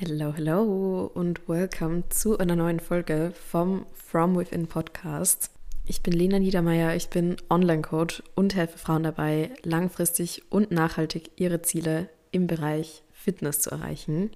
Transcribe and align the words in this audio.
Hello, 0.00 0.32
hello 0.34 1.08
und 1.14 1.48
welcome 1.48 2.02
zu 2.08 2.36
einer 2.36 2.56
neuen 2.56 2.80
Folge 2.80 3.32
vom 3.48 3.86
From 3.94 4.36
Within 4.36 4.66
Podcast. 4.66 5.52
Ich 5.86 6.02
bin 6.02 6.12
Lena 6.12 6.40
Niedermeyer, 6.40 6.96
ich 6.96 7.10
bin 7.10 7.36
Online-Coach 7.48 8.24
und 8.34 8.56
helfe 8.56 8.76
Frauen 8.76 9.04
dabei, 9.04 9.50
langfristig 9.62 10.42
und 10.50 10.72
nachhaltig 10.72 11.30
ihre 11.36 11.62
Ziele 11.62 12.08
im 12.32 12.48
Bereich 12.48 13.04
Fitness 13.12 13.60
zu 13.60 13.70
erreichen. 13.70 14.30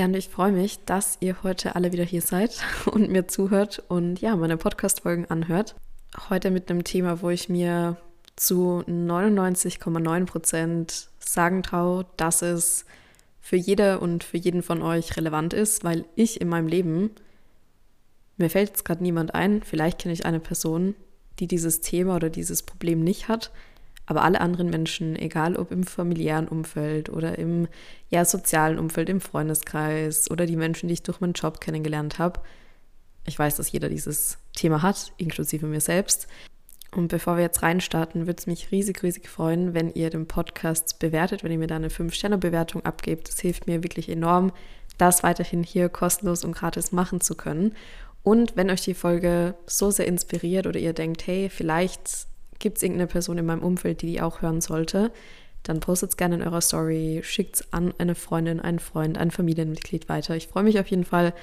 Ja, 0.00 0.06
und 0.06 0.14
ich 0.14 0.28
freue 0.28 0.50
mich, 0.50 0.84
dass 0.84 1.18
ihr 1.20 1.44
heute 1.44 1.76
alle 1.76 1.92
wieder 1.92 2.04
hier 2.04 2.22
seid 2.22 2.60
und 2.86 3.08
mir 3.08 3.28
zuhört 3.28 3.80
und 3.86 4.20
ja, 4.20 4.34
meine 4.34 4.56
Podcast-Folgen 4.56 5.26
anhört. 5.26 5.76
Heute 6.28 6.50
mit 6.50 6.68
einem 6.68 6.82
Thema, 6.82 7.22
wo 7.22 7.30
ich 7.30 7.48
mir 7.48 7.98
zu 8.34 8.82
99,9 8.88 10.26
Prozent 10.26 11.08
sagen 11.20 11.62
traue, 11.62 12.04
dass 12.16 12.42
es 12.42 12.84
für 13.40 13.56
jede 13.56 14.00
und 14.00 14.24
für 14.24 14.36
jeden 14.36 14.62
von 14.62 14.82
euch 14.82 15.16
relevant 15.16 15.54
ist, 15.54 15.84
weil 15.84 16.04
ich 16.14 16.40
in 16.40 16.48
meinem 16.48 16.68
Leben, 16.68 17.10
mir 18.36 18.50
fällt 18.50 18.70
jetzt 18.70 18.84
gerade 18.84 19.02
niemand 19.02 19.34
ein, 19.34 19.62
vielleicht 19.62 19.98
kenne 20.00 20.12
ich 20.12 20.26
eine 20.26 20.40
Person, 20.40 20.94
die 21.38 21.46
dieses 21.46 21.80
Thema 21.80 22.16
oder 22.16 22.30
dieses 22.30 22.62
Problem 22.62 23.02
nicht 23.02 23.28
hat, 23.28 23.52
aber 24.06 24.22
alle 24.22 24.40
anderen 24.40 24.70
Menschen, 24.70 25.16
egal 25.16 25.56
ob 25.56 25.70
im 25.70 25.84
familiären 25.84 26.48
Umfeld 26.48 27.10
oder 27.10 27.38
im 27.38 27.68
ja, 28.08 28.24
sozialen 28.24 28.78
Umfeld, 28.78 29.08
im 29.08 29.20
Freundeskreis 29.20 30.30
oder 30.30 30.46
die 30.46 30.56
Menschen, 30.56 30.88
die 30.88 30.94
ich 30.94 31.02
durch 31.02 31.20
meinen 31.20 31.34
Job 31.34 31.60
kennengelernt 31.60 32.18
habe, 32.18 32.40
ich 33.26 33.38
weiß, 33.38 33.56
dass 33.56 33.70
jeder 33.70 33.90
dieses 33.90 34.38
Thema 34.56 34.80
hat, 34.80 35.12
inklusive 35.18 35.66
mir 35.66 35.82
selbst. 35.82 36.26
Und 36.94 37.08
bevor 37.08 37.36
wir 37.36 37.42
jetzt 37.42 37.62
reinstarten, 37.62 38.26
würde 38.26 38.38
es 38.38 38.46
mich 38.46 38.70
riesig, 38.70 39.02
riesig 39.02 39.28
freuen, 39.28 39.74
wenn 39.74 39.92
ihr 39.92 40.08
den 40.08 40.26
Podcast 40.26 40.98
bewertet, 40.98 41.44
wenn 41.44 41.52
ihr 41.52 41.58
mir 41.58 41.66
da 41.66 41.76
eine 41.76 41.88
5-Sterne-Bewertung 41.88 42.84
abgebt. 42.84 43.28
Das 43.28 43.40
hilft 43.40 43.66
mir 43.66 43.82
wirklich 43.82 44.08
enorm, 44.08 44.52
das 44.96 45.22
weiterhin 45.22 45.62
hier 45.62 45.90
kostenlos 45.90 46.44
und 46.44 46.52
gratis 46.52 46.90
machen 46.92 47.20
zu 47.20 47.34
können. 47.34 47.74
Und 48.22 48.56
wenn 48.56 48.70
euch 48.70 48.80
die 48.80 48.94
Folge 48.94 49.54
so 49.66 49.90
sehr 49.90 50.06
inspiriert 50.06 50.66
oder 50.66 50.80
ihr 50.80 50.92
denkt, 50.92 51.26
hey, 51.26 51.50
vielleicht 51.50 52.26
gibt 52.58 52.78
es 52.78 52.82
irgendeine 52.82 53.06
Person 53.06 53.38
in 53.38 53.46
meinem 53.46 53.62
Umfeld, 53.62 54.02
die 54.02 54.06
die 54.06 54.20
auch 54.20 54.42
hören 54.42 54.60
sollte, 54.60 55.12
dann 55.62 55.80
postet 55.80 56.10
es 56.10 56.16
gerne 56.16 56.36
in 56.36 56.42
eurer 56.42 56.60
Story, 56.60 57.20
schickt 57.22 57.56
es 57.56 57.72
an 57.72 57.92
eine 57.98 58.14
Freundin, 58.14 58.60
einen 58.60 58.78
Freund, 58.78 59.18
ein 59.18 59.30
Familienmitglied 59.30 60.08
weiter. 60.08 60.36
Ich 60.36 60.48
freue 60.48 60.62
mich 60.62 60.78
auf 60.80 60.88
jeden 60.88 61.04
Fall 61.04 61.34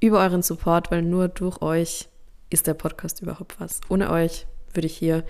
über 0.00 0.20
euren 0.20 0.42
Support, 0.42 0.90
weil 0.90 1.02
nur 1.02 1.28
durch 1.28 1.62
euch 1.62 2.08
ist 2.50 2.66
der 2.66 2.74
Podcast 2.74 3.22
überhaupt 3.22 3.60
was. 3.60 3.80
Ohne 3.88 4.10
euch 4.10 4.46
würde 4.78 4.86
ich 4.86 4.96
hier 4.96 5.24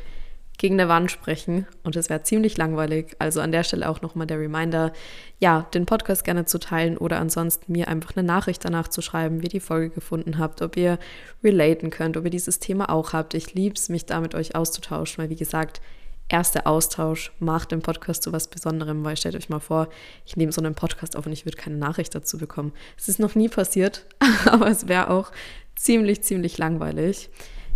gegen 0.59 0.79
eine 0.79 0.89
Wand 0.89 1.11
sprechen 1.11 1.67
und 1.85 1.97
es 1.97 2.11
wäre 2.11 2.25
ziemlich 2.25 2.59
langweilig. 2.59 3.17
Also 3.19 3.41
an 3.41 3.53
der 3.53 3.63
Stelle 3.63 3.89
auch 3.89 4.03
nochmal 4.03 4.27
der 4.27 4.41
Reminder, 4.41 4.93
ja, 5.39 5.63
den 5.73 5.87
Podcast 5.87 6.25
gerne 6.25 6.45
zu 6.45 6.59
teilen 6.59 6.99
oder 6.99 7.19
ansonsten 7.19 7.73
mir 7.73 7.89
einfach 7.89 8.15
eine 8.15 8.27
Nachricht 8.27 8.65
danach 8.65 8.89
zu 8.89 9.01
schreiben, 9.01 9.41
wie 9.41 9.47
ihr 9.47 9.51
die 9.51 9.61
Folge 9.61 9.91
gefunden 9.91 10.39
habt, 10.39 10.61
ob 10.61 10.77
ihr 10.77 10.99
relaten 11.43 11.91
könnt, 11.91 12.17
ob 12.17 12.25
ihr 12.25 12.31
dieses 12.31 12.59
Thema 12.59 12.91
auch 12.91 13.13
habt. 13.13 13.35
Ich 13.35 13.55
liebe 13.55 13.77
es, 13.77 13.89
mich 13.89 14.05
da 14.05 14.21
mit 14.21 14.35
euch 14.35 14.57
auszutauschen, 14.57 15.23
weil 15.23 15.31
wie 15.31 15.37
gesagt, 15.37 15.81
erster 16.29 16.67
Austausch 16.67 17.33
macht 17.39 17.71
den 17.71 17.81
Podcast 17.81 18.25
zu 18.25 18.33
was 18.33 18.49
Besonderem, 18.49 19.05
weil 19.05 19.17
stellt 19.17 19.37
euch 19.37 19.49
mal 19.49 19.61
vor, 19.61 19.89
ich 20.27 20.37
nehme 20.37 20.53
so 20.53 20.61
einen 20.61 20.75
Podcast 20.75 21.17
auf 21.17 21.25
und 21.25 21.33
ich 21.33 21.47
würde 21.47 21.57
keine 21.57 21.77
Nachricht 21.77 22.15
dazu 22.17 22.37
bekommen. 22.37 22.73
Es 22.99 23.09
ist 23.09 23.21
noch 23.21 23.37
nie 23.37 23.49
passiert, 23.49 24.07
aber 24.45 24.67
es 24.67 24.89
wäre 24.89 25.09
auch 25.09 25.31
ziemlich, 25.77 26.23
ziemlich 26.23 26.59
langweilig. 26.59 27.31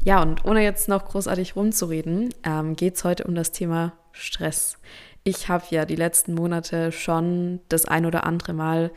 Ja, 0.04 0.20
und 0.20 0.44
ohne 0.44 0.62
jetzt 0.64 0.88
noch 0.88 1.04
großartig 1.04 1.54
rumzureden, 1.54 2.34
ähm, 2.42 2.74
geht 2.74 2.96
es 2.96 3.04
heute 3.04 3.24
um 3.24 3.36
das 3.36 3.52
Thema 3.52 3.92
Stress. 4.10 4.78
Ich 5.22 5.48
habe 5.48 5.64
ja 5.70 5.84
die 5.84 5.94
letzten 5.94 6.34
Monate 6.34 6.90
schon 6.90 7.60
das 7.68 7.84
ein 7.84 8.04
oder 8.04 8.24
andere 8.24 8.52
Mal 8.52 8.90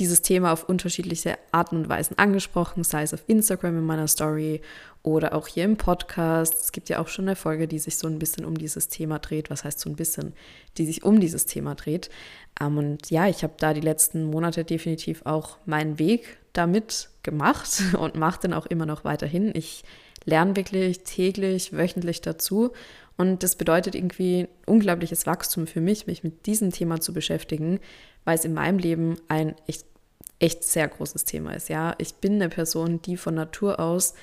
dieses 0.00 0.22
Thema 0.22 0.52
auf 0.52 0.68
unterschiedliche 0.68 1.38
Arten 1.52 1.76
und 1.76 1.88
Weisen 1.88 2.18
angesprochen, 2.18 2.82
sei 2.82 3.02
es 3.02 3.14
auf 3.14 3.22
Instagram 3.28 3.78
in 3.78 3.84
meiner 3.84 4.08
Story 4.08 4.60
oder 5.04 5.34
auch 5.34 5.46
hier 5.46 5.64
im 5.64 5.76
Podcast. 5.76 6.54
Es 6.54 6.72
gibt 6.72 6.88
ja 6.88 6.98
auch 6.98 7.08
schon 7.08 7.26
eine 7.26 7.36
Folge, 7.36 7.68
die 7.68 7.78
sich 7.78 7.96
so 7.96 8.08
ein 8.08 8.18
bisschen 8.18 8.44
um 8.44 8.58
dieses 8.58 8.88
Thema 8.88 9.20
dreht. 9.20 9.50
Was 9.50 9.62
heißt 9.62 9.78
so 9.78 9.88
ein 9.88 9.96
bisschen? 9.96 10.32
Die 10.78 10.86
sich 10.86 11.04
um 11.04 11.20
dieses 11.20 11.46
Thema 11.46 11.76
dreht. 11.76 12.10
Ähm, 12.60 12.78
und 12.78 13.10
ja, 13.10 13.28
ich 13.28 13.44
habe 13.44 13.54
da 13.58 13.72
die 13.72 13.80
letzten 13.80 14.24
Monate 14.24 14.64
definitiv 14.64 15.22
auch 15.26 15.58
meinen 15.64 16.00
Weg 16.00 16.38
damit 16.54 17.10
gemacht 17.22 17.82
und 17.98 18.16
mache 18.16 18.40
den 18.40 18.54
auch 18.54 18.66
immer 18.66 18.86
noch 18.86 19.04
weiterhin. 19.04 19.52
Ich 19.54 19.84
lerne 20.24 20.56
wirklich 20.56 21.00
täglich, 21.04 21.72
wöchentlich 21.72 22.20
dazu. 22.20 22.72
Und 23.16 23.42
das 23.42 23.56
bedeutet 23.56 23.94
irgendwie 23.94 24.48
unglaubliches 24.66 25.26
Wachstum 25.26 25.66
für 25.66 25.80
mich, 25.80 26.06
mich 26.06 26.24
mit 26.24 26.46
diesem 26.46 26.70
Thema 26.70 27.00
zu 27.00 27.12
beschäftigen, 27.12 27.80
weil 28.24 28.36
es 28.38 28.44
in 28.44 28.54
meinem 28.54 28.78
Leben 28.78 29.16
ein 29.28 29.54
echt, 29.66 29.84
echt 30.38 30.64
sehr 30.64 30.88
großes 30.88 31.24
Thema 31.24 31.54
ist. 31.54 31.68
Ja, 31.68 31.94
ich 31.98 32.14
bin 32.14 32.34
eine 32.34 32.48
Person, 32.48 33.02
die 33.02 33.16
von 33.16 33.34
Natur 33.34 33.78
aus 33.78 34.14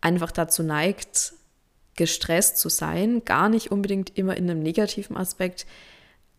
einfach 0.00 0.30
dazu 0.30 0.62
neigt, 0.62 1.32
gestresst 1.96 2.58
zu 2.58 2.68
sein, 2.68 3.24
gar 3.24 3.48
nicht 3.48 3.70
unbedingt 3.70 4.16
immer 4.18 4.36
in 4.36 4.50
einem 4.50 4.62
negativen 4.62 5.16
Aspekt, 5.16 5.66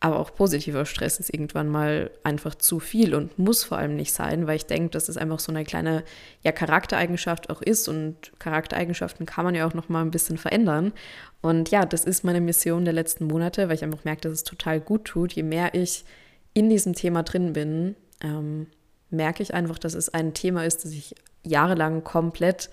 aber 0.06 0.20
auch 0.20 0.36
positiver 0.36 0.86
Stress 0.86 1.20
ist 1.20 1.34
irgendwann 1.34 1.68
mal 1.68 2.12
einfach 2.24 2.54
zu 2.54 2.80
viel 2.80 3.16
und 3.16 3.40
muss 3.40 3.64
vor 3.64 3.80
allem 3.80 3.96
nicht 3.96 4.14
sein, 4.14 4.46
weil 4.46 4.58
ich 4.58 4.68
denke, 4.68 4.92
dass 4.92 5.10
es 5.10 5.18
einfach 5.18 5.40
so 5.40 5.52
eine 5.52 5.64
kleine 5.64 6.04
ja, 6.44 6.52
Charaktereigenschaft 6.52 7.50
auch 7.50 7.64
ist 7.64 7.88
und 7.88 8.32
Charaktereigenschaften 8.38 9.26
kann 9.26 9.46
man 9.46 9.56
ja 9.56 9.66
auch 9.66 9.74
noch 9.74 9.90
mal 9.90 10.02
ein 10.02 10.12
bisschen 10.12 10.38
verändern. 10.38 10.94
Und 11.42 11.72
ja, 11.72 11.88
das 11.88 12.06
ist 12.06 12.24
meine 12.24 12.40
Mission 12.40 12.86
der 12.86 12.94
letzten 12.94 13.26
Monate, 13.26 13.68
weil 13.68 13.78
ich 13.78 13.84
einfach 13.84 14.04
merke, 14.04 14.22
dass 14.22 14.34
es 14.34 14.44
total 14.44 14.80
gut 14.80 15.06
tut. 15.06 15.34
Je 15.34 15.42
mehr 15.42 15.74
ich 15.74 16.06
in 16.54 16.70
diesem 16.70 16.94
Thema 16.94 17.24
drin 17.24 17.54
bin, 17.54 17.96
ähm, 18.22 18.68
merke 19.10 19.42
ich 19.42 19.56
einfach, 19.56 19.80
dass 19.80 19.96
es 19.96 20.14
ein 20.14 20.36
Thema 20.36 20.66
ist, 20.66 20.86
das 20.86 20.92
ich 20.92 21.16
jahrelang 21.42 22.04
komplett 22.04 22.70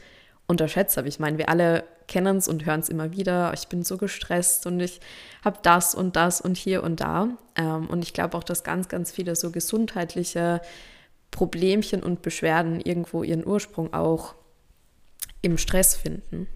unterschätzt 0.52 0.96
habe. 0.96 1.08
Ich 1.08 1.18
meine, 1.18 1.38
wir 1.38 1.48
alle 1.48 1.84
kennen 2.06 2.36
es 2.36 2.46
und 2.46 2.64
hören 2.64 2.80
es 2.80 2.88
immer 2.88 3.12
wieder. 3.12 3.52
Ich 3.54 3.68
bin 3.68 3.82
so 3.82 3.96
gestresst 3.96 4.66
und 4.66 4.78
ich 4.78 5.00
habe 5.44 5.58
das 5.62 5.94
und 5.94 6.14
das 6.14 6.40
und 6.40 6.56
hier 6.56 6.84
und 6.84 7.00
da. 7.00 7.28
Ähm, 7.56 7.88
und 7.88 8.04
ich 8.04 8.12
glaube 8.12 8.36
auch, 8.36 8.44
dass 8.44 8.62
ganz, 8.62 8.88
ganz 8.88 9.10
viele 9.10 9.34
so 9.34 9.50
gesundheitliche 9.50 10.60
Problemchen 11.30 12.02
und 12.02 12.22
Beschwerden 12.22 12.80
irgendwo 12.80 13.24
ihren 13.24 13.46
Ursprung 13.46 13.92
auch 13.92 14.34
im 15.40 15.58
Stress 15.58 15.96
finden. 15.96 16.46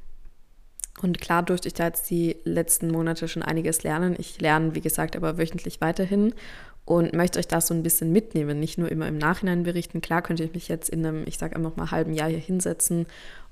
Und 1.02 1.20
klar 1.20 1.42
durfte 1.42 1.68
ich 1.68 1.74
da 1.74 1.86
jetzt 1.86 2.08
die 2.08 2.36
letzten 2.44 2.90
Monate 2.90 3.28
schon 3.28 3.42
einiges 3.42 3.82
lernen. 3.82 4.14
Ich 4.18 4.40
lerne, 4.40 4.74
wie 4.74 4.80
gesagt, 4.80 5.16
aber 5.16 5.36
wöchentlich 5.36 5.80
weiterhin 5.80 6.34
und 6.86 7.12
möchte 7.14 7.38
euch 7.38 7.48
das 7.48 7.66
so 7.66 7.74
ein 7.74 7.82
bisschen 7.82 8.12
mitnehmen, 8.12 8.60
nicht 8.60 8.78
nur 8.78 8.90
immer 8.90 9.08
im 9.08 9.18
Nachhinein 9.18 9.64
berichten. 9.64 10.00
Klar 10.00 10.22
könnte 10.22 10.44
ich 10.44 10.54
mich 10.54 10.68
jetzt 10.68 10.88
in 10.88 11.04
einem, 11.04 11.24
ich 11.26 11.36
sage 11.36 11.56
einfach 11.56 11.76
mal, 11.76 11.90
halben 11.90 12.14
Jahr 12.14 12.28
hier 12.28 12.38
hinsetzen 12.38 13.06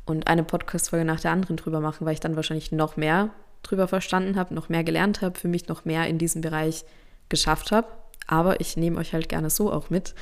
und 0.07 0.27
eine 0.27 0.45
Podcast-Folge 0.45 1.05
nach 1.05 1.21
der 1.21 1.31
anderen 1.33 1.57
drüber 1.57 1.81
machen, 1.81 2.07
weil 2.07 2.15
ich 2.15 2.21
dann 2.21 2.37
wahrscheinlich 2.37 2.73
noch 2.73 2.97
mehr 2.97 3.31
drüber 3.63 3.89
verstanden 3.89 4.37
habe, 4.37 4.55
noch 4.55 4.69
mehr 4.69 4.85
gelernt 4.85 5.23
habe, 5.23 5.39
für 5.39 5.49
mich 5.49 5.69
noch 5.69 5.85
mehr 5.85 6.07
in 6.07 6.19
diesem 6.19 6.43
Bereich 6.43 6.85
geschafft 7.29 7.73
habe. 7.73 7.89
Aber 8.27 8.61
ich 8.61 8.77
nehme 8.77 8.99
euch 8.99 9.13
halt 9.13 9.29
gerne 9.29 9.51
so 9.51 9.73
auch 9.73 9.91
mit. 9.91 10.15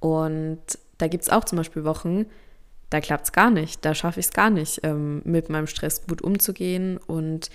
Und 0.00 0.60
da 0.98 1.08
gibt 1.08 1.24
es 1.24 1.30
auch 1.30 1.44
zum 1.44 1.58
Beispiel 1.58 1.84
Wochen, 1.84 2.26
da 2.90 3.00
klappt 3.00 3.26
es 3.26 3.32
gar 3.32 3.50
nicht, 3.50 3.84
da 3.84 3.94
schaffe 3.94 4.20
ich 4.20 4.26
es 4.26 4.32
gar 4.32 4.50
nicht, 4.50 4.80
ähm, 4.82 5.20
mit 5.24 5.50
meinem 5.50 5.66
Stress 5.66 6.06
gut 6.06 6.22
umzugehen. 6.22 6.98
Und 6.98 7.50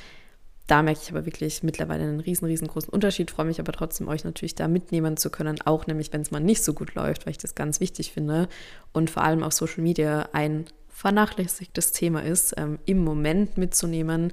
da 0.67 0.81
merke 0.81 1.01
ich 1.03 1.11
aber 1.11 1.25
wirklich 1.25 1.63
mittlerweile 1.63 2.03
einen 2.03 2.19
riesen, 2.19 2.45
riesengroßen 2.45 2.89
Unterschied, 2.89 3.31
freue 3.31 3.47
mich 3.47 3.59
aber 3.59 3.73
trotzdem, 3.73 4.07
euch 4.07 4.23
natürlich 4.23 4.55
da 4.55 4.67
mitnehmen 4.67 5.17
zu 5.17 5.29
können, 5.29 5.59
auch 5.65 5.87
nämlich, 5.87 6.13
wenn 6.13 6.21
es 6.21 6.31
mal 6.31 6.39
nicht 6.39 6.63
so 6.63 6.73
gut 6.73 6.95
läuft, 6.95 7.25
weil 7.25 7.31
ich 7.31 7.37
das 7.37 7.55
ganz 7.55 7.79
wichtig 7.79 8.13
finde 8.13 8.47
und 8.93 9.09
vor 9.09 9.23
allem 9.23 9.43
auf 9.43 9.53
Social 9.53 9.83
Media 9.83 10.29
ein 10.31 10.65
vernachlässigtes 11.03 11.91
Thema 11.91 12.23
ist, 12.23 12.53
ähm, 12.55 12.79
im 12.85 13.03
Moment 13.03 13.57
mitzunehmen, 13.57 14.31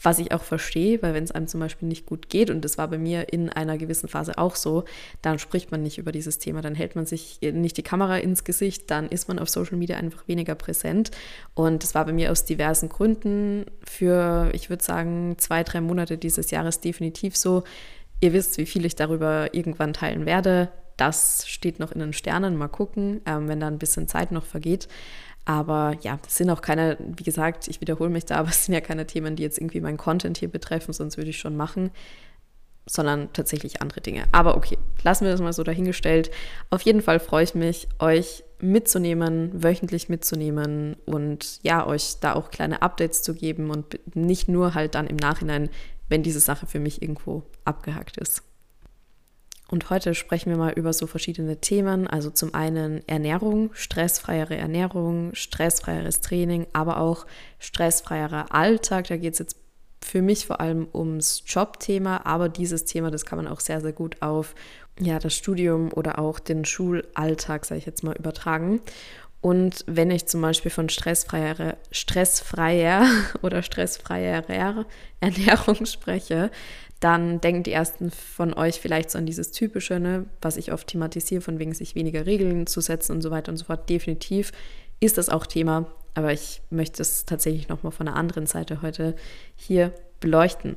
was 0.00 0.20
ich 0.20 0.30
auch 0.30 0.44
verstehe, 0.44 1.02
weil 1.02 1.12
wenn 1.12 1.24
es 1.24 1.32
einem 1.32 1.48
zum 1.48 1.58
Beispiel 1.58 1.88
nicht 1.88 2.06
gut 2.06 2.28
geht, 2.28 2.50
und 2.50 2.64
das 2.64 2.78
war 2.78 2.86
bei 2.86 2.98
mir 2.98 3.32
in 3.32 3.50
einer 3.50 3.76
gewissen 3.78 4.08
Phase 4.08 4.38
auch 4.38 4.54
so, 4.54 4.84
dann 5.22 5.40
spricht 5.40 5.72
man 5.72 5.82
nicht 5.82 5.98
über 5.98 6.12
dieses 6.12 6.38
Thema, 6.38 6.62
dann 6.62 6.76
hält 6.76 6.94
man 6.94 7.04
sich 7.04 7.40
nicht 7.42 7.76
die 7.76 7.82
Kamera 7.82 8.18
ins 8.18 8.44
Gesicht, 8.44 8.92
dann 8.92 9.08
ist 9.08 9.26
man 9.26 9.40
auf 9.40 9.48
Social 9.48 9.76
Media 9.76 9.96
einfach 9.96 10.28
weniger 10.28 10.54
präsent. 10.54 11.10
Und 11.54 11.82
das 11.82 11.96
war 11.96 12.04
bei 12.04 12.12
mir 12.12 12.30
aus 12.30 12.44
diversen 12.44 12.88
Gründen 12.88 13.64
für, 13.82 14.50
ich 14.52 14.70
würde 14.70 14.84
sagen, 14.84 15.34
zwei, 15.38 15.64
drei 15.64 15.80
Monate 15.80 16.16
dieses 16.16 16.52
Jahres 16.52 16.78
definitiv 16.78 17.36
so. 17.36 17.64
Ihr 18.20 18.32
wisst, 18.32 18.56
wie 18.58 18.66
viel 18.66 18.84
ich 18.84 18.94
darüber 18.94 19.52
irgendwann 19.52 19.94
teilen 19.94 20.26
werde. 20.26 20.68
Das 20.96 21.44
steht 21.48 21.80
noch 21.80 21.90
in 21.90 21.98
den 21.98 22.12
Sternen, 22.12 22.56
mal 22.56 22.68
gucken, 22.68 23.20
ähm, 23.26 23.48
wenn 23.48 23.58
da 23.58 23.66
ein 23.66 23.78
bisschen 23.78 24.06
Zeit 24.06 24.30
noch 24.30 24.44
vergeht. 24.44 24.86
Aber 25.48 25.96
ja, 26.02 26.18
das 26.20 26.36
sind 26.36 26.50
auch 26.50 26.60
keine, 26.60 26.98
wie 27.00 27.22
gesagt, 27.22 27.68
ich 27.68 27.80
wiederhole 27.80 28.10
mich 28.10 28.26
da, 28.26 28.36
aber 28.36 28.50
es 28.50 28.66
sind 28.66 28.74
ja 28.74 28.82
keine 28.82 29.06
Themen, 29.06 29.34
die 29.34 29.42
jetzt 29.42 29.56
irgendwie 29.56 29.80
meinen 29.80 29.96
Content 29.96 30.36
hier 30.36 30.50
betreffen, 30.50 30.92
sonst 30.92 31.16
würde 31.16 31.30
ich 31.30 31.38
schon 31.38 31.56
machen, 31.56 31.90
sondern 32.84 33.32
tatsächlich 33.32 33.80
andere 33.80 34.02
Dinge. 34.02 34.24
Aber 34.30 34.58
okay, 34.58 34.76
lassen 35.04 35.24
wir 35.24 35.32
das 35.32 35.40
mal 35.40 35.54
so 35.54 35.62
dahingestellt. 35.62 36.30
Auf 36.68 36.82
jeden 36.82 37.00
Fall 37.00 37.18
freue 37.18 37.44
ich 37.44 37.54
mich, 37.54 37.88
euch 37.98 38.44
mitzunehmen, 38.60 39.50
wöchentlich 39.62 40.10
mitzunehmen 40.10 40.96
und 41.06 41.60
ja, 41.62 41.86
euch 41.86 42.16
da 42.20 42.34
auch 42.34 42.50
kleine 42.50 42.82
Updates 42.82 43.22
zu 43.22 43.32
geben 43.32 43.70
und 43.70 43.98
nicht 44.14 44.50
nur 44.50 44.74
halt 44.74 44.96
dann 44.96 45.06
im 45.06 45.16
Nachhinein, 45.16 45.70
wenn 46.10 46.22
diese 46.22 46.40
Sache 46.40 46.66
für 46.66 46.78
mich 46.78 47.00
irgendwo 47.00 47.42
abgehakt 47.64 48.18
ist. 48.18 48.42
Und 49.70 49.90
heute 49.90 50.14
sprechen 50.14 50.50
wir 50.50 50.56
mal 50.56 50.72
über 50.72 50.92
so 50.94 51.06
verschiedene 51.06 51.60
Themen. 51.60 52.06
Also 52.06 52.30
zum 52.30 52.54
einen 52.54 53.06
Ernährung, 53.06 53.70
stressfreiere 53.74 54.56
Ernährung, 54.56 55.34
stressfreieres 55.34 56.20
Training, 56.20 56.66
aber 56.72 56.98
auch 56.98 57.26
stressfreierer 57.58 58.54
Alltag. 58.54 59.08
Da 59.08 59.18
geht 59.18 59.34
es 59.34 59.38
jetzt 59.40 59.56
für 60.00 60.22
mich 60.22 60.46
vor 60.46 60.60
allem 60.60 60.88
ums 60.94 61.42
Jobthema, 61.46 62.22
aber 62.24 62.48
dieses 62.48 62.86
Thema, 62.86 63.10
das 63.10 63.26
kann 63.26 63.36
man 63.36 63.46
auch 63.46 63.60
sehr, 63.60 63.80
sehr 63.82 63.92
gut 63.92 64.22
auf 64.22 64.54
ja, 64.98 65.18
das 65.18 65.34
Studium 65.34 65.92
oder 65.92 66.18
auch 66.18 66.38
den 66.38 66.64
Schulalltag, 66.64 67.66
sage 67.66 67.78
ich 67.78 67.86
jetzt 67.86 68.02
mal, 68.02 68.16
übertragen. 68.16 68.80
Und 69.40 69.84
wenn 69.86 70.10
ich 70.10 70.26
zum 70.26 70.40
Beispiel 70.40 70.70
von 70.70 70.88
stressfreier, 70.88 71.76
stressfreier 71.90 73.06
oder 73.42 73.62
stressfreierer 73.62 74.84
Ernährung 75.20 75.86
spreche, 75.86 76.50
dann 77.00 77.40
denken 77.40 77.62
die 77.62 77.72
ersten 77.72 78.10
von 78.10 78.52
euch 78.54 78.80
vielleicht 78.80 79.10
so 79.10 79.18
an 79.18 79.26
dieses 79.26 79.52
Typische, 79.52 80.00
ne, 80.00 80.26
was 80.42 80.56
ich 80.56 80.72
oft 80.72 80.88
thematisiere, 80.88 81.40
von 81.40 81.60
wegen 81.60 81.72
sich 81.72 81.94
weniger 81.94 82.26
Regeln 82.26 82.66
zu 82.66 82.80
setzen 82.80 83.12
und 83.12 83.22
so 83.22 83.30
weiter 83.30 83.52
und 83.52 83.56
so 83.56 83.66
fort. 83.66 83.88
Definitiv 83.88 84.50
ist 84.98 85.16
das 85.16 85.28
auch 85.28 85.46
Thema, 85.46 85.86
aber 86.14 86.32
ich 86.32 86.60
möchte 86.70 87.02
es 87.02 87.24
tatsächlich 87.24 87.68
nochmal 87.68 87.92
von 87.92 88.08
einer 88.08 88.16
anderen 88.16 88.46
Seite 88.46 88.82
heute 88.82 89.14
hier 89.54 89.92
beleuchten. 90.18 90.76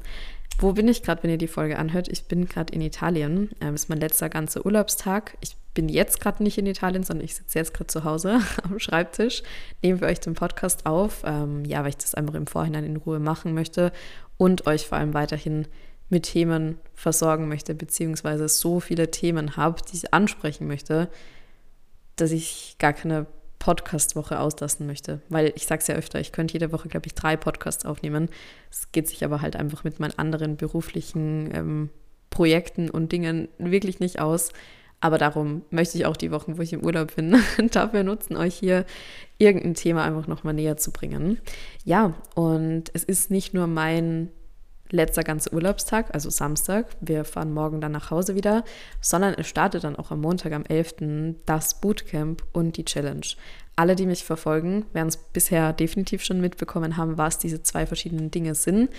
Wo 0.60 0.74
bin 0.74 0.88
ich 0.88 1.02
gerade, 1.02 1.24
wenn 1.24 1.32
ihr 1.32 1.38
die 1.38 1.48
Folge 1.48 1.80
anhört? 1.80 2.08
Ich 2.08 2.26
bin 2.26 2.46
gerade 2.48 2.74
in 2.74 2.82
Italien. 2.82 3.50
Ähm, 3.62 3.74
ist 3.74 3.90
mein 3.90 4.00
letzter 4.00 4.30
ganzer 4.30 4.66
Urlaubstag. 4.66 5.38
Ich 5.42 5.56
bin 5.74 5.90
jetzt 5.90 6.20
gerade 6.20 6.44
nicht 6.44 6.58
in 6.58 6.66
Italien, 6.68 7.04
sondern 7.04 7.26
ich 7.26 7.36
sitze 7.36 7.58
jetzt 7.58 7.74
gerade 7.74 7.88
zu 7.88 8.04
Hause 8.04 8.40
am 8.64 8.80
Schreibtisch, 8.80 9.44
nehme 9.82 10.00
für 10.00 10.06
euch 10.06 10.20
den 10.20 10.36
Podcast 10.36 10.86
auf. 10.86 11.24
Ähm, 11.26 11.66
ja, 11.66 11.82
weil 11.82 11.90
ich 11.90 11.98
das 11.98 12.14
einfach 12.14 12.36
im 12.36 12.48
Vorhinein 12.48 12.84
in 12.84 12.98
Ruhe 12.98 13.20
machen 13.20 13.54
möchte 13.54 13.92
und 14.38 14.68
euch 14.68 14.88
vor 14.88 14.98
allem 14.98 15.14
weiterhin 15.14 15.68
mit 16.10 16.24
Themen 16.24 16.78
versorgen 16.94 17.48
möchte, 17.48 17.74
beziehungsweise 17.74 18.50
so 18.50 18.80
viele 18.80 19.10
Themen 19.12 19.56
habe, 19.56 19.82
die 19.90 19.96
ich 19.96 20.14
ansprechen 20.14 20.68
möchte, 20.68 21.10
dass 22.18 22.32
ich 22.32 22.76
gar 22.80 22.94
keine 22.94 23.28
Podcast-Woche 23.62 24.40
auslassen 24.40 24.88
möchte. 24.88 25.22
Weil 25.30 25.54
ich 25.56 25.68
sage 25.68 25.82
es 25.82 25.88
ja 25.88 25.94
öfter, 25.94 26.20
ich 26.20 26.32
könnte 26.32 26.54
jede 26.54 26.72
Woche, 26.72 26.90
glaube 26.90 27.06
ich, 27.06 27.14
drei 27.14 27.38
Podcasts 27.38 27.86
aufnehmen. 27.86 28.28
Es 28.72 28.92
geht 28.92 29.08
sich 29.08 29.24
aber 29.24 29.42
halt 29.42 29.56
einfach 29.56 29.84
mit 29.84 30.00
meinen 30.00 30.18
anderen 30.18 30.58
beruflichen 30.58 31.52
ähm, 31.54 31.90
Projekten 32.32 32.90
und 32.90 33.12
Dingen 33.12 33.50
wirklich 33.60 34.00
nicht 34.00 34.20
aus. 34.20 34.50
Aber 35.00 35.20
darum 35.20 35.62
möchte 35.70 35.98
ich 35.98 36.08
auch 36.08 36.18
die 36.18 36.32
Wochen, 36.32 36.58
wo 36.58 36.62
ich 36.64 36.74
im 36.74 36.84
Urlaub 36.84 37.16
bin, 37.16 37.38
dafür 37.72 38.04
nutzen, 38.04 38.36
euch 38.36 38.56
hier 38.56 38.86
irgendein 39.38 39.76
Thema 39.76 40.04
einfach 40.06 40.26
nochmal 40.26 40.56
näher 40.56 40.78
zu 40.78 40.92
bringen. 40.92 41.40
Ja, 41.86 42.16
und 42.34 42.86
es 42.94 43.04
ist 43.04 43.30
nicht 43.30 43.54
nur 43.54 43.68
mein 43.68 44.30
letzter 44.92 45.24
ganze 45.24 45.54
Urlaubstag, 45.54 46.14
also 46.14 46.30
Samstag. 46.30 46.86
Wir 47.00 47.26
fahren 47.26 47.54
morgen 47.54 47.82
dann 47.82 47.92
nach 47.92 48.12
Hause 48.12 48.36
wieder, 48.36 48.64
sondern 49.00 49.34
es 49.34 49.48
startet 49.48 49.84
dann 49.84 49.96
auch 49.96 50.12
am 50.12 50.22
Montag, 50.22 50.54
am 50.54 50.66
11. 50.66 51.36
das 51.46 51.80
Bootcamp 51.82 52.44
und 52.54 52.78
die 52.78 52.86
Challenge. 52.86 53.26
Alle, 53.76 53.96
die 53.96 54.06
mich 54.06 54.24
verfolgen, 54.24 54.86
werden 54.94 55.08
es 55.08 55.18
bisher 55.18 55.74
definitiv 55.74 56.24
schon 56.24 56.42
mitbekommen 56.42 56.98
haben, 56.98 57.18
was 57.18 57.40
diese 57.40 57.64
zwei 57.64 57.86
verschiedenen 57.86 58.30
Dinge 58.30 58.54
sind. 58.54 58.90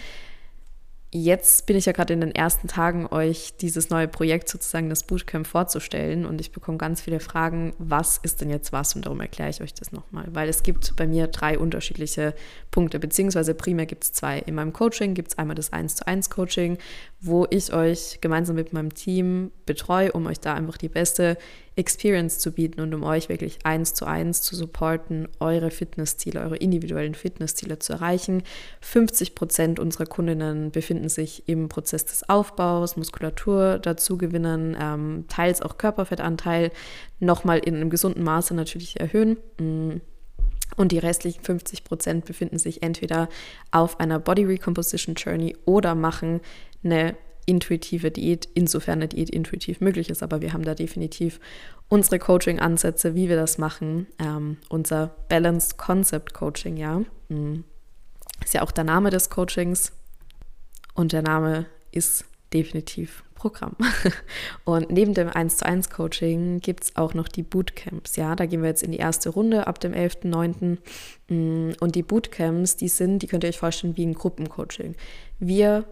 Jetzt 1.15 1.67
bin 1.67 1.77
ich 1.77 1.85
ja 1.85 1.93
gerade 1.93 2.15
in 2.15 2.23
den 2.23 2.35
ersten 2.35 2.69
Tagen, 2.69 3.07
euch 3.07 3.55
dieses 3.61 3.91
neue 3.91 4.09
Projekt 4.09 4.49
sozusagen, 4.49 4.89
das 4.89 5.03
Bootcamp, 5.03 5.47
vorzustellen. 5.47 6.25
Und 6.25 6.41
ich 6.41 6.53
bekomme 6.53 6.79
ganz 6.79 7.03
viele 7.03 7.21
Fragen, 7.21 7.75
was 7.79 8.17
ist 8.17 8.41
denn 8.41 8.49
jetzt 8.49 8.73
was? 8.73 8.97
Und 8.97 9.05
darum 9.05 9.21
erkläre 9.21 9.51
ich 9.51 9.61
euch 9.61 9.75
das 9.75 9.93
nochmal. 9.93 10.25
Weil 10.33 10.49
es 10.49 10.63
gibt 10.63 10.97
bei 10.97 11.07
mir 11.07 11.27
drei 11.27 11.59
unterschiedliche 11.59 12.35
Punkte, 12.71 12.99
beziehungsweise 12.99 13.53
primär 13.53 13.85
gibt 13.85 14.05
es 14.05 14.13
zwei. 14.13 14.39
In 14.39 14.55
meinem 14.55 14.73
Coaching 14.73 15.13
gibt 15.13 15.33
es 15.33 15.39
einmal 15.39 15.55
das 15.55 15.71
1 15.71 15.97
zu 15.97 16.07
1 16.07 16.31
Coaching, 16.31 16.79
wo 17.25 17.47
ich 17.51 17.73
euch 17.73 18.19
gemeinsam 18.21 18.57
mit 18.57 18.73
meinem 18.73 18.93
Team 18.95 19.53
betreue, 19.65 20.11
um 20.11 20.27
euch 20.27 20.41
da 20.41 20.55
einfach 20.55 20.77
die 20.77 20.89
beste 20.89 21.39
Experience 21.77 22.41
zu 22.41 22.51
bieten 22.51 22.81
und 22.81 22.93
um 22.93 23.05
euch 23.05 23.29
wirklich 23.29 23.61
eins 23.63 23.95
zu 23.95 24.07
eins 24.07 24.43
zu 24.43 24.57
supporten, 24.57 25.29
eure 25.39 25.71
Fitnessziele, 25.71 26.41
eure 26.41 26.57
individuellen 26.57 27.15
Fitnessziele 27.15 27.79
zu 27.79 27.93
erreichen. 27.93 28.43
50 28.81 29.37
Prozent 29.37 29.79
unserer 29.79 30.07
Kundinnen 30.07 30.73
befinden 30.73 31.09
sich 31.09 31.49
im 31.49 31.69
Prozess 31.69 32.05
des 32.05 32.29
Aufbaus, 32.29 32.97
Muskulatur 32.97 33.79
dazu 33.79 34.19
gewinnen, 34.19 34.77
ähm, 34.79 35.25
teils 35.29 35.63
auch 35.63 35.79
Körperfettanteil 35.79 36.73
nochmal 37.21 37.61
in 37.61 37.77
einem 37.77 37.89
gesunden 37.89 38.25
Maße 38.25 38.53
natürlich 38.53 38.99
erhöhen. 38.99 39.37
Mm. 39.61 40.01
Und 40.75 40.91
die 40.91 40.99
restlichen 40.99 41.43
50 41.43 41.85
Prozent 41.85 42.25
befinden 42.25 42.59
sich 42.59 42.83
entweder 42.83 43.29
auf 43.73 44.01
einer 44.01 44.19
Body 44.19 44.45
Recomposition 44.45 45.15
Journey 45.17 45.55
oder 45.67 45.95
machen 45.95 46.41
eine 46.85 47.17
intuitive 47.47 48.11
Diät, 48.11 48.49
insofern 48.55 49.01
eine 49.01 49.09
Diät 49.09 49.31
intuitiv 49.31 49.81
möglich 49.81 50.11
ist. 50.11 50.23
Aber 50.23 50.41
wir 50.41 50.53
haben 50.53 50.65
da 50.65 50.75
definitiv 50.75 51.41
unsere 51.89 52.19
Coaching-Ansätze, 52.19 53.15
wie 53.15 53.29
wir 53.29 53.37
das 53.37 53.59
machen. 53.59 54.07
Ähm, 54.19 54.59
unser 54.69 55.15
Balanced 55.29 55.79
Concept 55.79 56.35
Coaching, 56.35 56.77
ja. 56.77 57.03
Mhm. 57.29 57.65
Ist 58.45 58.55
ja 58.55 58.63
auch 58.63 58.73
der 58.73 58.85
Name 58.85 59.11
des 59.11 59.31
Coachings. 59.31 59.93
Und 60.95 61.13
der 61.13 61.23
Name 61.23 61.67
ist 61.91 62.25
definitiv 62.53 63.25
Programm. 63.35 63.77
Und 64.65 64.91
neben 64.91 65.15
dem 65.15 65.29
1 65.29 65.57
zu 65.57 65.67
1 65.67 65.91
Coaching 65.91 66.61
gibt 66.61 66.85
es 66.85 66.97
auch 66.97 67.13
noch 67.13 67.27
die 67.27 67.43
Bootcamps. 67.43 68.15
Ja, 68.17 68.37
da 68.37 68.47
gehen 68.47 68.63
wir 68.63 68.69
jetzt 68.69 68.85
in 68.85 68.93
die 68.93 68.99
erste 68.99 69.31
Runde 69.31 69.67
ab 69.67 69.81
dem 69.81 69.93
11.09. 69.93 70.79
Mm, 71.29 71.73
und 71.81 71.95
die 71.97 72.05
Bootcamps, 72.05 72.77
die 72.77 72.89
sind, 72.89 73.21
die 73.21 73.27
könnt 73.27 73.43
ihr 73.43 73.49
euch 73.49 73.59
vorstellen, 73.59 73.97
wie 73.97 74.07
ein 74.07 74.15
Gruppencoaching. 74.15 74.95
Wir 75.41 75.85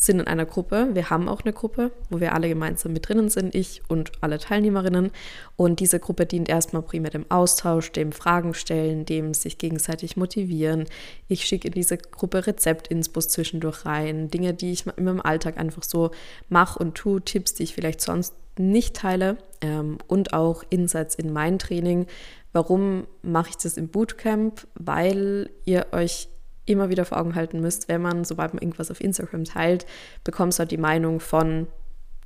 sind 0.00 0.18
in 0.18 0.26
einer 0.26 0.46
Gruppe. 0.46 0.88
Wir 0.94 1.10
haben 1.10 1.28
auch 1.28 1.42
eine 1.42 1.52
Gruppe, 1.52 1.92
wo 2.08 2.20
wir 2.20 2.34
alle 2.34 2.48
gemeinsam 2.48 2.94
mit 2.94 3.06
drinnen 3.06 3.28
sind, 3.28 3.54
ich 3.54 3.82
und 3.86 4.12
alle 4.22 4.38
Teilnehmerinnen. 4.38 5.10
Und 5.56 5.78
diese 5.78 6.00
Gruppe 6.00 6.24
dient 6.24 6.48
erstmal 6.48 6.80
primär 6.80 7.10
dem 7.10 7.30
Austausch, 7.30 7.92
dem 7.92 8.10
Fragen 8.12 8.54
stellen, 8.54 9.04
dem 9.04 9.34
sich 9.34 9.58
gegenseitig 9.58 10.16
motivieren. 10.16 10.86
Ich 11.28 11.44
schicke 11.44 11.68
in 11.68 11.74
diese 11.74 11.98
Gruppe 11.98 12.46
Rezeptinspos 12.46 13.28
zwischendurch 13.28 13.84
rein, 13.84 14.28
Dinge, 14.30 14.54
die 14.54 14.72
ich 14.72 14.86
in 14.86 15.04
meinem 15.04 15.20
Alltag 15.20 15.58
einfach 15.58 15.82
so 15.82 16.12
mache 16.48 16.78
und 16.78 16.94
tue, 16.94 17.20
Tipps, 17.20 17.52
die 17.52 17.64
ich 17.64 17.74
vielleicht 17.74 18.00
sonst 18.00 18.32
nicht 18.56 18.96
teile 18.96 19.36
ähm, 19.60 19.98
und 20.06 20.32
auch 20.32 20.64
Insights 20.70 21.14
in 21.14 21.30
mein 21.30 21.58
Training. 21.58 22.06
Warum 22.54 23.06
mache 23.20 23.50
ich 23.50 23.58
das 23.58 23.76
im 23.76 23.88
Bootcamp? 23.88 24.66
Weil 24.76 25.50
ihr 25.66 25.88
euch 25.92 26.29
immer 26.70 26.88
wieder 26.88 27.04
vor 27.04 27.18
Augen 27.18 27.34
halten 27.34 27.60
müsst, 27.60 27.88
wenn 27.88 28.02
man, 28.02 28.24
sobald 28.24 28.54
man 28.54 28.62
irgendwas 28.62 28.90
auf 28.90 29.00
Instagram 29.00 29.44
teilt, 29.44 29.86
bekommst 30.24 30.58
du 30.58 30.60
halt 30.60 30.70
die 30.70 30.76
Meinung 30.76 31.20
von 31.20 31.66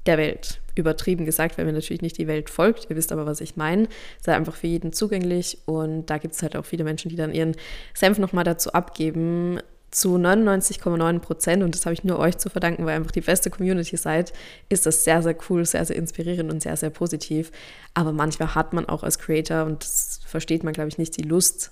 der 0.06 0.18
Welt. 0.18 0.60
Übertrieben 0.74 1.24
gesagt, 1.24 1.56
weil 1.56 1.64
mir 1.64 1.72
natürlich 1.72 2.02
nicht 2.02 2.18
die 2.18 2.26
Welt 2.26 2.50
folgt, 2.50 2.90
ihr 2.90 2.96
wisst 2.96 3.12
aber, 3.12 3.26
was 3.26 3.40
ich 3.40 3.56
meine. 3.56 3.88
Sei 4.20 4.34
einfach 4.34 4.56
für 4.56 4.66
jeden 4.66 4.92
zugänglich 4.92 5.58
und 5.66 6.06
da 6.06 6.18
gibt 6.18 6.34
es 6.34 6.42
halt 6.42 6.56
auch 6.56 6.64
viele 6.64 6.84
Menschen, 6.84 7.08
die 7.08 7.16
dann 7.16 7.32
ihren 7.32 7.54
Senf 7.94 8.18
nochmal 8.18 8.44
dazu 8.44 8.72
abgeben. 8.72 9.60
Zu 9.90 10.16
99,9 10.16 11.20
Prozent, 11.20 11.62
und 11.62 11.72
das 11.72 11.86
habe 11.86 11.94
ich 11.94 12.02
nur 12.02 12.18
euch 12.18 12.36
zu 12.36 12.50
verdanken, 12.50 12.84
weil 12.84 12.94
ihr 12.94 12.96
einfach 12.96 13.12
die 13.12 13.20
beste 13.20 13.48
Community 13.48 13.96
seid, 13.96 14.32
ist 14.68 14.86
das 14.86 15.04
sehr, 15.04 15.22
sehr 15.22 15.36
cool, 15.48 15.64
sehr, 15.64 15.84
sehr 15.84 15.94
inspirierend 15.94 16.52
und 16.52 16.60
sehr, 16.60 16.76
sehr 16.76 16.90
positiv. 16.90 17.52
Aber 17.94 18.10
manchmal 18.10 18.56
hat 18.56 18.72
man 18.72 18.86
auch 18.86 19.04
als 19.04 19.20
Creator, 19.20 19.64
und 19.64 19.84
das 19.84 20.20
versteht 20.26 20.64
man, 20.64 20.72
glaube 20.72 20.88
ich, 20.88 20.98
nicht, 20.98 21.16
die 21.16 21.22
Lust, 21.22 21.70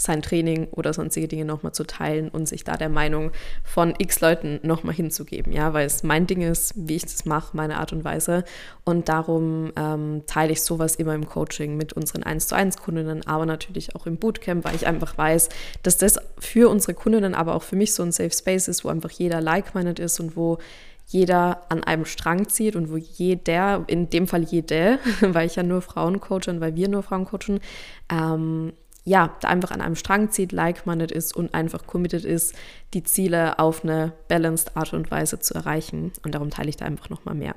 sein 0.00 0.22
Training 0.22 0.68
oder 0.70 0.92
sonstige 0.92 1.28
Dinge 1.28 1.44
nochmal 1.44 1.72
zu 1.72 1.84
teilen 1.84 2.28
und 2.28 2.48
sich 2.48 2.64
da 2.64 2.76
der 2.76 2.88
Meinung 2.88 3.32
von 3.64 3.94
x 3.98 4.20
Leuten 4.20 4.60
nochmal 4.62 4.94
hinzugeben, 4.94 5.52
ja, 5.52 5.72
weil 5.72 5.86
es 5.86 6.02
mein 6.02 6.26
Ding 6.26 6.42
ist, 6.42 6.72
wie 6.76 6.96
ich 6.96 7.02
das 7.02 7.24
mache, 7.24 7.56
meine 7.56 7.78
Art 7.78 7.92
und 7.92 8.04
Weise. 8.04 8.44
Und 8.84 9.08
darum 9.08 9.72
ähm, 9.76 10.22
teile 10.26 10.52
ich 10.52 10.62
sowas 10.62 10.96
immer 10.96 11.14
im 11.14 11.28
Coaching 11.28 11.76
mit 11.76 11.92
unseren 11.92 12.22
1 12.22 12.46
zu 12.46 12.54
1 12.54 12.78
Kundinnen, 12.78 13.26
aber 13.26 13.46
natürlich 13.46 13.94
auch 13.94 14.06
im 14.06 14.16
Bootcamp, 14.16 14.64
weil 14.64 14.74
ich 14.74 14.86
einfach 14.86 15.18
weiß, 15.18 15.48
dass 15.82 15.98
das 15.98 16.18
für 16.38 16.68
unsere 16.68 16.94
Kundinnen, 16.94 17.34
aber 17.34 17.54
auch 17.54 17.62
für 17.62 17.76
mich 17.76 17.92
so 17.92 18.02
ein 18.02 18.12
Safe 18.12 18.30
Space 18.30 18.68
ist, 18.68 18.84
wo 18.84 18.88
einfach 18.88 19.10
jeder 19.10 19.40
like-minded 19.40 19.98
ist 19.98 20.20
und 20.20 20.36
wo 20.36 20.58
jeder 21.08 21.62
an 21.70 21.82
einem 21.84 22.04
Strang 22.04 22.48
zieht 22.48 22.76
und 22.76 22.90
wo 22.90 22.96
jeder, 22.96 23.84
in 23.86 24.10
dem 24.10 24.26
Fall 24.26 24.42
jede, 24.42 24.98
weil 25.20 25.46
ich 25.46 25.56
ja 25.56 25.62
nur 25.62 25.82
Frauen 25.82 26.20
coache 26.20 26.48
und 26.48 26.60
weil 26.60 26.76
wir 26.76 26.88
nur 26.88 27.02
Frauen 27.02 27.24
coachen, 27.24 27.60
ähm, 28.10 28.72
ja, 29.08 29.34
da 29.40 29.48
einfach 29.48 29.70
an 29.70 29.80
einem 29.80 29.96
Strang 29.96 30.30
zieht, 30.30 30.52
like-minded 30.52 31.10
ist 31.10 31.34
und 31.34 31.54
einfach 31.54 31.86
committed 31.86 32.24
ist, 32.24 32.54
die 32.92 33.02
Ziele 33.02 33.58
auf 33.58 33.82
eine 33.82 34.12
balanced 34.28 34.76
Art 34.76 34.92
und 34.92 35.10
Weise 35.10 35.38
zu 35.38 35.54
erreichen. 35.54 36.12
Und 36.24 36.34
darum 36.34 36.50
teile 36.50 36.68
ich 36.68 36.76
da 36.76 36.84
einfach 36.84 37.08
nochmal 37.08 37.34
mehr. 37.34 37.54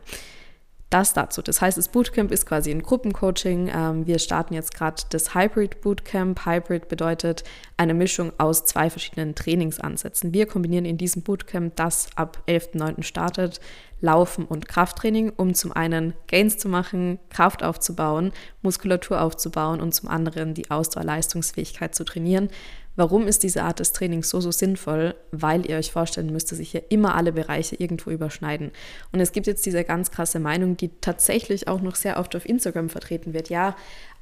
Das 0.91 1.13
dazu. 1.13 1.41
Das 1.41 1.61
heißt, 1.61 1.77
das 1.77 1.87
Bootcamp 1.87 2.33
ist 2.33 2.45
quasi 2.45 2.69
ein 2.69 2.83
Gruppencoaching. 2.83 3.71
Ähm, 3.73 4.07
wir 4.07 4.19
starten 4.19 4.53
jetzt 4.53 4.75
gerade 4.75 5.01
das 5.09 5.33
Hybrid 5.33 5.79
Bootcamp. 5.79 6.45
Hybrid 6.45 6.89
bedeutet 6.89 7.45
eine 7.77 7.93
Mischung 7.93 8.33
aus 8.37 8.65
zwei 8.65 8.89
verschiedenen 8.89 9.33
Trainingsansätzen. 9.33 10.33
Wir 10.33 10.47
kombinieren 10.47 10.83
in 10.83 10.97
diesem 10.97 11.21
Bootcamp, 11.21 11.77
das 11.77 12.09
ab 12.17 12.43
11.09. 12.45 13.03
startet, 13.03 13.61
Laufen 14.01 14.43
und 14.43 14.67
Krafttraining, 14.67 15.31
um 15.37 15.53
zum 15.53 15.71
einen 15.71 16.13
Gains 16.27 16.57
zu 16.57 16.67
machen, 16.67 17.19
Kraft 17.29 17.63
aufzubauen, 17.63 18.33
Muskulatur 18.61 19.21
aufzubauen 19.21 19.79
und 19.79 19.93
zum 19.93 20.09
anderen 20.09 20.55
die 20.55 20.71
Ausdauerleistungsfähigkeit 20.71 21.95
zu 21.95 22.03
trainieren, 22.03 22.49
Warum 22.95 23.27
ist 23.27 23.43
diese 23.43 23.63
Art 23.63 23.79
des 23.79 23.93
Trainings 23.93 24.29
so, 24.29 24.41
so 24.41 24.51
sinnvoll? 24.51 25.15
Weil 25.31 25.69
ihr 25.69 25.77
euch 25.77 25.91
vorstellen 25.91 26.31
müsst, 26.31 26.51
dass 26.51 26.57
sich 26.57 26.73
ja 26.73 26.81
immer 26.89 27.15
alle 27.15 27.31
Bereiche 27.31 27.75
irgendwo 27.77 28.09
überschneiden. 28.09 28.71
Und 29.11 29.19
es 29.21 29.31
gibt 29.31 29.47
jetzt 29.47 29.65
diese 29.65 29.83
ganz 29.83 30.11
krasse 30.11 30.39
Meinung, 30.39 30.77
die 30.77 30.89
tatsächlich 30.99 31.67
auch 31.67 31.81
noch 31.81 31.95
sehr 31.95 32.19
oft 32.19 32.35
auf 32.35 32.45
Instagram 32.45 32.89
vertreten 32.89 33.33
wird. 33.33 33.49
Ja, 33.49 33.75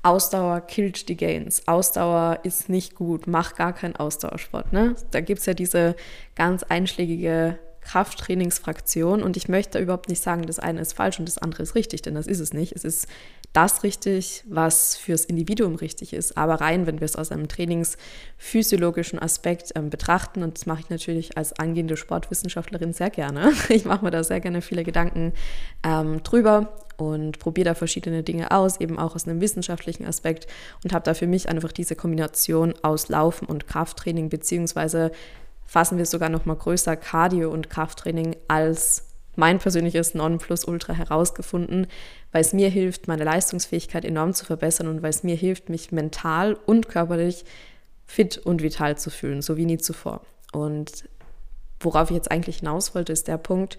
Ausdauer 0.04 0.62
killt 0.62 1.10
die 1.10 1.18
Gains. 1.18 1.68
Ausdauer 1.68 2.40
ist 2.44 2.70
nicht 2.70 2.96
gut, 2.96 3.28
mach 3.28 3.56
gar 3.56 3.74
keinen 3.74 3.96
Ausdauersport. 3.96 4.72
Ne? 4.72 4.96
Da 5.12 5.20
gibt 5.20 5.40
es 5.40 5.46
ja 5.46 5.54
diese 5.54 5.96
ganz 6.36 6.64
einschlägige 6.64 7.60
Krafttrainingsfraktion 7.90 9.24
und 9.24 9.36
ich 9.36 9.50
möchte 9.50 9.80
überhaupt 9.80 10.10
nicht 10.10 10.22
sagen, 10.22 10.44
das 10.46 10.60
eine 10.60 10.80
ist 10.80 10.94
falsch 10.94 11.18
und 11.18 11.28
das 11.28 11.40
andere 11.40 11.64
ist 11.64 11.74
richtig, 11.74 12.04
denn 12.04 12.14
das 12.14 12.28
ist 12.28 12.40
es 12.40 12.54
nicht. 12.54 12.76
Es 12.76 12.84
ist 12.84 13.08
das 13.52 13.82
richtig, 13.82 14.44
was 14.48 14.96
fürs 14.96 15.26
Individuum 15.26 15.74
richtig 15.74 16.14
ist. 16.14 16.38
Aber 16.38 16.62
rein, 16.62 16.86
wenn 16.86 17.00
wir 17.00 17.06
es 17.06 17.16
aus 17.16 17.32
einem 17.32 17.48
trainingsphysiologischen 17.48 19.18
Aspekt 19.18 19.72
ähm, 19.74 19.90
betrachten, 19.90 20.44
und 20.44 20.56
das 20.60 20.68
mache 20.68 20.82
ich 20.82 20.90
natürlich 20.92 21.36
als 21.36 21.54
angehende 21.54 21.98
Sportwissenschaftlerin 21.98 22.94
sehr 22.94 23.10
gerne. 23.10 23.54
Ich 23.70 23.86
mache 23.86 24.06
mir 24.06 24.12
da 24.12 24.24
sehr 24.24 24.40
gerne 24.40 24.62
viele 24.62 24.84
Gedanken 24.84 25.34
ähm, 25.84 26.22
drüber 26.22 26.74
und 26.98 27.40
probiere 27.40 27.70
da 27.70 27.74
verschiedene 27.74 28.22
Dinge 28.22 28.52
aus, 28.52 28.80
eben 28.80 29.00
auch 29.00 29.16
aus 29.16 29.28
einem 29.28 29.42
wissenschaftlichen 29.42 30.06
Aspekt 30.06 30.46
und 30.84 30.94
habe 30.94 31.06
da 31.06 31.16
für 31.16 31.28
mich 31.28 31.50
einfach 31.50 31.72
diese 31.72 31.96
Kombination 31.96 32.76
aus 32.84 33.10
Laufen 33.10 33.48
und 33.48 33.68
Krafttraining, 33.68 34.30
beziehungsweise 34.30 35.12
fassen 35.70 36.00
wir 36.00 36.08
sogar 36.08 36.30
noch 36.30 36.46
mal 36.46 36.56
größer, 36.56 36.98
Cardio 36.98 37.52
und 37.52 37.70
Krafttraining 37.70 38.36
als 38.48 39.06
mein 39.36 39.60
persönliches 39.60 40.16
Nonplusultra 40.16 40.94
herausgefunden, 40.94 41.86
weil 42.32 42.42
es 42.42 42.54
mir 42.54 42.70
hilft, 42.70 43.08
meine 43.08 43.24
Leistungsfähigkeit 43.24 44.04
enorm 44.04 44.34
zu 44.34 44.46
verbessern 44.46 44.88
und 44.88 45.04
weil 45.04 45.12
es 45.12 45.22
mir 45.22 45.36
hilft, 45.36 45.70
mich 45.70 45.92
mental 45.92 46.58
und 46.66 46.90
körperlich 46.90 47.46
fit 48.08 48.40
und 48.40 48.64
vital 48.64 48.98
zu 48.98 49.12
fühlen, 49.12 49.44
so 49.44 49.58
wie 49.58 49.66
nie 49.66 49.78
zuvor. 49.78 50.22
Und 50.54 51.08
worauf 51.80 52.10
ich 52.10 52.16
jetzt 52.16 52.32
eigentlich 52.32 52.58
hinaus 52.58 52.96
wollte, 52.96 53.14
ist 53.14 53.28
der 53.28 53.38
Punkt, 53.38 53.78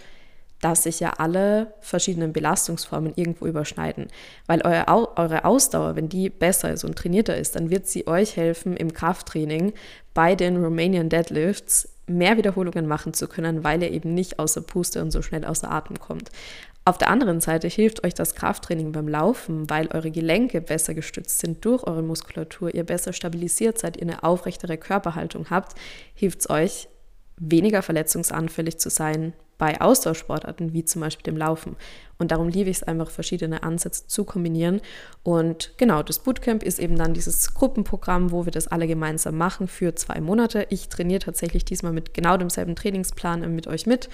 dass 0.60 0.82
sich 0.82 1.00
ja 1.00 1.14
alle 1.18 1.74
verschiedenen 1.80 2.32
Belastungsformen 2.32 3.12
irgendwo 3.16 3.46
überschneiden. 3.46 4.08
Weil 4.46 4.62
eure 4.62 5.44
Ausdauer, 5.44 5.96
wenn 5.96 6.08
die 6.08 6.30
besser 6.30 6.72
ist 6.72 6.84
und 6.84 6.96
trainierter 6.96 7.36
ist, 7.36 7.56
dann 7.56 7.70
wird 7.70 7.86
sie 7.86 8.06
euch 8.06 8.36
helfen, 8.36 8.76
im 8.76 8.92
Krafttraining 8.92 9.72
bei 10.14 10.34
den 10.34 10.62
Romanian 10.62 11.08
Deadlifts 11.08 11.88
mehr 12.06 12.36
Wiederholungen 12.36 12.86
machen 12.86 13.14
zu 13.14 13.28
können, 13.28 13.64
weil 13.64 13.82
ihr 13.82 13.90
eben 13.90 14.14
nicht 14.14 14.38
außer 14.38 14.60
Puste 14.60 15.00
und 15.00 15.10
so 15.10 15.22
schnell 15.22 15.44
außer 15.44 15.70
Atem 15.70 15.98
kommt. 15.98 16.30
Auf 16.84 16.98
der 16.98 17.08
anderen 17.08 17.40
Seite 17.40 17.68
hilft 17.68 18.04
euch 18.04 18.14
das 18.14 18.34
Krafttraining 18.34 18.90
beim 18.90 19.06
Laufen, 19.06 19.68
weil 19.70 19.88
eure 19.88 20.10
Gelenke 20.10 20.60
besser 20.60 20.94
gestützt 20.94 21.38
sind 21.38 21.64
durch 21.64 21.84
eure 21.84 22.02
Muskulatur, 22.02 22.74
ihr 22.74 22.84
besser 22.84 23.12
stabilisiert 23.12 23.78
seid, 23.78 23.96
ihr 23.96 24.02
eine 24.02 24.24
aufrechtere 24.24 24.78
Körperhaltung 24.78 25.50
habt, 25.50 25.78
hilft 26.14 26.40
es 26.40 26.50
euch, 26.50 26.88
weniger 27.40 27.82
verletzungsanfällig 27.82 28.78
zu 28.78 28.90
sein 28.90 29.32
bei 29.58 29.78
Austauschsportarten 29.78 30.72
wie 30.72 30.84
zum 30.84 31.02
Beispiel 31.02 31.24
dem 31.24 31.36
Laufen. 31.36 31.76
Und 32.18 32.30
darum 32.30 32.48
liebe 32.48 32.70
ich 32.70 32.78
es 32.78 32.82
einfach, 32.82 33.10
verschiedene 33.10 33.62
Ansätze 33.62 34.06
zu 34.06 34.24
kombinieren. 34.24 34.80
Und 35.22 35.74
genau, 35.76 36.02
das 36.02 36.18
Bootcamp 36.18 36.62
ist 36.62 36.78
eben 36.78 36.96
dann 36.96 37.12
dieses 37.12 37.52
Gruppenprogramm, 37.54 38.30
wo 38.30 38.46
wir 38.46 38.52
das 38.52 38.68
alle 38.68 38.86
gemeinsam 38.86 39.36
machen 39.36 39.68
für 39.68 39.94
zwei 39.94 40.20
Monate. 40.20 40.66
Ich 40.70 40.88
trainiere 40.88 41.20
tatsächlich 41.20 41.64
diesmal 41.64 41.92
mit 41.92 42.14
genau 42.14 42.38
demselben 42.38 42.74
Trainingsplan 42.74 43.54
mit 43.54 43.66
euch 43.66 43.86
mit. 43.86 44.08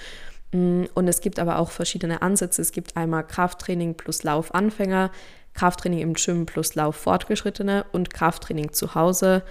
Mm, 0.51 0.83
und 0.93 1.07
es 1.07 1.21
gibt 1.21 1.39
aber 1.39 1.59
auch 1.59 1.71
verschiedene 1.71 2.21
Ansätze. 2.21 2.61
Es 2.61 2.73
gibt 2.73 2.97
einmal 2.97 3.25
Krafttraining 3.25 3.95
plus 3.95 4.23
Laufanfänger, 4.23 5.11
Krafttraining 5.53 5.99
im 5.99 6.13
Gym 6.13 6.45
plus 6.45 6.75
Lauf 6.75 6.97
Fortgeschrittene 6.97 7.85
und 7.93 8.13
Krafttraining 8.13 8.73
zu 8.73 8.95
Hause 8.95 9.43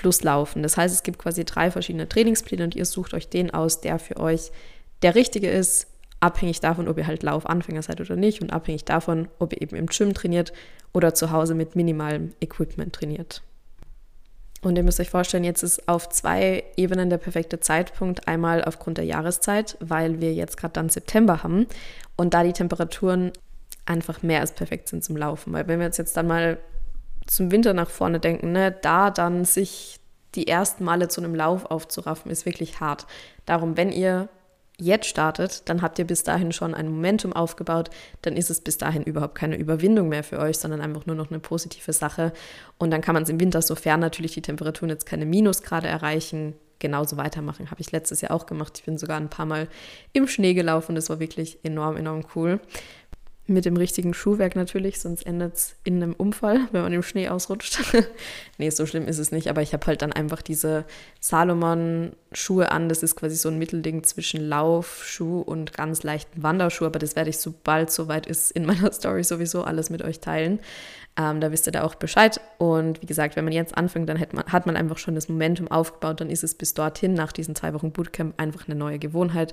plus 0.00 0.22
Laufen. 0.22 0.62
Das 0.62 0.78
heißt, 0.78 0.94
es 0.94 1.02
gibt 1.02 1.18
quasi 1.18 1.44
drei 1.44 1.70
verschiedene 1.70 2.08
Trainingspläne 2.08 2.64
und 2.64 2.74
ihr 2.74 2.86
sucht 2.86 3.12
euch 3.12 3.28
den 3.28 3.52
aus, 3.52 3.82
der 3.82 3.98
für 3.98 4.16
euch 4.16 4.50
der 5.02 5.14
richtige 5.14 5.50
ist, 5.50 5.88
abhängig 6.20 6.60
davon, 6.60 6.88
ob 6.88 6.96
ihr 6.96 7.06
halt 7.06 7.22
Laufanfänger 7.22 7.82
seid 7.82 8.00
oder 8.00 8.16
nicht 8.16 8.40
und 8.40 8.50
abhängig 8.50 8.86
davon, 8.86 9.28
ob 9.38 9.52
ihr 9.52 9.60
eben 9.60 9.76
im 9.76 9.86
Gym 9.86 10.14
trainiert 10.14 10.54
oder 10.94 11.12
zu 11.12 11.30
Hause 11.30 11.54
mit 11.54 11.76
minimalem 11.76 12.32
Equipment 12.40 12.94
trainiert. 12.94 13.42
Und 14.62 14.76
ihr 14.76 14.82
müsst 14.82 15.00
euch 15.00 15.10
vorstellen, 15.10 15.44
jetzt 15.44 15.62
ist 15.62 15.86
auf 15.86 16.08
zwei 16.08 16.64
Ebenen 16.76 17.10
der 17.10 17.18
perfekte 17.18 17.60
Zeitpunkt. 17.60 18.26
Einmal 18.26 18.64
aufgrund 18.64 18.96
der 18.96 19.04
Jahreszeit, 19.04 19.76
weil 19.80 20.22
wir 20.22 20.32
jetzt 20.32 20.56
gerade 20.56 20.72
dann 20.72 20.88
September 20.88 21.42
haben 21.42 21.66
und 22.16 22.32
da 22.32 22.42
die 22.42 22.52
Temperaturen 22.54 23.32
einfach 23.84 24.22
mehr 24.22 24.40
als 24.40 24.52
perfekt 24.52 24.88
sind 24.88 25.04
zum 25.04 25.16
Laufen. 25.16 25.52
Weil 25.52 25.68
wenn 25.68 25.78
wir 25.78 25.86
uns 25.86 25.98
jetzt 25.98 26.16
dann 26.16 26.26
mal 26.26 26.58
zum 27.26 27.50
Winter 27.50 27.74
nach 27.74 27.90
vorne 27.90 28.20
denken, 28.20 28.52
ne, 28.52 28.72
da 28.82 29.10
dann 29.10 29.44
sich 29.44 30.00
die 30.34 30.48
ersten 30.48 30.84
Male 30.84 31.08
zu 31.08 31.20
einem 31.20 31.34
Lauf 31.34 31.66
aufzuraffen, 31.66 32.30
ist 32.30 32.46
wirklich 32.46 32.80
hart. 32.80 33.06
Darum, 33.46 33.76
wenn 33.76 33.90
ihr 33.90 34.28
jetzt 34.78 35.06
startet, 35.06 35.68
dann 35.68 35.82
habt 35.82 35.98
ihr 35.98 36.06
bis 36.06 36.22
dahin 36.24 36.52
schon 36.52 36.74
ein 36.74 36.88
Momentum 36.88 37.32
aufgebaut, 37.32 37.90
dann 38.22 38.36
ist 38.36 38.50
es 38.50 38.60
bis 38.60 38.78
dahin 38.78 39.02
überhaupt 39.02 39.34
keine 39.34 39.56
Überwindung 39.56 40.08
mehr 40.08 40.24
für 40.24 40.38
euch, 40.38 40.58
sondern 40.58 40.80
einfach 40.80 41.06
nur 41.06 41.16
noch 41.16 41.30
eine 41.30 41.38
positive 41.38 41.92
Sache. 41.92 42.32
Und 42.78 42.90
dann 42.90 43.02
kann 43.02 43.14
man 43.14 43.24
es 43.24 43.28
im 43.28 43.40
Winter, 43.40 43.60
sofern 43.60 44.00
natürlich 44.00 44.32
die 44.32 44.42
Temperaturen 44.42 44.88
jetzt 44.88 45.06
keine 45.06 45.26
Minusgrade 45.26 45.86
erreichen, 45.86 46.54
genauso 46.78 47.18
weitermachen. 47.18 47.70
Habe 47.70 47.82
ich 47.82 47.92
letztes 47.92 48.22
Jahr 48.22 48.30
auch 48.30 48.46
gemacht. 48.46 48.78
Ich 48.78 48.84
bin 48.84 48.96
sogar 48.96 49.18
ein 49.18 49.28
paar 49.28 49.44
Mal 49.44 49.68
im 50.14 50.26
Schnee 50.26 50.54
gelaufen. 50.54 50.94
Das 50.94 51.10
war 51.10 51.20
wirklich 51.20 51.58
enorm, 51.62 51.98
enorm 51.98 52.24
cool 52.34 52.58
mit 53.50 53.64
dem 53.64 53.76
richtigen 53.76 54.14
Schuhwerk 54.14 54.56
natürlich, 54.56 55.00
sonst 55.00 55.26
endet 55.26 55.54
es 55.54 55.76
in 55.84 56.02
einem 56.02 56.14
Unfall, 56.14 56.60
wenn 56.72 56.82
man 56.82 56.92
im 56.92 57.02
Schnee 57.02 57.28
ausrutscht. 57.28 57.80
nee, 58.58 58.70
so 58.70 58.86
schlimm 58.86 59.06
ist 59.06 59.18
es 59.18 59.32
nicht, 59.32 59.48
aber 59.48 59.62
ich 59.62 59.72
habe 59.72 59.86
halt 59.86 60.02
dann 60.02 60.12
einfach 60.12 60.42
diese 60.42 60.84
Salomon-Schuhe 61.20 62.70
an. 62.70 62.88
Das 62.88 63.02
ist 63.02 63.16
quasi 63.16 63.36
so 63.36 63.48
ein 63.48 63.58
Mittelding 63.58 64.04
zwischen 64.04 64.40
Laufschuh 64.48 65.40
und 65.40 65.72
ganz 65.72 66.02
leichten 66.02 66.42
Wanderschuh, 66.42 66.86
aber 66.86 66.98
das 66.98 67.16
werde 67.16 67.30
ich, 67.30 67.38
sobald 67.38 67.90
soweit 67.90 68.26
ist, 68.26 68.50
in 68.52 68.64
meiner 68.66 68.92
Story 68.92 69.24
sowieso 69.24 69.64
alles 69.64 69.90
mit 69.90 70.02
euch 70.02 70.20
teilen. 70.20 70.60
Ähm, 71.16 71.40
da 71.40 71.50
wisst 71.50 71.66
ihr 71.66 71.72
da 71.72 71.82
auch 71.82 71.96
Bescheid. 71.96 72.40
Und 72.58 73.02
wie 73.02 73.06
gesagt, 73.06 73.36
wenn 73.36 73.44
man 73.44 73.52
jetzt 73.52 73.76
anfängt, 73.76 74.08
dann 74.08 74.20
hat 74.20 74.32
man, 74.32 74.44
hat 74.46 74.66
man 74.66 74.76
einfach 74.76 74.96
schon 74.96 75.16
das 75.16 75.28
Momentum 75.28 75.68
aufgebaut, 75.68 76.20
dann 76.20 76.30
ist 76.30 76.44
es 76.44 76.54
bis 76.54 76.72
dorthin, 76.72 77.14
nach 77.14 77.32
diesen 77.32 77.54
zwei 77.54 77.74
Wochen 77.74 77.90
Bootcamp, 77.90 78.40
einfach 78.40 78.68
eine 78.68 78.76
neue 78.76 78.98
Gewohnheit, 78.98 79.52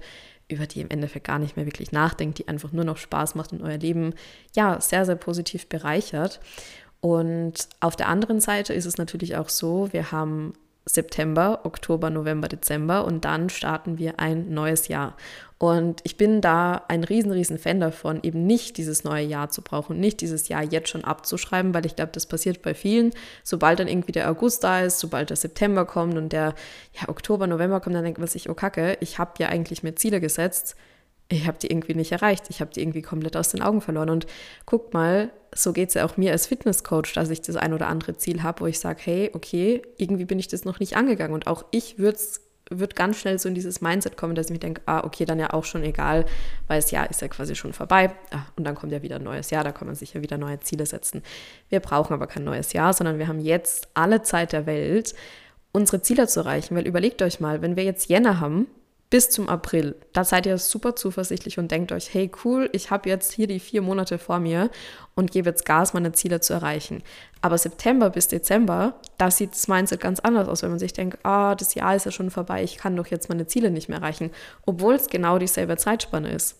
über 0.49 0.65
die 0.65 0.81
im 0.81 0.89
Endeffekt 0.89 1.27
gar 1.27 1.39
nicht 1.39 1.57
mehr 1.57 1.65
wirklich 1.65 1.91
nachdenkt, 1.91 2.37
die 2.39 2.47
einfach 2.47 2.71
nur 2.71 2.85
noch 2.85 2.97
Spaß 2.97 3.35
macht 3.35 3.51
und 3.51 3.61
euer 3.61 3.77
Leben 3.77 4.13
ja 4.55 4.79
sehr, 4.79 5.05
sehr 5.05 5.15
positiv 5.15 5.67
bereichert. 5.67 6.39
Und 7.01 7.69
auf 7.79 7.95
der 7.95 8.07
anderen 8.07 8.39
Seite 8.39 8.73
ist 8.73 8.85
es 8.85 8.97
natürlich 8.97 9.35
auch 9.35 9.49
so, 9.49 9.91
wir 9.91 10.11
haben 10.11 10.53
September, 10.87 11.61
Oktober, 11.63 12.09
November, 12.09 12.47
Dezember 12.47 13.05
und 13.05 13.25
dann 13.25 13.49
starten 13.49 13.97
wir 13.97 14.19
ein 14.19 14.53
neues 14.53 14.87
Jahr. 14.87 15.15
Und 15.59 16.01
ich 16.03 16.17
bin 16.17 16.39
da 16.39 16.83
ein 16.87 17.03
riesen, 17.03 17.31
riesen 17.31 17.57
Fan 17.57 17.79
davon, 17.79 18.19
eben 18.21 18.45
nicht 18.45 18.77
dieses 18.77 19.03
neue 19.03 19.25
Jahr 19.25 19.49
zu 19.49 19.63
brauchen, 19.63 19.99
nicht 19.99 20.21
dieses 20.21 20.47
Jahr 20.49 20.63
jetzt 20.63 20.89
schon 20.89 21.03
abzuschreiben, 21.03 21.73
weil 21.73 21.85
ich 21.85 21.95
glaube, 21.95 22.11
das 22.13 22.27
passiert 22.27 22.61
bei 22.61 22.75
vielen. 22.75 23.11
Sobald 23.43 23.79
dann 23.79 23.87
irgendwie 23.87 24.11
der 24.11 24.29
August 24.29 24.63
da 24.63 24.81
ist, 24.81 24.99
sobald 24.99 25.31
der 25.31 25.37
September 25.37 25.85
kommt 25.85 26.15
und 26.15 26.31
der 26.31 26.53
ja, 26.93 27.09
Oktober, 27.09 27.47
November 27.47 27.79
kommt, 27.79 27.95
dann 27.95 28.03
denkt 28.03 28.19
man 28.19 28.27
sich, 28.27 28.49
oh 28.49 28.53
Kacke, 28.53 28.97
ich 29.01 29.17
habe 29.17 29.33
ja 29.39 29.49
eigentlich 29.49 29.81
mir 29.81 29.95
Ziele 29.95 30.21
gesetzt, 30.21 30.75
ich 31.29 31.47
habe 31.47 31.57
die 31.59 31.67
irgendwie 31.67 31.93
nicht 31.93 32.11
erreicht, 32.11 32.45
ich 32.49 32.61
habe 32.61 32.71
die 32.71 32.81
irgendwie 32.81 33.01
komplett 33.01 33.35
aus 33.35 33.49
den 33.49 33.61
Augen 33.61 33.81
verloren. 33.81 34.09
Und 34.09 34.27
guckt 34.65 34.93
mal, 34.93 35.29
so 35.53 35.73
geht 35.73 35.89
es 35.89 35.95
ja 35.95 36.05
auch 36.05 36.17
mir 36.17 36.31
als 36.31 36.47
Fitnesscoach, 36.47 37.13
dass 37.13 37.29
ich 37.29 37.41
das 37.41 37.57
ein 37.57 37.73
oder 37.73 37.87
andere 37.87 38.17
Ziel 38.17 38.43
habe, 38.43 38.61
wo 38.61 38.65
ich 38.67 38.79
sage, 38.79 39.01
hey, 39.03 39.31
okay, 39.33 39.81
irgendwie 39.97 40.25
bin 40.25 40.39
ich 40.39 40.47
das 40.47 40.65
noch 40.65 40.79
nicht 40.79 40.95
angegangen. 40.95 41.33
Und 41.33 41.47
auch 41.47 41.65
ich 41.71 41.99
würde 41.99 42.17
würde 42.69 42.95
ganz 42.95 43.17
schnell 43.17 43.39
so 43.39 43.47
in 43.47 43.55
dieses 43.55 43.81
Mindset 43.81 44.17
kommen, 44.17 44.35
dass 44.35 44.47
ich 44.47 44.51
mir 44.51 44.59
denke, 44.59 44.81
ah, 44.85 45.03
okay, 45.03 45.25
dann 45.25 45.39
ja 45.39 45.53
auch 45.53 45.63
schon 45.63 45.83
egal, 45.83 46.25
weil 46.67 46.79
das 46.81 46.91
Jahr 46.91 47.09
ist 47.09 47.21
ja 47.21 47.27
quasi 47.27 47.55
schon 47.55 47.73
vorbei. 47.73 48.11
Ah, 48.31 48.45
und 48.55 48.65
dann 48.65 48.75
kommt 48.75 48.91
ja 48.91 49.01
wieder 49.01 49.17
ein 49.17 49.23
neues 49.23 49.49
Jahr, 49.49 49.63
da 49.63 49.71
kann 49.71 49.87
man 49.87 49.95
sich 49.95 50.13
ja 50.13 50.21
wieder 50.21 50.37
neue 50.37 50.59
Ziele 50.59 50.85
setzen. 50.85 51.23
Wir 51.69 51.79
brauchen 51.79 52.13
aber 52.13 52.27
kein 52.27 52.43
neues 52.43 52.73
Jahr, 52.73 52.93
sondern 52.93 53.19
wir 53.19 53.27
haben 53.27 53.39
jetzt 53.39 53.87
alle 53.93 54.21
Zeit 54.21 54.53
der 54.53 54.65
Welt, 54.65 55.15
unsere 55.71 56.01
Ziele 56.01 56.27
zu 56.27 56.41
erreichen. 56.41 56.75
Weil 56.75 56.87
überlegt 56.87 57.21
euch 57.21 57.39
mal, 57.39 57.61
wenn 57.61 57.75
wir 57.75 57.83
jetzt 57.83 58.09
Jänner 58.09 58.39
haben, 58.39 58.67
bis 59.09 59.29
zum 59.29 59.47
April. 59.47 59.95
Da 60.11 60.23
seid 60.23 60.45
ihr 60.45 60.57
super 60.57 60.95
zuversichtlich 60.95 61.59
und 61.59 61.71
denkt 61.71 61.91
euch, 61.91 62.13
hey 62.13 62.29
cool, 62.43 62.69
ich 62.73 62.91
habe 62.91 63.09
jetzt 63.09 63.31
hier 63.31 63.47
die 63.47 63.59
vier 63.59 63.81
Monate 63.81 64.17
vor 64.17 64.39
mir 64.39 64.69
und 65.15 65.31
gebe 65.31 65.49
jetzt 65.49 65.65
Gas, 65.65 65.93
meine 65.93 66.11
Ziele 66.11 66.41
zu 66.41 66.53
erreichen. 66.53 67.01
Aber 67.41 67.57
September 67.57 68.09
bis 68.09 68.27
Dezember, 68.27 68.95
da 69.17 69.31
sieht 69.31 69.51
das 69.51 69.67
Mindset 69.67 70.01
ganz 70.01 70.19
anders 70.19 70.49
aus, 70.49 70.61
wenn 70.61 70.71
man 70.71 70.79
sich 70.79 70.93
denkt, 70.93 71.19
ah, 71.23 71.55
das 71.55 71.73
Jahr 71.75 71.95
ist 71.95 72.05
ja 72.05 72.11
schon 72.11 72.31
vorbei, 72.31 72.63
ich 72.63 72.77
kann 72.77 72.95
doch 72.95 73.07
jetzt 73.07 73.29
meine 73.29 73.47
Ziele 73.47 73.71
nicht 73.71 73.87
mehr 73.87 73.99
erreichen, 73.99 74.31
obwohl 74.65 74.95
es 74.95 75.07
genau 75.07 75.39
dieselbe 75.39 75.77
Zeitspanne 75.77 76.31
ist. 76.31 76.57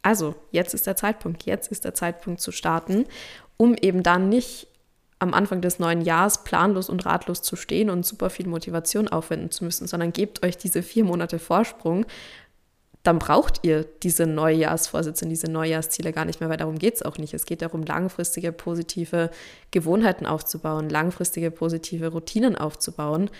Also, 0.00 0.34
jetzt 0.50 0.74
ist 0.74 0.86
der 0.86 0.96
Zeitpunkt, 0.96 1.44
jetzt 1.44 1.70
ist 1.70 1.84
der 1.84 1.94
Zeitpunkt 1.94 2.40
zu 2.40 2.52
starten, 2.52 3.04
um 3.56 3.74
eben 3.74 4.02
dann 4.02 4.28
nicht 4.28 4.66
am 5.22 5.34
Anfang 5.34 5.60
des 5.60 5.78
neuen 5.78 6.00
Jahres 6.00 6.42
planlos 6.42 6.90
und 6.90 7.06
ratlos 7.06 7.42
zu 7.42 7.54
stehen 7.54 7.90
und 7.90 8.04
super 8.04 8.28
viel 8.28 8.48
Motivation 8.48 9.06
aufwenden 9.06 9.52
zu 9.52 9.64
müssen, 9.64 9.86
sondern 9.86 10.12
gebt 10.12 10.44
euch 10.44 10.56
diese 10.56 10.82
vier 10.82 11.04
Monate 11.04 11.38
Vorsprung. 11.38 12.06
Dann 13.04 13.20
braucht 13.20 13.60
ihr 13.62 13.84
diese 14.02 14.26
Neujahrsvorsätze 14.26 15.24
und 15.24 15.30
diese 15.30 15.50
Neujahrsziele 15.50 16.12
gar 16.12 16.24
nicht 16.24 16.40
mehr, 16.40 16.48
weil 16.48 16.56
darum 16.56 16.76
geht 16.76 16.94
es 16.94 17.02
auch 17.02 17.18
nicht. 17.18 17.34
Es 17.34 17.46
geht 17.46 17.62
darum, 17.62 17.84
langfristige 17.84 18.50
positive 18.50 19.30
Gewohnheiten 19.70 20.26
aufzubauen, 20.26 20.88
langfristige 20.88 21.52
positive 21.52 22.08
Routinen 22.08 22.56
aufzubauen 22.56 23.30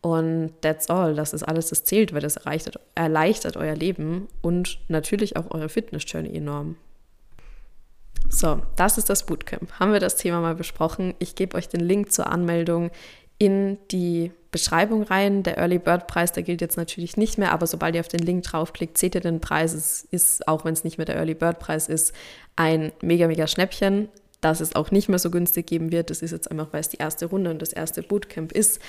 Und 0.00 0.52
that's 0.60 0.90
all. 0.90 1.14
Das 1.14 1.32
ist 1.32 1.44
alles, 1.44 1.68
das 1.70 1.84
zählt, 1.84 2.12
weil 2.12 2.20
das 2.20 2.36
erleichtert, 2.36 2.80
erleichtert 2.94 3.56
euer 3.56 3.74
Leben 3.74 4.28
und 4.42 4.78
natürlich 4.88 5.36
auch 5.36 5.50
eure 5.50 5.68
Fitness-Journey 5.68 6.36
enorm. 6.36 6.76
So, 8.34 8.62
das 8.76 8.96
ist 8.96 9.10
das 9.10 9.26
Bootcamp. 9.26 9.78
Haben 9.78 9.92
wir 9.92 10.00
das 10.00 10.16
Thema 10.16 10.40
mal 10.40 10.54
besprochen? 10.54 11.14
Ich 11.18 11.34
gebe 11.34 11.54
euch 11.56 11.68
den 11.68 11.80
Link 11.80 12.12
zur 12.12 12.28
Anmeldung 12.28 12.90
in 13.36 13.76
die 13.90 14.32
Beschreibung 14.50 15.02
rein. 15.02 15.42
Der 15.42 15.58
Early 15.58 15.78
Bird 15.78 16.06
Preis, 16.06 16.32
der 16.32 16.42
gilt 16.42 16.62
jetzt 16.62 16.78
natürlich 16.78 17.18
nicht 17.18 17.36
mehr, 17.36 17.52
aber 17.52 17.66
sobald 17.66 17.94
ihr 17.94 18.00
auf 18.00 18.08
den 18.08 18.20
Link 18.20 18.42
draufklickt, 18.44 18.96
seht 18.96 19.14
ihr 19.14 19.20
den 19.20 19.40
Preis. 19.40 19.74
Es 19.74 20.04
ist, 20.10 20.48
auch 20.48 20.64
wenn 20.64 20.72
es 20.72 20.82
nicht 20.82 20.96
mehr 20.96 21.04
der 21.04 21.16
Early 21.16 21.34
Bird 21.34 21.58
Preis 21.58 21.88
ist, 21.88 22.14
ein 22.56 22.90
mega, 23.02 23.26
mega 23.28 23.46
Schnäppchen 23.46 24.08
dass 24.42 24.60
es 24.60 24.74
auch 24.74 24.90
nicht 24.90 25.08
mehr 25.08 25.20
so 25.20 25.30
günstig 25.30 25.66
geben 25.66 25.92
wird. 25.92 26.10
Das 26.10 26.20
ist 26.20 26.32
jetzt 26.32 26.50
einfach, 26.50 26.68
weil 26.72 26.80
es 26.80 26.88
die 26.88 26.98
erste 26.98 27.26
Runde 27.26 27.50
und 27.50 27.62
das 27.62 27.72
erste 27.72 28.02
Bootcamp 28.02 28.52
ist. 28.52 28.80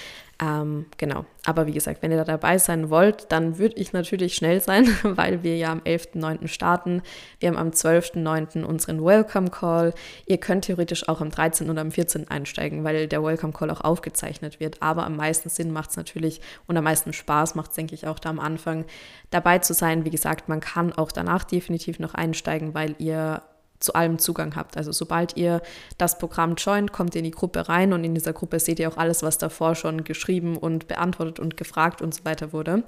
Ähm, 0.41 0.88
genau. 0.98 1.25
Aber 1.45 1.67
wie 1.67 1.74
gesagt, 1.74 2.01
wenn 2.01 2.12
ihr 2.12 2.17
da 2.17 2.24
dabei 2.24 2.57
sein 2.57 2.89
wollt, 2.89 3.31
dann 3.31 3.60
würde 3.60 3.75
ich 3.75 3.93
natürlich 3.93 4.33
schnell 4.33 4.62
sein, 4.62 4.88
weil 5.03 5.43
wir 5.43 5.55
ja 5.55 5.72
am 5.72 5.79
11.09. 5.81 6.48
starten. 6.48 7.03
Wir 7.39 7.50
haben 7.50 7.57
am 7.57 7.69
12.09. 7.69 8.63
unseren 8.63 9.05
Welcome 9.05 9.51
Call. 9.51 9.93
Ihr 10.25 10.39
könnt 10.39 10.65
theoretisch 10.65 11.07
auch 11.07 11.22
am 11.22 11.29
13. 11.29 11.69
oder 11.69 11.81
am 11.81 11.91
14. 11.91 12.31
einsteigen, 12.31 12.83
weil 12.83 13.07
der 13.07 13.24
Welcome 13.24 13.53
Call 13.53 13.69
auch 13.69 13.81
aufgezeichnet 13.81 14.60
wird. 14.60 14.81
Aber 14.81 15.05
am 15.05 15.15
meisten 15.15 15.50
Sinn 15.50 15.72
macht 15.72 15.91
es 15.91 15.98
natürlich 15.98 16.41
und 16.65 16.75
am 16.75 16.83
meisten 16.83 17.13
Spaß 17.13 17.53
macht 17.53 17.69
es, 17.69 17.75
denke 17.75 17.93
ich, 17.93 18.07
auch 18.07 18.17
da 18.17 18.29
am 18.29 18.39
Anfang 18.39 18.86
dabei 19.29 19.60
zu 19.60 19.75
sein. 19.75 20.03
Wie 20.03 20.10
gesagt, 20.10 20.50
man 20.50 20.62
kann 20.62 20.93
auch 20.93 21.12
danach 21.12 21.43
definitiv 21.43 22.00
noch 22.00 22.15
einsteigen, 22.15 22.74
weil 22.74 22.95
ihr 22.98 23.43
zu 23.84 23.94
allem 23.94 24.18
Zugang 24.18 24.56
habt. 24.56 24.78
Also 24.78 24.92
sobald 24.92 25.36
ihr 25.38 25.62
das 25.98 26.18
Programm 26.18 26.56
joint, 26.56 26.92
kommt 26.92 27.16
ihr 27.16 27.20
in 27.20 27.25
die 27.25 27.32
Gruppe 27.32 27.68
rein 27.68 27.94
und 27.94 28.04
in 28.04 28.16
dieser 28.16 28.34
Gruppe 28.34 28.60
seht 28.60 28.80
ihr 28.80 28.90
auch 28.90 28.98
alles, 28.98 29.24
was 29.24 29.38
davor 29.38 29.75
schon 29.75 30.04
geschrieben 30.04 30.58
und 30.58 30.88
beantwortet 30.88 31.40
und 31.40 31.58
gefragt 31.58 32.02
und 32.02 32.13
so 32.16 32.25
weiter 32.25 32.54
wurde. 32.54 32.84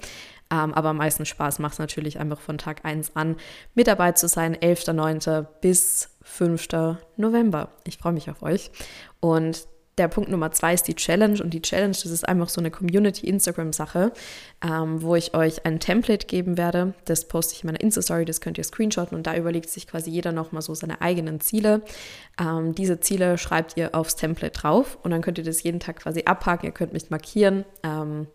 Ähm, 0.52 0.74
aber 0.74 0.90
am 0.90 0.98
meisten 0.98 1.26
Spaß 1.26 1.60
macht 1.60 1.74
es 1.74 1.80
natürlich 1.80 2.20
einfach 2.20 2.40
von 2.40 2.58
Tag 2.58 2.86
1 2.86 3.16
an, 3.16 3.36
mit 3.74 3.88
dabei 3.88 4.14
zu 4.14 4.28
sein, 4.28 4.56
11.09. 4.56 5.46
bis 5.60 6.10
5. 6.22 6.68
November. 7.18 7.70
Ich 7.84 7.98
freue 7.98 8.14
mich 8.14 8.30
auf 8.30 8.42
euch. 8.42 8.72
Und 9.20 9.68
der 9.98 10.08
Punkt 10.10 10.30
Nummer 10.30 10.52
zwei 10.52 10.74
ist 10.74 10.88
die 10.88 10.96
Challenge 10.96 11.42
und 11.42 11.54
die 11.54 11.62
Challenge, 11.62 11.94
das 11.94 12.06
ist 12.06 12.28
einfach 12.28 12.50
so 12.50 12.60
eine 12.60 12.72
Community-Instagram-Sache, 12.72 14.12
ähm, 14.62 15.02
wo 15.02 15.16
ich 15.16 15.34
euch 15.34 15.66
ein 15.66 15.80
Template 15.80 16.28
geben 16.28 16.58
werde. 16.58 16.94
Das 17.06 17.28
poste 17.28 17.54
ich 17.54 17.64
in 17.64 17.68
meiner 17.68 17.82
Insta-Story, 17.82 18.26
das 18.26 18.42
könnt 18.42 18.58
ihr 18.58 18.64
screenshotten 18.64 19.18
und 19.18 19.26
da 19.26 19.36
überlegt 19.36 19.70
sich 19.70 19.88
quasi 19.88 20.10
jeder 20.10 20.32
nochmal 20.32 20.62
so 20.62 20.74
seine 20.74 21.02
eigenen 21.02 21.40
Ziele. 21.40 21.82
Ähm, 22.40 22.76
diese 22.76 23.00
Ziele 23.00 23.38
schreibt 23.38 23.78
ihr 23.78 23.96
aufs 23.96 24.16
Template 24.16 24.60
drauf 24.60 24.98
und 25.04 25.12
dann 25.12 25.22
könnt 25.22 25.38
ihr 25.38 25.44
das 25.46 25.64
jeden 25.64 25.80
Tag 25.80 25.98
quasi 25.98 26.24
abhaken, 26.26 26.66
ihr 26.68 26.74
könnt 26.74 26.94
mich 26.94 27.10
markieren. 27.10 27.64
Ähm, 27.84 28.28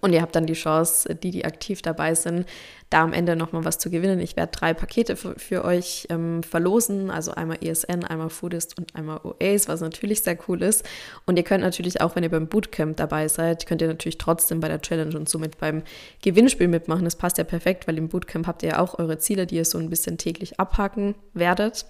und 0.00 0.12
ihr 0.12 0.22
habt 0.22 0.34
dann 0.36 0.46
die 0.46 0.54
Chance, 0.54 1.14
die, 1.14 1.30
die 1.30 1.44
aktiv 1.44 1.82
dabei 1.82 2.14
sind, 2.14 2.46
da 2.90 3.02
am 3.02 3.12
Ende 3.12 3.36
nochmal 3.36 3.64
was 3.64 3.78
zu 3.78 3.90
gewinnen. 3.90 4.18
Ich 4.20 4.36
werde 4.36 4.52
drei 4.52 4.74
Pakete 4.74 5.16
für, 5.16 5.38
für 5.38 5.64
euch 5.64 6.06
ähm, 6.10 6.42
verlosen, 6.42 7.10
also 7.10 7.32
einmal 7.32 7.58
ESN, 7.60 8.04
einmal 8.04 8.30
Foodist 8.30 8.78
und 8.78 8.96
einmal 8.96 9.20
OAs, 9.22 9.68
was 9.68 9.80
natürlich 9.80 10.22
sehr 10.22 10.38
cool 10.48 10.62
ist. 10.62 10.84
Und 11.26 11.36
ihr 11.36 11.44
könnt 11.44 11.62
natürlich 11.62 12.00
auch, 12.00 12.16
wenn 12.16 12.24
ihr 12.24 12.30
beim 12.30 12.48
Bootcamp 12.48 12.96
dabei 12.96 13.28
seid, 13.28 13.66
könnt 13.66 13.82
ihr 13.82 13.88
natürlich 13.88 14.18
trotzdem 14.18 14.60
bei 14.60 14.68
der 14.68 14.80
Challenge 14.80 15.16
und 15.16 15.28
somit 15.28 15.58
beim 15.58 15.82
Gewinnspiel 16.22 16.68
mitmachen. 16.68 17.04
Das 17.04 17.16
passt 17.16 17.38
ja 17.38 17.44
perfekt, 17.44 17.86
weil 17.86 17.98
im 17.98 18.08
Bootcamp 18.08 18.46
habt 18.46 18.62
ihr 18.62 18.70
ja 18.70 18.78
auch 18.78 18.98
eure 18.98 19.18
Ziele, 19.18 19.46
die 19.46 19.56
ihr 19.56 19.64
so 19.64 19.78
ein 19.78 19.90
bisschen 19.90 20.18
täglich 20.18 20.58
abhaken 20.58 21.14
werdet. 21.34 21.86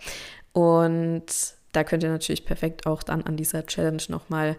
Und 0.52 1.24
da 1.72 1.84
könnt 1.84 2.02
ihr 2.02 2.10
natürlich 2.10 2.44
perfekt 2.44 2.86
auch 2.86 3.02
dann 3.02 3.22
an 3.22 3.36
dieser 3.36 3.64
Challenge 3.64 4.02
nochmal 4.08 4.56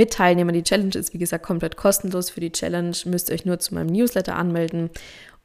mit 0.00 0.14
teilnehmen. 0.14 0.54
Die 0.54 0.62
Challenge 0.62 0.94
ist, 0.94 1.12
wie 1.12 1.18
gesagt, 1.18 1.44
komplett 1.44 1.76
kostenlos. 1.76 2.30
Für 2.30 2.40
die 2.40 2.52
Challenge 2.52 2.96
müsst 3.04 3.28
ihr 3.28 3.34
euch 3.34 3.44
nur 3.44 3.58
zu 3.58 3.74
meinem 3.74 3.88
Newsletter 3.88 4.34
anmelden 4.34 4.88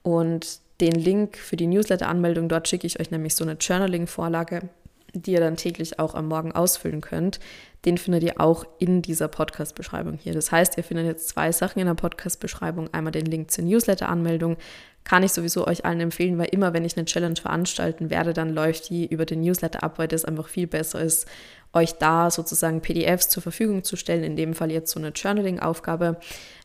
und 0.01 0.59
den 0.79 0.93
Link 0.93 1.35
für 1.35 1.57
die 1.57 1.67
Newsletter-Anmeldung, 1.67 2.47
dort 2.47 2.69
schicke 2.69 2.88
ich 2.88 2.97
euch 3.01 3.12
nämlich 3.12 3.35
so 3.35 3.43
eine 3.43 3.57
Journaling-Vorlage, 3.59 4.69
die 5.13 5.33
ihr 5.33 5.41
dann 5.41 5.57
täglich 5.57 6.00
auch 6.00 6.15
am 6.15 6.29
Morgen 6.29 6.53
ausfüllen 6.53 7.01
könnt. 7.01 7.41
Den 7.86 7.98
findet 7.98 8.24
ihr 8.24 8.42
auch 8.42 8.65
in 8.80 9.01
dieser 9.01 9.27
Podcast-Beschreibung 9.27 10.18
hier. 10.18 10.34
Das 10.34 10.51
heißt, 10.51 10.77
ihr 10.77 10.84
findet 10.84 11.06
jetzt 11.06 11.30
zwei 11.30 11.51
Sachen 11.51 11.80
in 11.80 11.86
der 11.86 11.93
Podcast-Beschreibung. 11.93 12.91
Einmal 12.93 13.12
den 13.12 13.28
Link 13.28 13.52
zur 13.52 13.63
Newsletter-Anmeldung. 13.63 14.58
Kann 15.04 15.21
ich 15.21 15.34
sowieso 15.34 15.67
euch 15.67 15.86
allen 15.86 16.00
empfehlen, 16.00 16.39
weil 16.39 16.48
immer, 16.48 16.74
wenn 16.74 16.84
ich 16.84 16.98
eine 16.98 17.06
Challenge 17.06 17.39
veranstalten 17.39 18.10
werde, 18.10 18.34
dann 18.34 18.50
läuft 18.50 18.89
die 18.89 19.06
über 19.06 19.26
den 19.26 19.41
Newsletter 19.41 19.84
ab, 19.84 20.00
weil 20.00 20.08
das 20.08 20.26
einfach 20.26 20.48
viel 20.48 20.65
besser 20.65 21.00
ist, 21.00 21.28
euch 21.74 21.93
da 21.93 22.32
sozusagen 22.32 22.82
PDFs 22.82 23.30
zur 23.30 23.43
Verfügung 23.43 23.84
zu 23.84 23.98
stellen, 23.98 24.24
in 24.24 24.36
dem 24.36 24.56
Fall 24.56 24.71
jetzt 24.71 24.91
so 24.91 25.00
eine 25.00 25.10
Journaling-Aufgabe, 25.10 26.17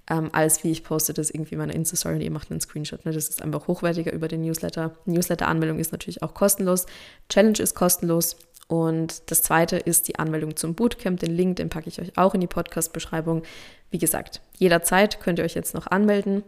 ähm, 0.09 0.30
als 0.33 0.64
wie 0.64 0.70
ich 0.70 0.85
poste 0.85 1.12
das 1.12 1.30
irgendwie 1.30 1.54
in 1.54 1.59
meiner 1.59 1.74
Insta-Story 1.74 2.14
und 2.14 2.20
ihr 2.22 2.30
macht 2.30 2.50
einen 2.50 2.61
Screenshot. 2.61 3.04
Ne? 3.04 3.12
Das 3.12 3.28
ist 3.28 3.42
einfach 3.42 3.66
hochwertiger 3.66 4.12
über 4.12 4.28
den 4.28 4.40
Newsletter. 4.40 4.96
Newsletter-Anmeldung 5.04 5.78
ist 5.78 5.92
natürlich 5.92 6.22
auch 6.22 6.33
kostenlos. 6.33 6.87
Challenge 7.28 7.59
ist 7.59 7.74
kostenlos. 7.74 8.37
Und 8.70 9.33
das 9.33 9.42
zweite 9.42 9.78
ist 9.78 10.06
die 10.06 10.20
Anmeldung 10.20 10.54
zum 10.54 10.76
Bootcamp. 10.76 11.18
Den 11.18 11.35
Link, 11.35 11.56
den 11.56 11.70
packe 11.70 11.88
ich 11.88 12.00
euch 12.00 12.16
auch 12.16 12.35
in 12.35 12.40
die 12.40 12.46
Podcast-Beschreibung. 12.46 13.42
Wie 13.90 13.98
gesagt, 13.98 14.40
jederzeit 14.59 15.18
könnt 15.18 15.40
ihr 15.40 15.44
euch 15.44 15.56
jetzt 15.56 15.74
noch 15.74 15.88
anmelden. 15.88 16.44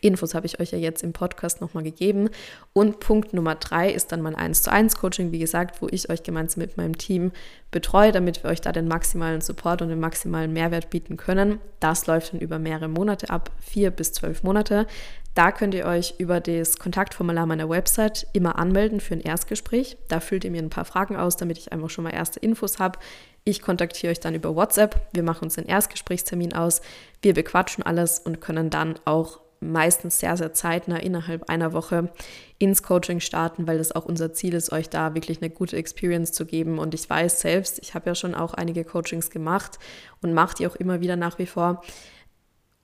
Infos 0.00 0.34
habe 0.34 0.46
ich 0.46 0.60
euch 0.60 0.72
ja 0.72 0.78
jetzt 0.78 1.02
im 1.02 1.12
Podcast 1.12 1.60
nochmal 1.60 1.82
gegeben. 1.82 2.30
Und 2.72 3.00
Punkt 3.00 3.32
Nummer 3.32 3.54
drei 3.54 3.90
ist 3.90 4.12
dann 4.12 4.22
mein 4.22 4.34
1 4.34 4.62
zu 4.62 4.70
1 4.70 4.96
Coaching, 4.96 5.32
wie 5.32 5.38
gesagt, 5.38 5.82
wo 5.82 5.88
ich 5.90 6.10
euch 6.10 6.22
gemeinsam 6.22 6.62
mit 6.62 6.76
meinem 6.76 6.96
Team 6.96 7.32
betreue, 7.70 8.12
damit 8.12 8.42
wir 8.42 8.50
euch 8.50 8.60
da 8.60 8.72
den 8.72 8.88
maximalen 8.88 9.40
Support 9.40 9.82
und 9.82 9.88
den 9.88 10.00
maximalen 10.00 10.52
Mehrwert 10.52 10.90
bieten 10.90 11.16
können. 11.16 11.60
Das 11.80 12.06
läuft 12.06 12.32
dann 12.32 12.40
über 12.40 12.58
mehrere 12.58 12.88
Monate 12.88 13.30
ab, 13.30 13.50
vier 13.60 13.90
bis 13.90 14.12
zwölf 14.12 14.42
Monate. 14.42 14.86
Da 15.34 15.52
könnt 15.52 15.74
ihr 15.74 15.86
euch 15.86 16.14
über 16.18 16.40
das 16.40 16.78
Kontaktformular 16.78 17.46
meiner 17.46 17.68
Website 17.68 18.26
immer 18.32 18.58
anmelden 18.58 18.98
für 18.98 19.14
ein 19.14 19.20
Erstgespräch. 19.20 19.96
Da 20.08 20.18
füllt 20.20 20.44
ihr 20.44 20.50
mir 20.50 20.62
ein 20.62 20.70
paar 20.70 20.84
Fragen 20.84 21.16
aus, 21.16 21.36
damit 21.36 21.58
ich 21.58 21.72
einfach 21.72 21.90
schon 21.90 22.04
mal 22.04 22.10
erste 22.10 22.40
Infos 22.40 22.78
habe. 22.80 22.98
Ich 23.44 23.62
kontaktiere 23.62 24.10
euch 24.10 24.20
dann 24.20 24.34
über 24.34 24.56
WhatsApp. 24.56 25.00
Wir 25.12 25.22
machen 25.22 25.44
uns 25.44 25.56
einen 25.56 25.68
Erstgesprächstermin 25.68 26.54
aus. 26.54 26.80
Wir 27.22 27.34
bequatschen 27.34 27.84
alles 27.84 28.18
und 28.18 28.40
können 28.40 28.68
dann 28.68 28.96
auch 29.04 29.40
meistens 29.60 30.20
sehr, 30.20 30.36
sehr 30.36 30.52
zeitnah 30.52 30.98
innerhalb 30.98 31.48
einer 31.48 31.72
Woche 31.72 32.10
ins 32.58 32.82
Coaching 32.82 33.20
starten, 33.20 33.66
weil 33.66 33.78
das 33.78 33.92
auch 33.92 34.04
unser 34.04 34.32
Ziel 34.32 34.54
ist, 34.54 34.72
euch 34.72 34.88
da 34.88 35.14
wirklich 35.14 35.40
eine 35.40 35.50
gute 35.50 35.76
Experience 35.76 36.32
zu 36.32 36.46
geben. 36.46 36.78
Und 36.78 36.94
ich 36.94 37.08
weiß 37.08 37.40
selbst, 37.40 37.78
ich 37.82 37.94
habe 37.94 38.10
ja 38.10 38.14
schon 38.14 38.34
auch 38.34 38.54
einige 38.54 38.84
Coachings 38.84 39.30
gemacht 39.30 39.78
und 40.22 40.32
mache 40.34 40.56
die 40.56 40.66
auch 40.66 40.76
immer 40.76 41.00
wieder 41.00 41.16
nach 41.16 41.38
wie 41.38 41.46
vor. 41.46 41.82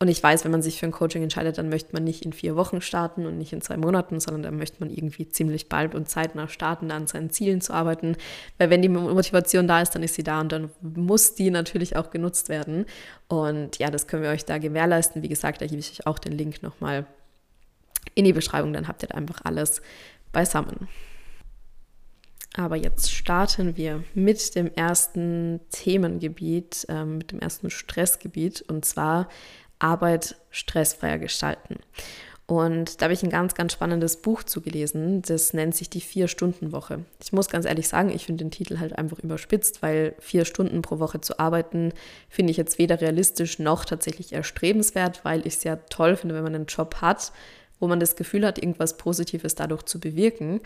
Und 0.00 0.08
ich 0.08 0.22
weiß, 0.22 0.44
wenn 0.44 0.50
man 0.50 0.60
sich 0.60 0.80
für 0.80 0.86
ein 0.86 0.92
Coaching 0.92 1.22
entscheidet, 1.22 1.56
dann 1.56 1.68
möchte 1.68 1.92
man 1.92 2.04
nicht 2.04 2.24
in 2.24 2.32
vier 2.32 2.56
Wochen 2.56 2.80
starten 2.80 3.26
und 3.26 3.38
nicht 3.38 3.52
in 3.52 3.60
zwei 3.60 3.76
Monaten, 3.76 4.18
sondern 4.18 4.42
dann 4.42 4.56
möchte 4.56 4.80
man 4.80 4.90
irgendwie 4.90 5.28
ziemlich 5.28 5.68
bald 5.68 5.94
und 5.94 6.08
zeitnah 6.08 6.48
starten, 6.48 6.90
an 6.90 7.06
seinen 7.06 7.30
Zielen 7.30 7.60
zu 7.60 7.72
arbeiten. 7.72 8.16
Weil 8.58 8.70
wenn 8.70 8.82
die 8.82 8.88
Motivation 8.88 9.68
da 9.68 9.80
ist, 9.80 9.94
dann 9.94 10.02
ist 10.02 10.14
sie 10.14 10.24
da 10.24 10.40
und 10.40 10.50
dann 10.50 10.70
muss 10.82 11.36
die 11.36 11.50
natürlich 11.50 11.96
auch 11.96 12.10
genutzt 12.10 12.48
werden. 12.48 12.86
Und 13.28 13.78
ja, 13.78 13.90
das 13.90 14.08
können 14.08 14.24
wir 14.24 14.30
euch 14.30 14.44
da 14.44 14.58
gewährleisten. 14.58 15.22
Wie 15.22 15.28
gesagt, 15.28 15.62
da 15.62 15.66
gebe 15.66 15.78
ich 15.78 15.92
euch 15.92 16.06
auch 16.06 16.18
den 16.18 16.32
Link 16.32 16.62
nochmal 16.62 17.06
in 18.14 18.24
die 18.24 18.32
Beschreibung, 18.32 18.72
dann 18.72 18.88
habt 18.88 19.02
ihr 19.02 19.08
da 19.08 19.16
einfach 19.16 19.40
alles 19.44 19.80
beisammen. 20.32 20.88
Aber 22.56 22.76
jetzt 22.76 23.10
starten 23.10 23.76
wir 23.76 24.04
mit 24.14 24.54
dem 24.54 24.72
ersten 24.74 25.60
Themengebiet, 25.70 26.86
äh, 26.88 27.04
mit 27.04 27.32
dem 27.32 27.40
ersten 27.40 27.68
Stressgebiet 27.68 28.62
und 28.62 28.84
zwar 28.84 29.28
Arbeit 29.84 30.36
stressfreier 30.50 31.18
gestalten. 31.18 31.76
Und 32.46 33.00
da 33.00 33.04
habe 33.04 33.14
ich 33.14 33.22
ein 33.22 33.30
ganz, 33.30 33.54
ganz 33.54 33.72
spannendes 33.72 34.18
Buch 34.18 34.42
zugelesen. 34.42 35.22
Das 35.22 35.54
nennt 35.54 35.74
sich 35.74 35.88
die 35.88 36.02
Vier-Stunden-Woche. 36.02 37.04
Ich 37.22 37.32
muss 37.32 37.48
ganz 37.48 37.64
ehrlich 37.64 37.88
sagen, 37.88 38.10
ich 38.10 38.26
finde 38.26 38.44
den 38.44 38.50
Titel 38.50 38.78
halt 38.80 38.98
einfach 38.98 39.18
überspitzt, 39.18 39.80
weil 39.80 40.14
vier 40.18 40.44
Stunden 40.44 40.82
pro 40.82 40.98
Woche 40.98 41.22
zu 41.22 41.38
arbeiten, 41.38 41.92
finde 42.28 42.50
ich 42.50 42.58
jetzt 42.58 42.78
weder 42.78 43.00
realistisch 43.00 43.58
noch 43.58 43.86
tatsächlich 43.86 44.34
erstrebenswert, 44.34 45.24
weil 45.24 45.46
ich 45.46 45.54
es 45.54 45.64
ja 45.64 45.76
toll 45.76 46.16
finde, 46.16 46.34
wenn 46.34 46.44
man 46.44 46.54
einen 46.54 46.66
Job 46.66 46.96
hat, 47.00 47.32
wo 47.80 47.86
man 47.86 48.00
das 48.00 48.14
Gefühl 48.14 48.46
hat, 48.46 48.58
irgendwas 48.58 48.98
Positives 48.98 49.54
dadurch 49.54 49.84
zu 49.84 49.98
bewirken. 49.98 50.60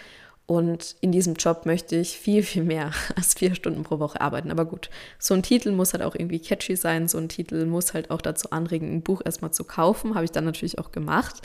Und 0.49 0.97
in 1.03 1.13
diesem 1.13 1.35
Job 1.35 1.67
möchte 1.67 1.95
ich 1.97 2.19
viel, 2.19 2.43
viel 2.43 2.65
mehr 2.65 2.93
als 3.17 3.35
vier 3.35 3.55
Stunden 3.55 3.83
pro 3.83 3.99
Woche 3.99 4.23
arbeiten. 4.23 4.51
Aber 4.51 4.65
gut, 4.65 4.89
so 5.19 5.35
ein 5.35 5.43
Titel 5.43 5.73
muss 5.73 5.93
halt 5.93 6.03
auch 6.03 6.15
irgendwie 6.15 6.41
catchy 6.41 6.75
sein. 6.75 7.07
So 7.07 7.19
ein 7.19 7.29
Titel 7.29 7.67
muss 7.67 7.93
halt 7.93 8.11
auch 8.11 8.23
dazu 8.23 8.51
anregen, 8.51 8.91
ein 8.91 9.03
Buch 9.03 9.21
erstmal 9.23 9.51
zu 9.53 9.65
kaufen. 9.65 10.15
Habe 10.15 10.25
ich 10.25 10.33
dann 10.33 10.47
natürlich 10.47 10.79
auch 10.79 10.91
gemacht. 10.91 11.43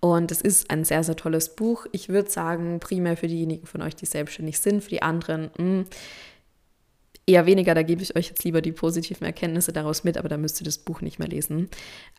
Und 0.00 0.32
es 0.32 0.40
ist 0.40 0.70
ein 0.70 0.86
sehr, 0.86 1.04
sehr 1.04 1.16
tolles 1.16 1.54
Buch. 1.54 1.86
Ich 1.92 2.08
würde 2.08 2.30
sagen, 2.30 2.80
primär 2.80 3.18
für 3.18 3.28
diejenigen 3.28 3.66
von 3.66 3.82
euch, 3.82 3.94
die 3.94 4.06
selbstständig 4.06 4.58
sind, 4.58 4.82
für 4.82 4.90
die 4.90 5.02
anderen, 5.02 5.50
mh, 5.58 5.58
hm, 5.58 5.84
eher 7.26 7.44
weniger, 7.44 7.74
da 7.74 7.82
gebe 7.82 8.02
ich 8.02 8.14
euch 8.14 8.28
jetzt 8.28 8.44
lieber 8.44 8.62
die 8.62 8.70
positiven 8.70 9.26
Erkenntnisse 9.26 9.72
daraus 9.72 10.04
mit, 10.04 10.16
aber 10.16 10.28
da 10.28 10.36
müsst 10.36 10.60
ihr 10.60 10.64
das 10.64 10.78
Buch 10.78 11.00
nicht 11.00 11.18
mehr 11.18 11.26
lesen. 11.26 11.68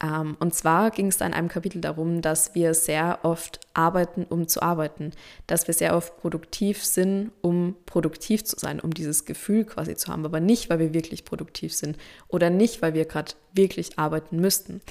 Ähm, 0.04 0.36
und 0.40 0.54
zwar 0.54 0.92
ging 0.92 1.08
es 1.08 1.18
da 1.18 1.26
in 1.26 1.34
einem 1.34 1.48
Kapitel 1.48 1.80
darum, 1.80 2.22
dass 2.22 2.56
wir 2.56 2.74
sehr 2.74 3.20
oft 3.24 3.62
arbeiten, 3.74 4.26
um 4.26 4.50
zu 4.50 4.62
arbeiten, 4.62 5.12
dass 5.48 5.68
wir 5.68 5.74
sehr 5.74 5.96
oft 5.96 6.18
produktiv 6.18 6.84
sind, 6.84 7.32
um 7.42 7.78
produktiv 7.86 8.44
zu 8.44 8.58
sein, 8.60 8.82
um 8.82 8.94
dieses 8.94 9.24
Gefühl 9.24 9.64
quasi 9.64 9.96
zu 9.96 10.12
haben, 10.12 10.26
aber 10.26 10.42
nicht, 10.42 10.70
weil 10.70 10.80
wir 10.80 10.94
wirklich 10.94 11.24
produktiv 11.24 11.74
sind 11.74 11.98
oder 12.28 12.50
nicht, 12.50 12.82
weil 12.82 12.94
wir 12.94 13.06
gerade 13.06 13.32
wirklich 13.54 13.98
arbeiten 13.98 14.42
müssten. 14.42 14.82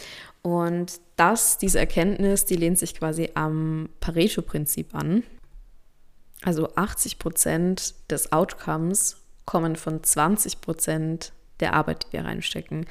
Und 0.40 1.00
das, 1.16 1.58
diese 1.58 1.78
Erkenntnis, 1.78 2.46
die 2.46 2.56
lehnt 2.56 2.78
sich 2.78 2.94
quasi 2.94 3.30
am 3.34 3.90
Pareto-Prinzip 4.00 4.94
an. 4.94 5.24
Also 6.42 6.74
80 6.74 7.18
Prozent 7.18 7.94
des 8.10 8.32
Outcomes 8.32 9.16
kommen 9.46 9.76
von 9.76 10.02
20 10.02 10.60
Prozent 10.60 11.32
der 11.60 11.72
Arbeit, 11.72 12.06
die 12.06 12.12
wir 12.12 12.24
reinstecken. 12.24 12.86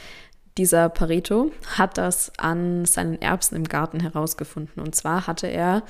Dieser 0.58 0.90
Pareto 0.90 1.52
hat 1.78 1.98
das 1.98 2.32
an 2.38 2.86
seinen 2.86 3.22
Erbsen 3.22 3.56
im 3.56 3.66
Garten 3.66 4.00
herausgefunden. 4.00 4.82
Und 4.82 4.96
zwar 4.96 5.28
hatte 5.28 5.48
er 5.48 5.84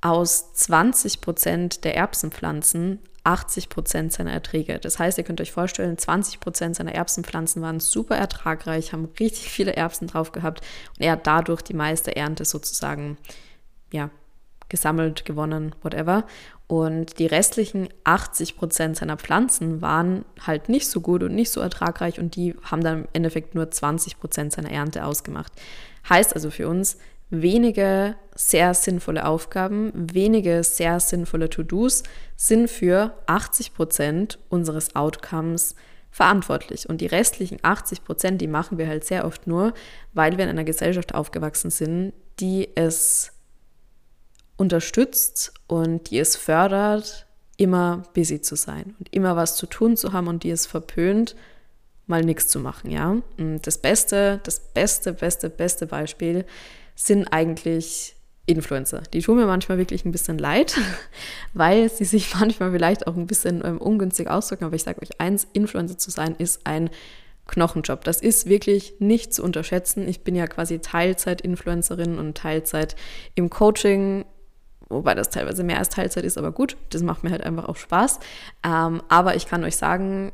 aus 0.00 0.54
20 0.54 1.20
Prozent 1.20 1.84
der 1.84 1.94
Erbsenpflanzen 1.96 3.00
80 3.24 3.68
Prozent 3.68 4.12
seiner 4.12 4.32
Erträge. 4.32 4.78
Das 4.78 4.98
heißt, 4.98 5.18
ihr 5.18 5.24
könnt 5.24 5.40
euch 5.42 5.52
vorstellen, 5.52 5.98
20 5.98 6.40
Prozent 6.40 6.76
seiner 6.76 6.94
Erbsenpflanzen 6.94 7.60
waren 7.60 7.78
super 7.78 8.16
ertragreich, 8.16 8.94
haben 8.94 9.04
richtig 9.20 9.50
viele 9.50 9.76
Erbsen 9.76 10.08
drauf 10.08 10.32
gehabt 10.32 10.62
und 10.96 11.04
er 11.04 11.12
hat 11.12 11.26
dadurch 11.26 11.60
die 11.60 11.74
meiste 11.74 12.16
Ernte 12.16 12.46
sozusagen 12.46 13.18
ja, 13.92 14.08
gesammelt, 14.70 15.26
gewonnen, 15.26 15.74
whatever. 15.82 16.24
Und 16.68 17.18
die 17.18 17.26
restlichen 17.26 17.88
80 18.04 18.56
Prozent 18.56 18.96
seiner 18.96 19.16
Pflanzen 19.16 19.80
waren 19.80 20.26
halt 20.38 20.68
nicht 20.68 20.86
so 20.86 21.00
gut 21.00 21.22
und 21.22 21.34
nicht 21.34 21.50
so 21.50 21.62
ertragreich 21.62 22.20
und 22.20 22.36
die 22.36 22.54
haben 22.62 22.84
dann 22.84 23.00
im 23.00 23.08
Endeffekt 23.14 23.54
nur 23.54 23.70
20 23.70 24.20
Prozent 24.20 24.52
seiner 24.52 24.70
Ernte 24.70 25.04
ausgemacht. 25.04 25.50
Heißt 26.08 26.34
also 26.34 26.50
für 26.50 26.68
uns, 26.68 26.98
wenige 27.30 28.16
sehr 28.34 28.74
sinnvolle 28.74 29.26
Aufgaben, 29.26 29.92
wenige 29.94 30.62
sehr 30.62 31.00
sinnvolle 31.00 31.48
To-Dos 31.48 32.02
sind 32.36 32.68
für 32.68 33.14
80 33.26 33.72
Prozent 33.72 34.38
unseres 34.50 34.94
Outcomes 34.94 35.74
verantwortlich. 36.10 36.88
Und 36.88 37.00
die 37.00 37.06
restlichen 37.06 37.58
80 37.62 38.04
Prozent, 38.04 38.40
die 38.42 38.46
machen 38.46 38.76
wir 38.76 38.88
halt 38.88 39.04
sehr 39.04 39.24
oft 39.24 39.46
nur, 39.46 39.72
weil 40.12 40.36
wir 40.36 40.44
in 40.44 40.50
einer 40.50 40.64
Gesellschaft 40.64 41.14
aufgewachsen 41.14 41.70
sind, 41.70 42.12
die 42.40 42.68
es 42.74 43.32
unterstützt 44.58 45.54
und 45.66 46.10
die 46.10 46.18
es 46.18 46.36
fördert, 46.36 47.26
immer 47.56 48.02
busy 48.14 48.42
zu 48.42 48.54
sein 48.54 48.94
und 48.98 49.12
immer 49.12 49.34
was 49.36 49.56
zu 49.56 49.66
tun 49.66 49.96
zu 49.96 50.12
haben 50.12 50.28
und 50.28 50.42
die 50.42 50.50
es 50.50 50.66
verpönt, 50.66 51.34
mal 52.06 52.22
nichts 52.22 52.48
zu 52.48 52.60
machen, 52.60 52.90
ja. 52.90 53.16
Und 53.38 53.66
das 53.66 53.78
beste, 53.78 54.40
das 54.44 54.60
beste, 54.60 55.12
beste, 55.12 55.48
beste 55.50 55.86
Beispiel 55.86 56.44
sind 56.94 57.28
eigentlich 57.28 58.16
Influencer. 58.46 59.02
Die 59.12 59.20
tun 59.20 59.36
mir 59.36 59.46
manchmal 59.46 59.78
wirklich 59.78 60.04
ein 60.04 60.12
bisschen 60.12 60.38
leid, 60.38 60.76
weil 61.54 61.90
sie 61.90 62.04
sich 62.04 62.34
manchmal 62.40 62.72
vielleicht 62.72 63.06
auch 63.06 63.16
ein 63.16 63.26
bisschen 63.26 63.62
ähm, 63.64 63.78
ungünstig 63.78 64.28
ausdrücken. 64.28 64.64
Aber 64.64 64.76
ich 64.76 64.82
sage 64.82 65.02
euch 65.02 65.20
eins, 65.20 65.46
Influencer 65.52 65.98
zu 65.98 66.10
sein 66.10 66.34
ist 66.38 66.66
ein 66.66 66.90
Knochenjob. 67.46 68.04
Das 68.04 68.20
ist 68.20 68.48
wirklich 68.48 68.94
nicht 68.98 69.32
zu 69.34 69.42
unterschätzen. 69.42 70.08
Ich 70.08 70.22
bin 70.22 70.34
ja 70.34 70.46
quasi 70.46 70.80
Teilzeit-Influencerin 70.80 72.18
und 72.18 72.36
Teilzeit 72.36 72.96
im 73.34 73.50
Coaching 73.50 74.24
wobei 74.88 75.14
das 75.14 75.30
teilweise 75.30 75.64
mehr 75.64 75.78
als 75.78 75.88
Teilzeit 75.88 76.24
ist, 76.24 76.38
aber 76.38 76.52
gut, 76.52 76.76
das 76.90 77.02
macht 77.02 77.24
mir 77.24 77.30
halt 77.30 77.44
einfach 77.44 77.68
auch 77.68 77.76
Spaß. 77.76 78.20
Ähm, 78.64 79.02
aber 79.08 79.36
ich 79.36 79.46
kann 79.46 79.64
euch 79.64 79.76
sagen, 79.76 80.32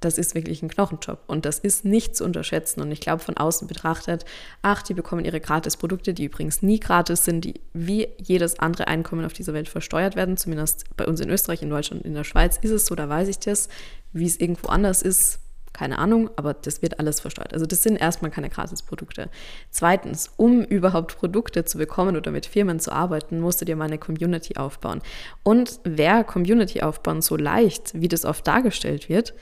das 0.00 0.18
ist 0.18 0.34
wirklich 0.34 0.62
ein 0.62 0.68
Knochenjob 0.68 1.20
und 1.26 1.46
das 1.46 1.58
ist 1.58 1.84
nicht 1.84 2.16
zu 2.16 2.24
unterschätzen. 2.24 2.80
Und 2.82 2.92
ich 2.92 3.00
glaube, 3.00 3.22
von 3.22 3.36
außen 3.36 3.66
betrachtet, 3.66 4.24
ach, 4.62 4.82
die 4.82 4.94
bekommen 4.94 5.24
ihre 5.24 5.40
Gratis-Produkte, 5.40 6.12
die 6.12 6.24
übrigens 6.24 6.62
nie 6.62 6.80
gratis 6.80 7.24
sind, 7.24 7.44
die 7.44 7.60
wie 7.72 8.08
jedes 8.18 8.58
andere 8.58 8.88
Einkommen 8.88 9.24
auf 9.24 9.32
dieser 9.32 9.54
Welt 9.54 9.68
versteuert 9.68 10.16
werden. 10.16 10.36
Zumindest 10.36 10.84
bei 10.96 11.06
uns 11.06 11.20
in 11.20 11.30
Österreich, 11.30 11.62
in 11.62 11.70
Deutschland 11.70 12.04
in 12.04 12.14
der 12.14 12.24
Schweiz 12.24 12.58
ist 12.60 12.70
es 12.70 12.86
so, 12.86 12.94
da 12.94 13.08
weiß 13.08 13.28
ich 13.28 13.38
das. 13.38 13.68
Wie 14.12 14.26
es 14.26 14.38
irgendwo 14.38 14.68
anders 14.68 15.02
ist, 15.02 15.40
keine 15.76 15.98
Ahnung, 15.98 16.30
aber 16.36 16.54
das 16.54 16.80
wird 16.80 16.98
alles 16.98 17.20
versteuert. 17.20 17.52
Also 17.52 17.66
das 17.66 17.82
sind 17.82 17.96
erstmal 17.96 18.30
keine 18.30 18.48
Gratisprodukte. 18.48 19.28
Zweitens, 19.70 20.30
um 20.36 20.62
überhaupt 20.62 21.18
Produkte 21.18 21.66
zu 21.66 21.76
bekommen 21.76 22.16
oder 22.16 22.30
mit 22.30 22.46
Firmen 22.46 22.80
zu 22.80 22.92
arbeiten, 22.92 23.40
musst 23.40 23.60
du 23.60 23.66
dir 23.66 23.76
mal 23.76 23.84
eine 23.84 23.98
Community 23.98 24.56
aufbauen. 24.56 25.02
Und 25.42 25.80
wäre 25.84 26.24
Community 26.24 26.80
aufbauen 26.80 27.20
so 27.20 27.36
leicht, 27.36 27.92
wie 27.94 28.08
das 28.08 28.24
oft 28.24 28.46
dargestellt 28.46 29.10
wird, 29.10 29.34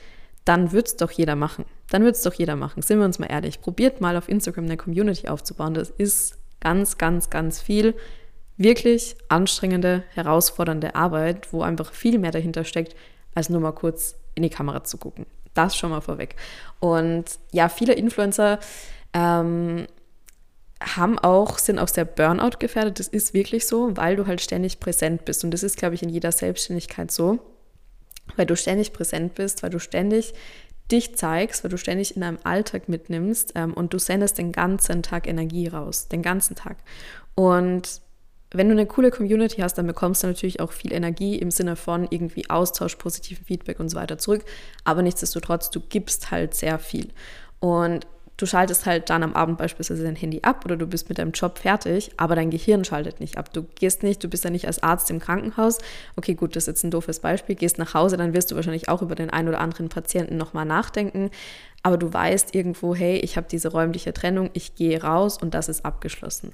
dann 0.44 0.72
wird 0.72 0.88
es 0.88 0.96
doch 0.96 1.12
jeder 1.12 1.36
machen. 1.36 1.64
Dann 1.90 2.02
wird 2.02 2.16
es 2.16 2.22
doch 2.22 2.34
jeder 2.34 2.56
machen. 2.56 2.82
Sind 2.82 2.98
wir 2.98 3.04
uns 3.04 3.20
mal 3.20 3.30
ehrlich. 3.30 3.60
Probiert 3.60 4.00
mal 4.00 4.16
auf 4.16 4.28
Instagram 4.28 4.64
eine 4.64 4.76
Community 4.76 5.28
aufzubauen. 5.28 5.74
Das 5.74 5.90
ist 5.90 6.36
ganz, 6.60 6.98
ganz, 6.98 7.30
ganz 7.30 7.62
viel 7.62 7.94
wirklich 8.56 9.16
anstrengende, 9.28 10.02
herausfordernde 10.14 10.96
Arbeit, 10.96 11.52
wo 11.52 11.62
einfach 11.62 11.92
viel 11.92 12.18
mehr 12.18 12.32
dahinter 12.32 12.64
steckt, 12.64 12.96
als 13.34 13.50
nur 13.50 13.60
mal 13.60 13.72
kurz 13.72 14.16
in 14.34 14.42
die 14.42 14.50
Kamera 14.50 14.82
zu 14.82 14.98
gucken. 14.98 15.26
Das 15.54 15.76
schon 15.76 15.90
mal 15.90 16.00
vorweg. 16.00 16.36
Und 16.80 17.24
ja, 17.52 17.68
viele 17.68 17.94
Influencer 17.94 18.58
ähm, 19.12 19.86
haben 20.80 21.18
auch, 21.18 21.58
sind 21.58 21.78
auch 21.78 21.88
sehr 21.88 22.04
Burnout 22.04 22.58
gefährdet. 22.58 22.98
Das 22.98 23.08
ist 23.08 23.32
wirklich 23.34 23.66
so, 23.66 23.96
weil 23.96 24.16
du 24.16 24.26
halt 24.26 24.40
ständig 24.40 24.80
präsent 24.80 25.24
bist. 25.24 25.44
Und 25.44 25.50
das 25.52 25.62
ist, 25.62 25.76
glaube 25.76 25.94
ich, 25.94 26.02
in 26.02 26.08
jeder 26.08 26.32
Selbstständigkeit 26.32 27.10
so. 27.10 27.38
Weil 28.36 28.46
du 28.46 28.56
ständig 28.56 28.92
präsent 28.92 29.34
bist, 29.34 29.62
weil 29.62 29.70
du 29.70 29.78
ständig 29.78 30.34
dich 30.90 31.16
zeigst, 31.16 31.64
weil 31.64 31.70
du 31.70 31.78
ständig 31.78 32.14
in 32.14 32.22
deinem 32.22 32.38
Alltag 32.44 32.88
mitnimmst 32.88 33.52
ähm, 33.54 33.72
und 33.72 33.92
du 33.94 33.98
sendest 33.98 34.38
den 34.38 34.52
ganzen 34.52 35.02
Tag 35.02 35.26
Energie 35.26 35.68
raus, 35.68 36.08
den 36.08 36.22
ganzen 36.22 36.56
Tag. 36.56 36.76
Und 37.34 38.02
wenn 38.56 38.68
du 38.68 38.72
eine 38.72 38.86
coole 38.86 39.10
Community 39.10 39.60
hast, 39.60 39.74
dann 39.74 39.86
bekommst 39.86 40.22
du 40.22 40.28
natürlich 40.28 40.60
auch 40.60 40.72
viel 40.72 40.92
Energie 40.92 41.36
im 41.36 41.50
Sinne 41.50 41.76
von 41.76 42.06
irgendwie 42.10 42.48
Austausch, 42.48 42.96
positiven 42.96 43.44
Feedback 43.44 43.80
und 43.80 43.88
so 43.88 43.96
weiter 43.96 44.18
zurück. 44.18 44.44
Aber 44.84 45.02
nichtsdestotrotz, 45.02 45.70
du 45.70 45.80
gibst 45.80 46.30
halt 46.30 46.54
sehr 46.54 46.78
viel. 46.78 47.08
Und 47.60 48.06
du 48.36 48.46
schaltest 48.46 48.86
halt 48.86 49.10
dann 49.10 49.22
am 49.22 49.34
Abend 49.34 49.58
beispielsweise 49.58 50.02
dein 50.02 50.16
Handy 50.16 50.40
ab 50.42 50.64
oder 50.64 50.76
du 50.76 50.86
bist 50.86 51.08
mit 51.08 51.18
deinem 51.18 51.32
Job 51.32 51.58
fertig, 51.58 52.10
aber 52.16 52.34
dein 52.34 52.50
Gehirn 52.50 52.84
schaltet 52.84 53.20
nicht 53.20 53.38
ab. 53.38 53.52
Du 53.52 53.62
gehst 53.62 54.02
nicht, 54.02 54.22
du 54.24 54.28
bist 54.28 54.44
ja 54.44 54.50
nicht 54.50 54.66
als 54.66 54.82
Arzt 54.82 55.10
im 55.10 55.20
Krankenhaus. 55.20 55.78
Okay, 56.16 56.34
gut, 56.34 56.56
das 56.56 56.64
ist 56.64 56.68
jetzt 56.68 56.84
ein 56.84 56.90
doofes 56.90 57.20
Beispiel. 57.20 57.54
Gehst 57.54 57.78
nach 57.78 57.94
Hause, 57.94 58.16
dann 58.16 58.34
wirst 58.34 58.50
du 58.50 58.56
wahrscheinlich 58.56 58.88
auch 58.88 59.02
über 59.02 59.14
den 59.14 59.30
einen 59.30 59.48
oder 59.48 59.60
anderen 59.60 59.88
Patienten 59.88 60.36
nochmal 60.36 60.64
nachdenken 60.64 61.30
aber 61.84 61.98
du 61.98 62.12
weißt 62.12 62.54
irgendwo, 62.54 62.94
hey, 62.94 63.18
ich 63.18 63.36
habe 63.36 63.46
diese 63.48 63.68
räumliche 63.68 64.14
Trennung, 64.14 64.48
ich 64.54 64.74
gehe 64.74 65.02
raus 65.02 65.36
und 65.40 65.52
das 65.52 65.68
ist 65.68 65.84
abgeschlossen. 65.84 66.52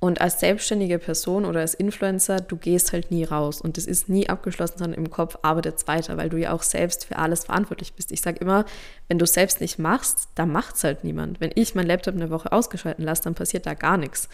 Und 0.00 0.22
als 0.22 0.40
selbstständige 0.40 0.98
Person 0.98 1.44
oder 1.44 1.60
als 1.60 1.74
Influencer, 1.74 2.40
du 2.40 2.56
gehst 2.56 2.92
halt 2.92 3.10
nie 3.10 3.24
raus 3.24 3.60
und 3.60 3.76
es 3.76 3.86
ist 3.86 4.08
nie 4.08 4.30
abgeschlossen, 4.30 4.78
sondern 4.78 4.98
im 4.98 5.10
Kopf 5.10 5.36
arbeitet 5.42 5.76
es 5.76 5.86
weiter, 5.86 6.16
weil 6.16 6.30
du 6.30 6.38
ja 6.38 6.52
auch 6.52 6.62
selbst 6.62 7.04
für 7.04 7.16
alles 7.16 7.44
verantwortlich 7.44 7.92
bist. 7.92 8.10
Ich 8.10 8.22
sage 8.22 8.38
immer, 8.38 8.64
wenn 9.08 9.18
du 9.18 9.24
es 9.24 9.34
selbst 9.34 9.60
nicht 9.60 9.78
machst, 9.78 10.28
dann 10.34 10.50
macht 10.50 10.76
es 10.76 10.84
halt 10.84 11.04
niemand. 11.04 11.42
Wenn 11.42 11.52
ich 11.54 11.74
mein 11.74 11.86
Laptop 11.86 12.14
eine 12.14 12.30
Woche 12.30 12.50
ausgeschalten 12.50 13.04
lasse, 13.04 13.24
dann 13.24 13.34
passiert 13.34 13.66
da 13.66 13.74
gar 13.74 13.98
nichts. 13.98 14.30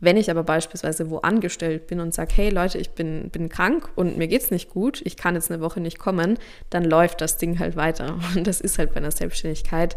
Wenn 0.00 0.16
ich 0.16 0.30
aber 0.30 0.42
beispielsweise 0.42 1.10
wo 1.10 1.18
angestellt 1.18 1.86
bin 1.86 2.00
und 2.00 2.12
sage, 2.12 2.32
hey 2.34 2.48
Leute, 2.48 2.78
ich 2.78 2.90
bin, 2.90 3.28
bin 3.30 3.50
krank 3.50 3.90
und 3.94 4.16
mir 4.16 4.26
geht 4.26 4.42
es 4.42 4.50
nicht 4.50 4.70
gut, 4.70 5.00
ich 5.04 5.18
kann 5.18 5.36
jetzt 5.36 5.48
eine 5.48 5.60
Woche 5.60 5.78
nicht 5.78 5.98
kommen, 5.98 6.38
dann 6.70 6.84
läuft 6.84 7.20
das 7.20 7.36
Ding 7.36 7.60
halt 7.60 7.76
weiter. 7.76 8.18
Und 8.34 8.46
das 8.46 8.60
ist 8.60 8.78
halt 8.78 8.90
bei 8.90 8.96
einer 8.96 9.12
Selbstständigkeit 9.12 9.94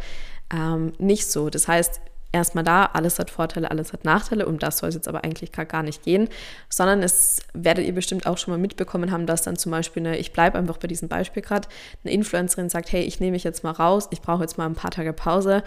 ähm, 0.54 0.94
nicht 1.00 1.26
so. 1.26 1.50
Das 1.50 1.68
heißt, 1.68 2.02
erstmal 2.36 2.64
da, 2.64 2.86
alles 2.94 3.18
hat 3.18 3.32
Vorteile, 3.32 3.72
alles 3.72 3.94
hat 3.94 4.04
Nachteile. 4.04 4.46
Um 4.46 4.60
das 4.60 4.80
soll 4.80 4.90
es 4.90 4.96
jetzt 4.96 5.08
aber 5.08 5.24
eigentlich 5.24 5.52
gar 5.52 5.84
nicht 5.84 6.04
gehen, 6.04 6.30
sondern 6.70 7.02
es 7.02 7.42
werdet 7.54 7.86
ihr 7.86 7.96
bestimmt 7.96 8.28
auch 8.28 8.38
schon 8.38 8.54
mal 8.54 8.58
mitbekommen 8.58 9.12
haben, 9.12 9.26
dass 9.26 9.42
dann 9.42 9.56
zum 9.56 9.72
Beispiel 9.72 10.06
eine, 10.06 10.18
ich 10.18 10.34
bleibe 10.34 10.58
einfach 10.58 10.78
bei 10.78 10.88
diesem 10.88 11.08
Beispiel 11.08 11.42
gerade, 11.42 11.68
eine 12.04 12.14
Influencerin 12.14 12.70
sagt, 12.70 12.92
hey, 12.92 13.04
ich 13.04 13.20
nehme 13.20 13.32
mich 13.32 13.44
jetzt 13.44 13.64
mal 13.64 13.72
raus, 13.72 14.08
ich 14.12 14.22
brauche 14.22 14.42
jetzt 14.42 14.58
mal 14.58 14.66
ein 14.66 14.76
paar 14.76 14.92
Tage 14.92 15.14
Pause 15.14 15.64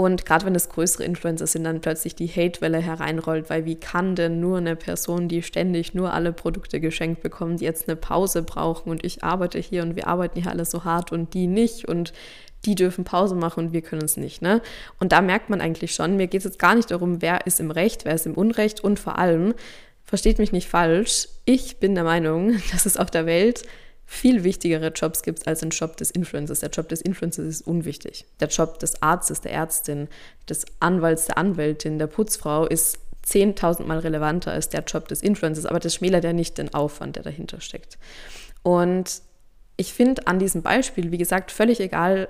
und 0.00 0.24
gerade 0.24 0.46
wenn 0.46 0.54
es 0.54 0.68
größere 0.68 1.02
Influencer 1.02 1.48
sind, 1.48 1.64
dann 1.64 1.80
plötzlich 1.80 2.14
die 2.14 2.28
Hate-Welle 2.28 2.78
hereinrollt, 2.78 3.50
weil 3.50 3.64
wie 3.64 3.74
kann 3.74 4.14
denn 4.14 4.38
nur 4.38 4.58
eine 4.58 4.76
Person, 4.76 5.26
die 5.26 5.42
ständig 5.42 5.92
nur 5.92 6.14
alle 6.14 6.32
Produkte 6.32 6.78
geschenkt 6.78 7.20
bekommt, 7.20 7.60
jetzt 7.60 7.88
eine 7.88 7.96
Pause 7.96 8.44
brauchen 8.44 8.90
und 8.90 9.04
ich 9.04 9.24
arbeite 9.24 9.58
hier 9.58 9.82
und 9.82 9.96
wir 9.96 10.06
arbeiten 10.06 10.40
hier 10.40 10.52
alle 10.52 10.64
so 10.64 10.84
hart 10.84 11.10
und 11.10 11.34
die 11.34 11.48
nicht 11.48 11.88
und 11.88 12.12
die 12.64 12.74
dürfen 12.74 13.04
Pause 13.04 13.34
machen 13.34 13.66
und 13.66 13.72
wir 13.72 13.82
können 13.82 14.04
es 14.04 14.16
nicht. 14.16 14.42
Ne? 14.42 14.60
Und 14.98 15.12
da 15.12 15.20
merkt 15.20 15.50
man 15.50 15.60
eigentlich 15.60 15.94
schon, 15.94 16.16
mir 16.16 16.26
geht 16.26 16.40
es 16.40 16.44
jetzt 16.44 16.58
gar 16.58 16.74
nicht 16.74 16.90
darum, 16.90 17.22
wer 17.22 17.46
ist 17.46 17.60
im 17.60 17.70
Recht, 17.70 18.04
wer 18.04 18.14
ist 18.14 18.26
im 18.26 18.34
Unrecht 18.34 18.80
und 18.80 18.98
vor 18.98 19.18
allem, 19.18 19.54
versteht 20.04 20.38
mich 20.38 20.52
nicht 20.52 20.68
falsch, 20.68 21.28
ich 21.44 21.78
bin 21.78 21.94
der 21.94 22.04
Meinung, 22.04 22.56
dass 22.72 22.86
es 22.86 22.96
auf 22.96 23.10
der 23.10 23.26
Welt 23.26 23.62
viel 24.10 24.42
wichtigere 24.42 24.88
Jobs 24.88 25.22
gibt 25.22 25.46
als 25.46 25.62
ein 25.62 25.68
Job 25.68 25.98
des 25.98 26.10
Influencers. 26.10 26.60
Der 26.60 26.70
Job 26.70 26.88
des 26.88 27.02
Influencers 27.02 27.46
ist 27.46 27.66
unwichtig. 27.66 28.24
Der 28.40 28.48
Job 28.48 28.78
des 28.78 29.02
Arztes, 29.02 29.42
der 29.42 29.52
Ärztin, 29.52 30.08
des 30.48 30.64
Anwalts, 30.80 31.26
der 31.26 31.36
Anwältin, 31.36 31.98
der 31.98 32.06
Putzfrau 32.06 32.66
ist 32.66 32.98
10.000 33.26 33.84
Mal 33.84 33.98
relevanter 33.98 34.52
als 34.52 34.70
der 34.70 34.82
Job 34.82 35.08
des 35.08 35.20
Influencers. 35.20 35.66
Aber 35.66 35.78
das 35.78 35.94
schmälert 35.94 36.24
ja 36.24 36.32
nicht 36.32 36.56
den 36.56 36.72
Aufwand, 36.72 37.16
der 37.16 37.22
dahinter 37.22 37.60
steckt. 37.60 37.98
Und 38.62 39.20
ich 39.76 39.92
finde 39.92 40.26
an 40.26 40.38
diesem 40.38 40.62
Beispiel, 40.62 41.12
wie 41.12 41.18
gesagt, 41.18 41.52
völlig 41.52 41.78
egal, 41.78 42.28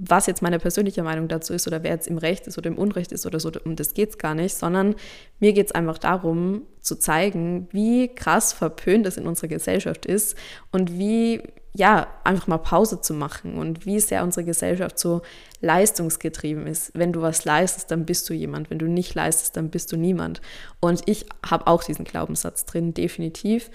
was 0.00 0.26
jetzt 0.26 0.42
meine 0.42 0.58
persönliche 0.58 1.02
Meinung 1.02 1.28
dazu 1.28 1.52
ist 1.52 1.66
oder 1.66 1.82
wer 1.82 1.92
jetzt 1.92 2.08
im 2.08 2.18
Recht 2.18 2.46
ist 2.46 2.58
oder 2.58 2.68
im 2.68 2.78
Unrecht 2.78 3.12
ist 3.12 3.26
oder 3.26 3.40
so, 3.40 3.50
um 3.64 3.76
das 3.76 3.94
geht 3.94 4.10
es 4.10 4.18
gar 4.18 4.34
nicht, 4.34 4.54
sondern 4.54 4.94
mir 5.40 5.52
geht 5.52 5.66
es 5.66 5.72
einfach 5.72 5.98
darum, 5.98 6.62
zu 6.80 6.96
zeigen, 6.96 7.68
wie 7.70 8.08
krass 8.08 8.52
verpönt 8.52 9.06
es 9.06 9.16
in 9.16 9.26
unserer 9.26 9.48
Gesellschaft 9.48 10.06
ist 10.06 10.36
und 10.70 10.98
wie, 10.98 11.42
ja, 11.74 12.08
einfach 12.24 12.46
mal 12.46 12.58
Pause 12.58 13.00
zu 13.00 13.14
machen 13.14 13.54
und 13.58 13.86
wie 13.86 14.00
sehr 14.00 14.24
unsere 14.24 14.44
Gesellschaft 14.44 14.98
so 14.98 15.22
leistungsgetrieben 15.60 16.66
ist. 16.66 16.90
Wenn 16.94 17.12
du 17.12 17.22
was 17.22 17.44
leistest, 17.44 17.90
dann 17.90 18.04
bist 18.04 18.28
du 18.28 18.34
jemand. 18.34 18.70
Wenn 18.70 18.78
du 18.78 18.86
nicht 18.86 19.14
leistest, 19.14 19.56
dann 19.56 19.70
bist 19.70 19.92
du 19.92 19.96
niemand. 19.96 20.40
Und 20.80 21.02
ich 21.06 21.26
habe 21.48 21.66
auch 21.66 21.84
diesen 21.84 22.04
Glaubenssatz 22.04 22.64
drin, 22.64 22.94
definitiv. 22.94 23.70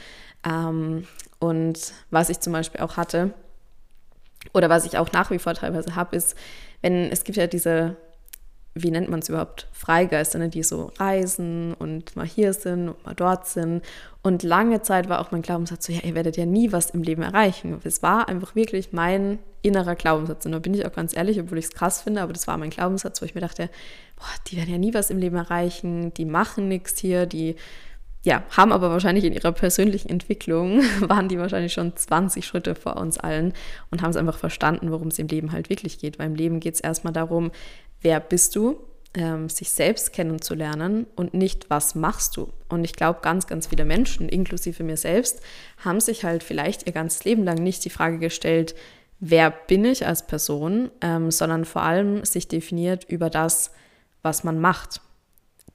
Ähm, 0.45 1.07
und 1.39 1.93
was 2.11 2.29
ich 2.29 2.39
zum 2.39 2.53
Beispiel 2.53 2.81
auch 2.81 2.97
hatte, 2.97 3.33
oder 4.53 4.69
was 4.69 4.85
ich 4.85 4.97
auch 4.97 5.11
nach 5.11 5.31
wie 5.31 5.39
vor 5.39 5.53
teilweise 5.53 5.95
habe, 5.95 6.15
ist, 6.15 6.35
wenn 6.81 7.11
es 7.11 7.23
gibt 7.23 7.37
ja 7.37 7.47
diese, 7.47 7.95
wie 8.73 8.91
nennt 8.91 9.09
man 9.09 9.19
es 9.19 9.29
überhaupt, 9.29 9.67
Freigeister, 9.71 10.39
ne, 10.39 10.49
die 10.49 10.63
so 10.63 10.91
reisen 10.97 11.73
und 11.73 12.15
mal 12.15 12.25
hier 12.25 12.53
sind 12.53 12.89
und 12.89 13.05
mal 13.05 13.15
dort 13.15 13.47
sind. 13.47 13.83
Und 14.21 14.43
lange 14.43 14.81
Zeit 14.81 15.09
war 15.09 15.19
auch 15.19 15.31
mein 15.31 15.41
Glaubenssatz 15.41 15.85
so, 15.85 15.93
ja, 15.93 16.01
ihr 16.03 16.15
werdet 16.15 16.37
ja 16.37 16.45
nie 16.45 16.71
was 16.71 16.91
im 16.91 17.01
Leben 17.01 17.23
erreichen. 17.23 17.79
Es 17.83 18.03
war 18.03 18.27
einfach 18.27 18.55
wirklich 18.55 18.91
mein 18.93 19.39
innerer 19.61 19.95
Glaubenssatz. 19.95 20.45
Und 20.45 20.51
da 20.51 20.59
bin 20.59 20.73
ich 20.73 20.85
auch 20.85 20.93
ganz 20.93 21.15
ehrlich, 21.15 21.39
obwohl 21.39 21.57
ich 21.57 21.65
es 21.65 21.71
krass 21.71 22.01
finde, 22.01 22.21
aber 22.21 22.33
das 22.33 22.47
war 22.47 22.57
mein 22.57 22.69
Glaubenssatz, 22.69 23.21
wo 23.21 23.25
ich 23.25 23.35
mir 23.35 23.41
dachte, 23.41 23.69
boah, 24.15 24.25
die 24.47 24.57
werden 24.57 24.69
ja 24.69 24.77
nie 24.77 24.93
was 24.93 25.09
im 25.09 25.17
Leben 25.17 25.35
erreichen, 25.35 26.13
die 26.13 26.25
machen 26.25 26.67
nichts 26.67 26.99
hier, 26.99 27.25
die 27.25 27.55
ja, 28.27 28.43
haben 28.49 28.73
aber 28.73 28.89
wahrscheinlich 28.89 29.23
in 29.23 29.31
ihrer 29.31 29.53
persönlichen 29.53 30.09
Entwicklung, 30.09 30.81
waren 30.99 31.29
die 31.29 31.39
wahrscheinlich 31.39 31.71
schon 31.71 31.95
20 31.95 32.45
Schritte 32.45 32.75
vor 32.75 32.97
uns 32.97 33.17
allen 33.17 33.53
und 33.89 34.01
haben 34.01 34.09
es 34.09 34.17
einfach 34.17 34.37
verstanden, 34.37 34.91
worum 34.91 35.07
es 35.07 35.17
im 35.17 35.29
Leben 35.29 35.53
halt 35.53 35.69
wirklich 35.69 35.97
geht. 35.97 36.19
Weil 36.19 36.25
im 36.27 36.35
Leben 36.35 36.59
geht 36.59 36.73
es 36.73 36.81
erstmal 36.81 37.13
darum, 37.13 37.51
wer 38.01 38.19
bist 38.19 38.57
du, 38.57 38.81
ähm, 39.13 39.47
sich 39.47 39.69
selbst 39.69 40.11
kennenzulernen 40.11 41.07
und 41.15 41.33
nicht, 41.33 41.69
was 41.69 41.95
machst 41.95 42.35
du. 42.35 42.51
Und 42.67 42.83
ich 42.83 42.91
glaube, 42.91 43.19
ganz, 43.21 43.47
ganz 43.47 43.67
viele 43.67 43.85
Menschen, 43.85 44.27
inklusive 44.27 44.83
mir 44.83 44.97
selbst, 44.97 45.39
haben 45.77 46.01
sich 46.01 46.25
halt 46.25 46.43
vielleicht 46.43 46.85
ihr 46.85 46.91
ganzes 46.91 47.23
Leben 47.23 47.45
lang 47.45 47.63
nicht 47.63 47.85
die 47.85 47.89
Frage 47.89 48.19
gestellt, 48.19 48.75
wer 49.21 49.51
bin 49.51 49.85
ich 49.85 50.05
als 50.05 50.27
Person, 50.27 50.91
ähm, 50.99 51.31
sondern 51.31 51.63
vor 51.63 51.83
allem 51.83 52.25
sich 52.25 52.49
definiert 52.49 53.05
über 53.05 53.29
das, 53.29 53.71
was 54.21 54.43
man 54.43 54.59
macht 54.59 54.99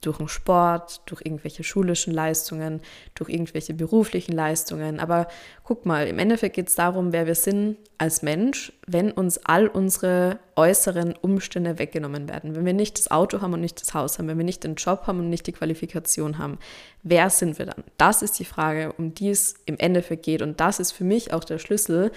durch 0.02 0.18
den 0.18 0.28
Sport, 0.28 1.00
durch 1.06 1.22
irgendwelche 1.24 1.64
schulischen 1.64 2.12
Leistungen, 2.12 2.80
durch 3.14 3.30
irgendwelche 3.30 3.72
beruflichen 3.72 4.32
Leistungen. 4.32 5.00
Aber 5.00 5.28
guck 5.64 5.86
mal, 5.86 6.06
im 6.06 6.18
Endeffekt 6.18 6.56
geht 6.56 6.68
es 6.68 6.74
darum, 6.74 7.12
wer 7.12 7.26
wir 7.26 7.34
sind 7.34 7.78
als 7.98 8.22
Mensch, 8.22 8.72
wenn 8.86 9.10
uns 9.12 9.38
all 9.38 9.68
unsere 9.68 10.38
äußeren 10.56 11.14
Umstände 11.20 11.78
weggenommen 11.78 12.28
werden. 12.28 12.54
Wenn 12.54 12.66
wir 12.66 12.72
nicht 12.72 12.98
das 12.98 13.10
Auto 13.10 13.40
haben 13.40 13.54
und 13.54 13.60
nicht 13.60 13.80
das 13.80 13.94
Haus 13.94 14.18
haben, 14.18 14.28
wenn 14.28 14.38
wir 14.38 14.44
nicht 14.44 14.64
den 14.64 14.74
Job 14.74 15.06
haben 15.06 15.20
und 15.20 15.30
nicht 15.30 15.46
die 15.46 15.52
Qualifikation 15.52 16.38
haben, 16.38 16.58
wer 17.02 17.30
sind 17.30 17.58
wir 17.58 17.66
dann? 17.66 17.84
Das 17.96 18.22
ist 18.22 18.38
die 18.38 18.44
Frage, 18.44 18.92
um 18.92 19.14
die 19.14 19.30
es 19.30 19.54
im 19.66 19.78
Endeffekt 19.78 20.24
geht. 20.24 20.42
Und 20.42 20.60
das 20.60 20.80
ist 20.80 20.92
für 20.92 21.04
mich 21.04 21.32
auch 21.32 21.44
der 21.44 21.58
Schlüssel, 21.58 22.10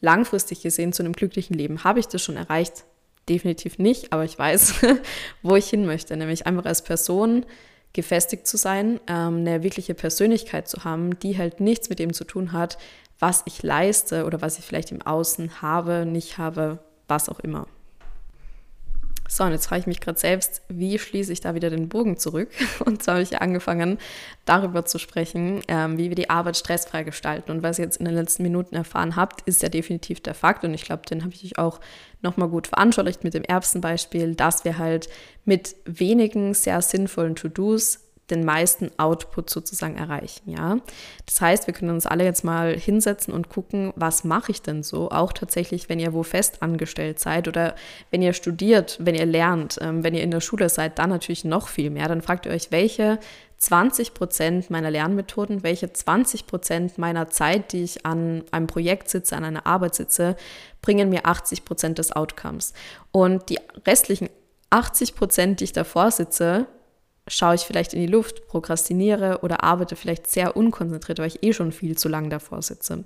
langfristig 0.00 0.62
gesehen 0.62 0.92
zu 0.92 1.02
einem 1.02 1.12
glücklichen 1.12 1.54
Leben. 1.54 1.84
Habe 1.84 2.00
ich 2.00 2.08
das 2.08 2.22
schon 2.22 2.36
erreicht? 2.36 2.84
Definitiv 3.28 3.78
nicht, 3.78 4.12
aber 4.12 4.24
ich 4.24 4.38
weiß, 4.38 4.74
wo 5.42 5.56
ich 5.56 5.68
hin 5.68 5.86
möchte, 5.86 6.16
nämlich 6.16 6.46
einfach 6.46 6.64
als 6.64 6.82
Person 6.82 7.46
gefestigt 7.92 8.46
zu 8.46 8.56
sein, 8.56 9.00
ähm, 9.06 9.38
eine 9.38 9.62
wirkliche 9.62 9.94
Persönlichkeit 9.94 10.68
zu 10.68 10.84
haben, 10.84 11.18
die 11.18 11.36
halt 11.36 11.60
nichts 11.60 11.88
mit 11.88 11.98
dem 11.98 12.12
zu 12.12 12.24
tun 12.24 12.52
hat, 12.52 12.78
was 13.18 13.42
ich 13.46 13.62
leiste 13.62 14.24
oder 14.24 14.40
was 14.40 14.58
ich 14.58 14.64
vielleicht 14.64 14.90
im 14.90 15.02
Außen 15.02 15.62
habe, 15.62 16.06
nicht 16.06 16.38
habe, 16.38 16.78
was 17.06 17.28
auch 17.28 17.40
immer. 17.40 17.66
So, 19.34 19.44
und 19.44 19.52
jetzt 19.52 19.66
frage 19.66 19.80
ich 19.80 19.86
mich 19.86 20.00
gerade 20.00 20.18
selbst, 20.18 20.60
wie 20.68 20.98
schließe 20.98 21.32
ich 21.32 21.40
da 21.40 21.54
wieder 21.54 21.70
den 21.70 21.88
Bogen 21.88 22.18
zurück? 22.18 22.50
Und 22.84 23.02
zwar 23.02 23.14
habe 23.14 23.22
ich 23.22 23.30
ja 23.30 23.38
angefangen, 23.38 23.96
darüber 24.44 24.84
zu 24.84 24.98
sprechen, 24.98 25.62
ähm, 25.68 25.96
wie 25.96 26.10
wir 26.10 26.14
die 26.14 26.28
Arbeit 26.28 26.58
stressfrei 26.58 27.02
gestalten. 27.02 27.50
Und 27.50 27.62
was 27.62 27.78
ihr 27.78 27.86
jetzt 27.86 27.96
in 27.96 28.04
den 28.04 28.14
letzten 28.14 28.42
Minuten 28.42 28.76
erfahren 28.76 29.16
habt, 29.16 29.40
ist 29.48 29.62
ja 29.62 29.70
definitiv 29.70 30.20
der 30.20 30.34
Fakt. 30.34 30.64
Und 30.64 30.74
ich 30.74 30.84
glaube, 30.84 31.06
den 31.06 31.22
habe 31.22 31.32
ich 31.32 31.44
euch 31.46 31.58
auch 31.58 31.80
nochmal 32.20 32.48
gut 32.48 32.66
veranschaulicht 32.66 33.24
mit 33.24 33.32
dem 33.32 33.42
Erbsenbeispiel, 33.42 34.34
dass 34.34 34.66
wir 34.66 34.76
halt 34.76 35.08
mit 35.46 35.76
wenigen 35.86 36.52
sehr 36.52 36.82
sinnvollen 36.82 37.34
To-Dos 37.34 38.00
den 38.30 38.44
meisten 38.44 38.90
Output 38.98 39.50
sozusagen 39.50 39.96
erreichen, 39.96 40.50
ja. 40.50 40.78
Das 41.26 41.40
heißt, 41.40 41.66
wir 41.66 41.74
können 41.74 41.90
uns 41.90 42.06
alle 42.06 42.24
jetzt 42.24 42.44
mal 42.44 42.76
hinsetzen 42.76 43.34
und 43.34 43.48
gucken, 43.48 43.92
was 43.96 44.24
mache 44.24 44.52
ich 44.52 44.62
denn 44.62 44.82
so, 44.82 45.10
auch 45.10 45.32
tatsächlich, 45.32 45.88
wenn 45.88 45.98
ihr 45.98 46.12
wo 46.12 46.22
fest 46.22 46.62
angestellt 46.62 47.18
seid 47.18 47.48
oder 47.48 47.74
wenn 48.10 48.22
ihr 48.22 48.32
studiert, 48.32 48.98
wenn 49.00 49.14
ihr 49.14 49.26
lernt, 49.26 49.78
ähm, 49.80 50.04
wenn 50.04 50.14
ihr 50.14 50.22
in 50.22 50.30
der 50.30 50.40
Schule 50.40 50.68
seid, 50.68 50.98
dann 50.98 51.10
natürlich 51.10 51.44
noch 51.44 51.68
viel 51.68 51.90
mehr. 51.90 52.08
Dann 52.08 52.22
fragt 52.22 52.46
ihr 52.46 52.52
euch, 52.52 52.70
welche 52.70 53.18
20 53.58 54.14
Prozent 54.14 54.70
meiner 54.70 54.90
Lernmethoden, 54.90 55.62
welche 55.62 55.92
20 55.92 56.46
Prozent 56.46 56.98
meiner 56.98 57.28
Zeit, 57.28 57.72
die 57.72 57.84
ich 57.84 58.04
an 58.04 58.44
einem 58.50 58.66
Projekt 58.66 59.08
sitze, 59.08 59.36
an 59.36 59.44
einer 59.44 59.66
Arbeit 59.66 59.94
sitze, 59.94 60.36
bringen 60.80 61.10
mir 61.10 61.26
80 61.26 61.64
Prozent 61.64 61.98
des 61.98 62.10
Outcomes. 62.10 62.72
Und 63.12 63.50
die 63.50 63.60
restlichen 63.86 64.30
80 64.70 65.14
Prozent, 65.14 65.60
die 65.60 65.64
ich 65.64 65.72
davor 65.72 66.10
sitze, 66.10 66.66
schaue 67.28 67.54
ich 67.54 67.62
vielleicht 67.62 67.94
in 67.94 68.00
die 68.00 68.12
Luft, 68.12 68.46
prokrastiniere 68.46 69.40
oder 69.42 69.62
arbeite 69.62 69.96
vielleicht 69.96 70.28
sehr 70.28 70.56
unkonzentriert, 70.56 71.18
weil 71.18 71.28
ich 71.28 71.42
eh 71.42 71.52
schon 71.52 71.72
viel 71.72 71.96
zu 71.96 72.08
lang 72.08 72.30
davor 72.30 72.62
sitze. 72.62 73.04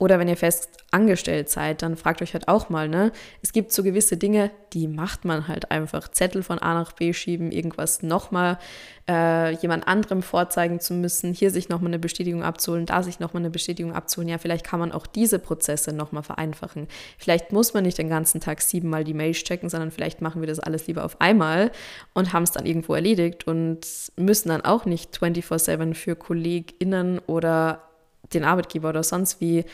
Oder 0.00 0.18
wenn 0.18 0.28
ihr 0.28 0.36
fest 0.38 0.70
angestellt 0.92 1.50
seid, 1.50 1.82
dann 1.82 1.94
fragt 1.94 2.22
euch 2.22 2.32
halt 2.32 2.48
auch 2.48 2.70
mal, 2.70 2.88
ne? 2.88 3.12
Es 3.42 3.52
gibt 3.52 3.70
so 3.70 3.82
gewisse 3.82 4.16
Dinge, 4.16 4.50
die 4.72 4.88
macht 4.88 5.26
man 5.26 5.46
halt 5.46 5.70
einfach. 5.70 6.08
Zettel 6.08 6.42
von 6.42 6.58
A 6.58 6.72
nach 6.72 6.92
B 6.92 7.12
schieben, 7.12 7.52
irgendwas 7.52 8.02
nochmal 8.02 8.58
äh, 9.06 9.52
jemand 9.56 9.86
anderem 9.86 10.22
vorzeigen 10.22 10.80
zu 10.80 10.94
müssen, 10.94 11.34
hier 11.34 11.50
sich 11.50 11.68
nochmal 11.68 11.90
eine 11.90 11.98
Bestätigung 11.98 12.42
abzuholen, 12.42 12.86
da 12.86 13.02
sich 13.02 13.20
nochmal 13.20 13.42
eine 13.42 13.50
Bestätigung 13.50 13.92
abzuholen. 13.92 14.30
Ja, 14.30 14.38
vielleicht 14.38 14.64
kann 14.64 14.80
man 14.80 14.90
auch 14.90 15.06
diese 15.06 15.38
Prozesse 15.38 15.92
nochmal 15.92 16.22
vereinfachen. 16.22 16.88
Vielleicht 17.18 17.52
muss 17.52 17.74
man 17.74 17.84
nicht 17.84 17.98
den 17.98 18.08
ganzen 18.08 18.40
Tag 18.40 18.62
siebenmal 18.62 19.04
die 19.04 19.12
Mails 19.12 19.44
checken, 19.44 19.68
sondern 19.68 19.90
vielleicht 19.90 20.22
machen 20.22 20.40
wir 20.40 20.48
das 20.48 20.60
alles 20.60 20.86
lieber 20.86 21.04
auf 21.04 21.20
einmal 21.20 21.72
und 22.14 22.32
haben 22.32 22.44
es 22.44 22.52
dann 22.52 22.64
irgendwo 22.64 22.94
erledigt 22.94 23.46
und 23.46 23.80
müssen 24.16 24.48
dann 24.48 24.62
auch 24.62 24.86
nicht 24.86 25.14
24-7 25.14 25.92
für 25.92 26.16
KollegInnen 26.16 27.18
oder 27.26 27.89
den 28.32 28.44
Arbeitgeber 28.44 28.90
oder 28.90 29.02
sonst 29.02 29.40
wie 29.40 29.64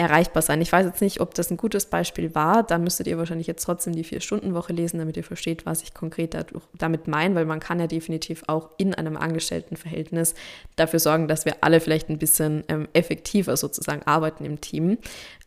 erreichbar 0.00 0.40
sein. 0.40 0.62
Ich 0.62 0.72
weiß 0.72 0.86
jetzt 0.86 1.02
nicht, 1.02 1.20
ob 1.20 1.34
das 1.34 1.50
ein 1.50 1.58
gutes 1.58 1.84
Beispiel 1.84 2.34
war. 2.34 2.62
Da 2.62 2.78
müsstet 2.78 3.06
ihr 3.06 3.18
wahrscheinlich 3.18 3.46
jetzt 3.46 3.64
trotzdem 3.64 3.94
die 3.94 4.02
Vier-Stunden-Woche 4.02 4.72
lesen, 4.72 4.98
damit 4.98 5.18
ihr 5.18 5.24
versteht, 5.24 5.66
was 5.66 5.82
ich 5.82 5.92
konkret 5.92 6.34
damit 6.78 7.06
meine, 7.06 7.34
weil 7.34 7.44
man 7.44 7.60
kann 7.60 7.78
ja 7.78 7.86
definitiv 7.86 8.42
auch 8.46 8.70
in 8.78 8.94
einem 8.94 9.18
Angestelltenverhältnis 9.18 10.34
dafür 10.76 11.00
sorgen, 11.00 11.28
dass 11.28 11.44
wir 11.44 11.56
alle 11.60 11.80
vielleicht 11.80 12.08
ein 12.08 12.18
bisschen 12.18 12.64
ähm, 12.68 12.88
effektiver 12.94 13.58
sozusagen 13.58 14.02
arbeiten 14.04 14.46
im 14.46 14.62
Team. 14.62 14.96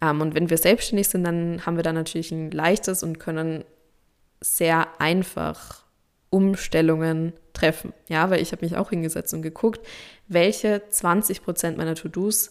Ähm, 0.02 0.22
und 0.22 0.36
wenn 0.36 0.52
wir 0.52 0.58
selbstständig 0.60 1.08
sind, 1.08 1.24
dann 1.24 1.66
haben 1.66 1.76
wir 1.76 1.84
da 1.84 1.92
natürlich 1.92 2.32
ein 2.32 2.52
leichtes 2.52 3.02
und 3.02 3.20
können 3.20 3.64
sehr 4.40 4.88
einfach 5.00 5.84
Umstellungen 6.30 7.34
treffen. 7.54 7.94
Ja, 8.08 8.30
weil 8.30 8.42
ich 8.42 8.52
habe 8.52 8.66
mich 8.66 8.76
auch 8.76 8.90
hingesetzt 8.90 9.34
und 9.34 9.42
geguckt, 9.42 9.86
welche 10.28 10.82
20 10.90 11.44
Prozent 11.44 11.78
meiner 11.78 11.96
To-Dos 11.96 12.50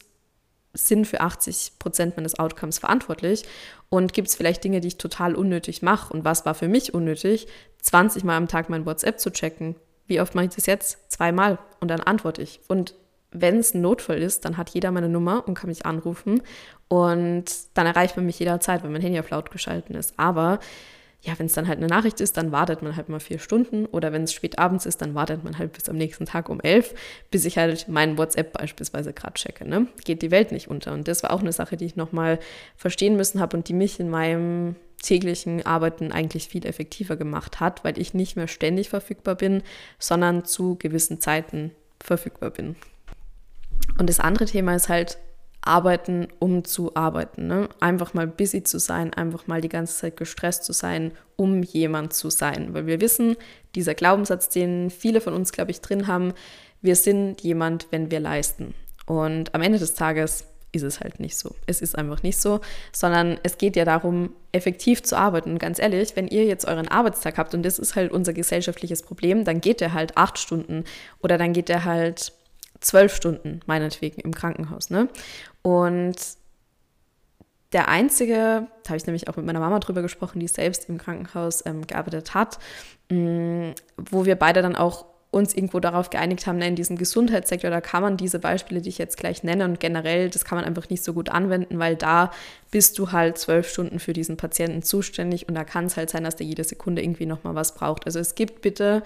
sind 0.74 1.06
für 1.06 1.20
80 1.20 1.72
Prozent 1.78 2.16
meines 2.16 2.38
Outcomes 2.38 2.78
verantwortlich 2.78 3.44
und 3.90 4.14
gibt 4.14 4.28
es 4.28 4.36
vielleicht 4.36 4.64
Dinge, 4.64 4.80
die 4.80 4.88
ich 4.88 4.96
total 4.96 5.34
unnötig 5.34 5.82
mache 5.82 6.12
und 6.12 6.24
was 6.24 6.46
war 6.46 6.54
für 6.54 6.68
mich 6.68 6.94
unnötig, 6.94 7.46
20 7.82 8.24
Mal 8.24 8.36
am 8.36 8.48
Tag 8.48 8.70
mein 8.70 8.86
WhatsApp 8.86 9.20
zu 9.20 9.30
checken. 9.30 9.76
Wie 10.06 10.20
oft 10.20 10.34
mache 10.34 10.46
ich 10.46 10.54
das 10.54 10.66
jetzt? 10.66 11.10
Zweimal 11.12 11.58
und 11.80 11.88
dann 11.88 12.00
antworte 12.00 12.42
ich. 12.42 12.60
Und 12.68 12.94
wenn 13.30 13.58
es 13.58 13.74
ein 13.74 13.80
Notfall 13.80 14.18
ist, 14.18 14.44
dann 14.44 14.56
hat 14.56 14.70
jeder 14.70 14.90
meine 14.92 15.08
Nummer 15.08 15.46
und 15.46 15.54
kann 15.54 15.68
mich 15.68 15.86
anrufen 15.86 16.42
und 16.88 17.44
dann 17.74 17.86
erreicht 17.86 18.16
man 18.16 18.26
mich 18.26 18.38
jederzeit, 18.38 18.82
wenn 18.82 18.92
mein 18.92 19.02
Handy 19.02 19.18
auf 19.18 19.30
laut 19.30 19.50
geschalten 19.50 19.94
ist. 19.94 20.14
Aber 20.18 20.58
ja, 21.22 21.38
wenn 21.38 21.46
es 21.46 21.52
dann 21.52 21.68
halt 21.68 21.78
eine 21.78 21.86
Nachricht 21.86 22.20
ist, 22.20 22.36
dann 22.36 22.50
wartet 22.50 22.82
man 22.82 22.96
halt 22.96 23.08
mal 23.08 23.20
vier 23.20 23.38
Stunden 23.38 23.86
oder 23.86 24.12
wenn 24.12 24.24
es 24.24 24.32
spät 24.32 24.58
abends 24.58 24.86
ist, 24.86 25.00
dann 25.02 25.14
wartet 25.14 25.44
man 25.44 25.56
halt 25.56 25.72
bis 25.72 25.88
am 25.88 25.96
nächsten 25.96 26.26
Tag 26.26 26.48
um 26.48 26.60
elf, 26.60 26.94
bis 27.30 27.44
ich 27.44 27.58
halt 27.58 27.86
meinen 27.86 28.18
WhatsApp 28.18 28.52
beispielsweise 28.52 29.12
gerade 29.12 29.34
checke. 29.34 29.68
Ne? 29.68 29.86
Geht 30.04 30.22
die 30.22 30.32
Welt 30.32 30.50
nicht 30.50 30.68
unter. 30.68 30.92
Und 30.92 31.06
das 31.06 31.22
war 31.22 31.32
auch 31.32 31.40
eine 31.40 31.52
Sache, 31.52 31.76
die 31.76 31.84
ich 31.84 31.94
nochmal 31.94 32.40
verstehen 32.76 33.16
müssen 33.16 33.40
habe 33.40 33.56
und 33.56 33.68
die 33.68 33.72
mich 33.72 34.00
in 34.00 34.10
meinem 34.10 34.74
täglichen 35.00 35.64
Arbeiten 35.64 36.10
eigentlich 36.10 36.48
viel 36.48 36.66
effektiver 36.66 37.16
gemacht 37.16 37.60
hat, 37.60 37.84
weil 37.84 37.98
ich 37.98 38.14
nicht 38.14 38.34
mehr 38.36 38.48
ständig 38.48 38.88
verfügbar 38.88 39.36
bin, 39.36 39.62
sondern 40.00 40.44
zu 40.44 40.76
gewissen 40.76 41.20
Zeiten 41.20 41.70
verfügbar 42.00 42.50
bin. 42.50 42.74
Und 43.98 44.08
das 44.08 44.18
andere 44.18 44.46
Thema 44.46 44.74
ist 44.74 44.88
halt 44.88 45.18
arbeiten, 45.62 46.28
um 46.38 46.64
zu 46.64 46.94
arbeiten. 46.94 47.46
Ne? 47.46 47.68
Einfach 47.80 48.14
mal 48.14 48.26
busy 48.26 48.62
zu 48.62 48.78
sein, 48.78 49.14
einfach 49.14 49.46
mal 49.46 49.60
die 49.60 49.68
ganze 49.68 49.96
Zeit 49.96 50.16
gestresst 50.16 50.64
zu 50.64 50.72
sein, 50.72 51.12
um 51.36 51.62
jemand 51.62 52.12
zu 52.12 52.30
sein. 52.30 52.74
Weil 52.74 52.86
wir 52.86 53.00
wissen, 53.00 53.36
dieser 53.74 53.94
Glaubenssatz, 53.94 54.48
den 54.48 54.90
viele 54.90 55.20
von 55.20 55.34
uns, 55.34 55.52
glaube 55.52 55.70
ich, 55.70 55.80
drin 55.80 56.06
haben, 56.06 56.34
wir 56.80 56.96
sind 56.96 57.40
jemand, 57.42 57.86
wenn 57.90 58.10
wir 58.10 58.20
leisten. 58.20 58.74
Und 59.06 59.54
am 59.54 59.62
Ende 59.62 59.78
des 59.78 59.94
Tages 59.94 60.46
ist 60.72 60.82
es 60.82 61.00
halt 61.00 61.20
nicht 61.20 61.36
so. 61.36 61.54
Es 61.66 61.82
ist 61.82 61.96
einfach 61.96 62.22
nicht 62.22 62.40
so, 62.40 62.60
sondern 62.92 63.38
es 63.42 63.58
geht 63.58 63.76
ja 63.76 63.84
darum, 63.84 64.30
effektiv 64.52 65.02
zu 65.02 65.16
arbeiten. 65.16 65.52
Und 65.52 65.58
ganz 65.58 65.78
ehrlich, 65.78 66.16
wenn 66.16 66.28
ihr 66.28 66.44
jetzt 66.44 66.66
euren 66.66 66.88
Arbeitstag 66.88 67.38
habt, 67.38 67.54
und 67.54 67.62
das 67.62 67.78
ist 67.78 67.94
halt 67.94 68.10
unser 68.10 68.32
gesellschaftliches 68.32 69.02
Problem, 69.02 69.44
dann 69.44 69.60
geht 69.60 69.80
der 69.80 69.92
halt 69.92 70.16
acht 70.16 70.38
Stunden 70.38 70.84
oder 71.20 71.38
dann 71.38 71.52
geht 71.52 71.68
der 71.68 71.84
halt 71.84 72.32
zwölf 72.82 73.14
Stunden, 73.14 73.60
meinetwegen, 73.66 74.20
im 74.20 74.34
Krankenhaus. 74.34 74.90
Ne? 74.90 75.08
Und 75.62 76.16
der 77.72 77.88
einzige, 77.88 78.66
da 78.82 78.88
habe 78.88 78.96
ich 78.96 79.06
nämlich 79.06 79.28
auch 79.28 79.36
mit 79.36 79.46
meiner 79.46 79.60
Mama 79.60 79.78
drüber 79.78 80.02
gesprochen, 80.02 80.40
die 80.40 80.48
selbst 80.48 80.88
im 80.88 80.98
Krankenhaus 80.98 81.64
ähm, 81.64 81.86
gearbeitet 81.86 82.34
hat, 82.34 82.58
mh, 83.10 83.18
mm, 83.18 83.74
wo 83.96 84.24
wir 84.24 84.36
beide 84.36 84.62
dann 84.62 84.76
auch 84.76 85.06
uns 85.30 85.54
irgendwo 85.54 85.80
darauf 85.80 86.10
geeinigt 86.10 86.46
haben, 86.46 86.60
in 86.60 86.76
diesem 86.76 86.98
Gesundheitssektor, 86.98 87.70
da 87.70 87.80
kann 87.80 88.02
man 88.02 88.18
diese 88.18 88.38
Beispiele, 88.38 88.82
die 88.82 88.90
ich 88.90 88.98
jetzt 88.98 89.16
gleich 89.16 89.42
nenne 89.42 89.64
und 89.64 89.80
generell, 89.80 90.28
das 90.28 90.44
kann 90.44 90.56
man 90.56 90.66
einfach 90.66 90.90
nicht 90.90 91.02
so 91.02 91.14
gut 91.14 91.30
anwenden, 91.30 91.78
weil 91.78 91.96
da 91.96 92.30
bist 92.70 92.98
du 92.98 93.12
halt 93.12 93.38
zwölf 93.38 93.66
Stunden 93.66 93.98
für 93.98 94.12
diesen 94.12 94.36
Patienten 94.36 94.82
zuständig 94.82 95.48
und 95.48 95.54
da 95.54 95.64
kann 95.64 95.86
es 95.86 95.96
halt 95.96 96.10
sein, 96.10 96.24
dass 96.24 96.36
der 96.36 96.46
jede 96.46 96.64
Sekunde 96.64 97.02
irgendwie 97.02 97.24
nochmal 97.24 97.54
was 97.54 97.74
braucht. 97.74 98.04
Also 98.04 98.18
es 98.18 98.34
gibt 98.34 98.60
bitte, 98.60 99.02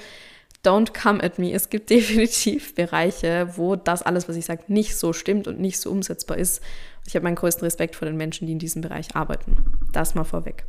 don't 0.66 0.92
come 0.92 1.22
at 1.22 1.38
me, 1.38 1.52
es 1.52 1.70
gibt 1.70 1.90
definitiv 1.90 2.74
Bereiche, 2.74 3.48
wo 3.57 3.76
das 3.76 4.02
alles, 4.02 4.29
was 4.29 4.37
ich 4.37 4.44
sage, 4.44 4.64
nicht 4.68 4.96
so 4.96 5.12
stimmt 5.12 5.46
und 5.46 5.61
nicht 5.61 5.79
so 5.79 5.90
umsetzbar 5.90 6.38
ist. 6.38 6.62
Ich 7.07 7.14
habe 7.14 7.24
meinen 7.24 7.37
größten 7.37 7.64
Respekt 7.64 7.94
vor 7.94 8.07
den 8.07 8.16
Menschen, 8.16 8.46
die 8.46 8.52
in 8.52 8.59
diesem 8.59 8.83
Bereich 8.83 9.14
arbeiten. 9.14 9.79
Das 9.92 10.14
mal 10.14 10.24
vorweg. 10.24 10.64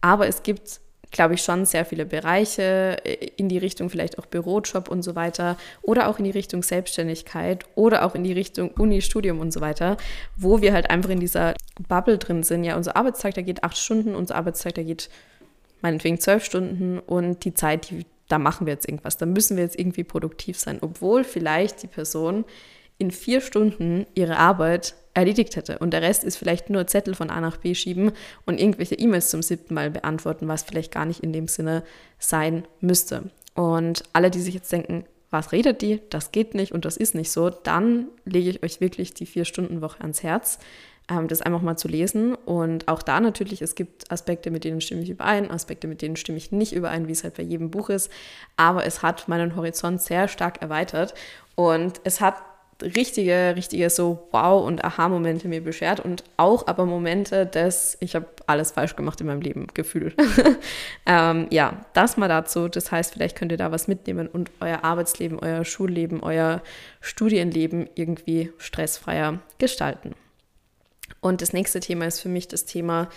Aber 0.00 0.28
es 0.28 0.42
gibt 0.42 0.80
glaube 1.12 1.34
ich, 1.34 1.42
schon 1.42 1.64
sehr 1.64 1.84
viele 1.84 2.06
Bereiche 2.06 2.96
äh, 3.04 3.30
in 3.36 3.48
die 3.48 3.58
Richtung 3.58 3.90
vielleicht 3.90 4.18
auch 4.18 4.26
Bürojob 4.26 4.88
und 4.88 5.02
so 5.02 5.14
weiter 5.14 5.56
oder 5.82 6.08
auch 6.08 6.18
in 6.18 6.24
die 6.24 6.30
Richtung 6.30 6.62
Selbstständigkeit 6.62 7.64
oder 7.76 8.04
auch 8.04 8.14
in 8.16 8.24
die 8.24 8.32
Richtung 8.32 8.70
Uni, 8.72 9.02
Studium 9.02 9.38
und 9.38 9.52
so 9.52 9.60
weiter, 9.60 9.96
wo 10.36 10.60
wir 10.60 10.72
halt 10.72 10.90
einfach 10.90 11.10
in 11.10 11.20
dieser 11.20 11.54
Bubble 11.88 12.18
drin 12.18 12.42
sind. 12.42 12.64
Ja, 12.64 12.76
unser 12.76 12.96
Arbeitstag, 12.96 13.34
der 13.34 13.44
geht 13.44 13.62
acht 13.62 13.78
Stunden, 13.78 14.14
unser 14.14 14.34
Arbeitstag, 14.34 14.74
der 14.74 14.84
geht 14.84 15.10
meinetwegen 15.82 16.18
zwölf 16.18 16.44
Stunden 16.44 16.98
und 16.98 17.44
die 17.44 17.54
Zeit, 17.54 17.90
die, 17.90 18.06
da 18.32 18.38
machen 18.38 18.66
wir 18.66 18.72
jetzt 18.72 18.88
irgendwas, 18.88 19.18
da 19.18 19.26
müssen 19.26 19.58
wir 19.58 19.64
jetzt 19.64 19.78
irgendwie 19.78 20.04
produktiv 20.04 20.58
sein, 20.58 20.78
obwohl 20.80 21.22
vielleicht 21.22 21.82
die 21.82 21.86
Person 21.86 22.46
in 22.96 23.10
vier 23.10 23.42
Stunden 23.42 24.06
ihre 24.14 24.38
Arbeit 24.38 24.94
erledigt 25.12 25.56
hätte. 25.56 25.78
Und 25.78 25.92
der 25.92 26.00
Rest 26.00 26.24
ist 26.24 26.38
vielleicht 26.38 26.70
nur 26.70 26.86
Zettel 26.86 27.14
von 27.14 27.28
A 27.28 27.42
nach 27.42 27.58
B 27.58 27.74
schieben 27.74 28.12
und 28.46 28.58
irgendwelche 28.58 28.94
E-Mails 28.94 29.28
zum 29.28 29.42
siebten 29.42 29.74
Mal 29.74 29.90
beantworten, 29.90 30.48
was 30.48 30.62
vielleicht 30.62 30.92
gar 30.92 31.04
nicht 31.04 31.20
in 31.20 31.34
dem 31.34 31.46
Sinne 31.46 31.82
sein 32.18 32.66
müsste. 32.80 33.24
Und 33.54 34.02
alle, 34.14 34.30
die 34.30 34.40
sich 34.40 34.54
jetzt 34.54 34.72
denken, 34.72 35.04
was 35.28 35.52
redet 35.52 35.82
die? 35.82 36.00
Das 36.08 36.32
geht 36.32 36.54
nicht 36.54 36.72
und 36.72 36.86
das 36.86 36.96
ist 36.96 37.14
nicht 37.14 37.30
so, 37.30 37.50
dann 37.50 38.06
lege 38.24 38.48
ich 38.48 38.62
euch 38.62 38.80
wirklich 38.80 39.12
die 39.12 39.26
Vier-Stunden-Woche 39.26 40.00
ans 40.00 40.22
Herz, 40.22 40.58
das 41.08 41.42
einfach 41.42 41.62
mal 41.62 41.76
zu 41.76 41.88
lesen. 41.88 42.34
Und 42.34 42.88
auch 42.88 43.02
da 43.02 43.20
natürlich, 43.20 43.62
es 43.62 43.74
gibt 43.74 44.10
Aspekte, 44.10 44.50
mit 44.50 44.64
denen 44.64 44.80
stimme 44.80 45.02
ich 45.02 45.10
überein, 45.10 45.50
Aspekte, 45.50 45.88
mit 45.88 46.02
denen 46.02 46.16
stimme 46.16 46.38
ich 46.38 46.52
nicht 46.52 46.72
überein, 46.72 47.08
wie 47.08 47.12
es 47.12 47.24
halt 47.24 47.36
bei 47.36 47.42
jedem 47.42 47.70
Buch 47.70 47.90
ist. 47.90 48.10
Aber 48.56 48.86
es 48.86 49.02
hat 49.02 49.28
meinen 49.28 49.56
Horizont 49.56 50.00
sehr 50.00 50.28
stark 50.28 50.62
erweitert 50.62 51.14
und 51.54 52.00
es 52.04 52.20
hat 52.20 52.36
richtige, 52.82 53.54
richtige 53.56 53.90
so 53.90 54.28
Wow- 54.32 54.64
und 54.66 54.84
Aha-Momente 54.84 55.48
mir 55.48 55.62
beschert 55.62 56.00
und 56.00 56.24
auch 56.36 56.66
aber 56.66 56.84
Momente 56.86 57.46
des, 57.46 57.96
ich 58.00 58.14
habe 58.14 58.26
alles 58.46 58.72
falsch 58.72 58.96
gemacht 58.96 59.20
in 59.20 59.28
meinem 59.28 59.40
Leben, 59.40 59.68
Gefühl. 59.74 60.14
ähm, 61.06 61.46
ja, 61.50 61.84
das 61.92 62.16
mal 62.16 62.28
dazu. 62.28 62.68
Das 62.68 62.90
heißt, 62.90 63.14
vielleicht 63.14 63.36
könnt 63.36 63.52
ihr 63.52 63.58
da 63.58 63.70
was 63.70 63.88
mitnehmen 63.88 64.28
und 64.28 64.50
euer 64.60 64.84
Arbeitsleben, 64.84 65.38
euer 65.38 65.64
Schulleben, 65.64 66.22
euer 66.22 66.62
Studienleben 67.00 67.88
irgendwie 67.94 68.52
stressfreier 68.58 69.38
gestalten. 69.58 70.14
Und 71.20 71.42
das 71.42 71.52
nächste 71.52 71.80
Thema 71.80 72.06
ist 72.06 72.20
für 72.20 72.28
mich 72.28 72.48
das 72.48 72.64
Thema 72.64 73.08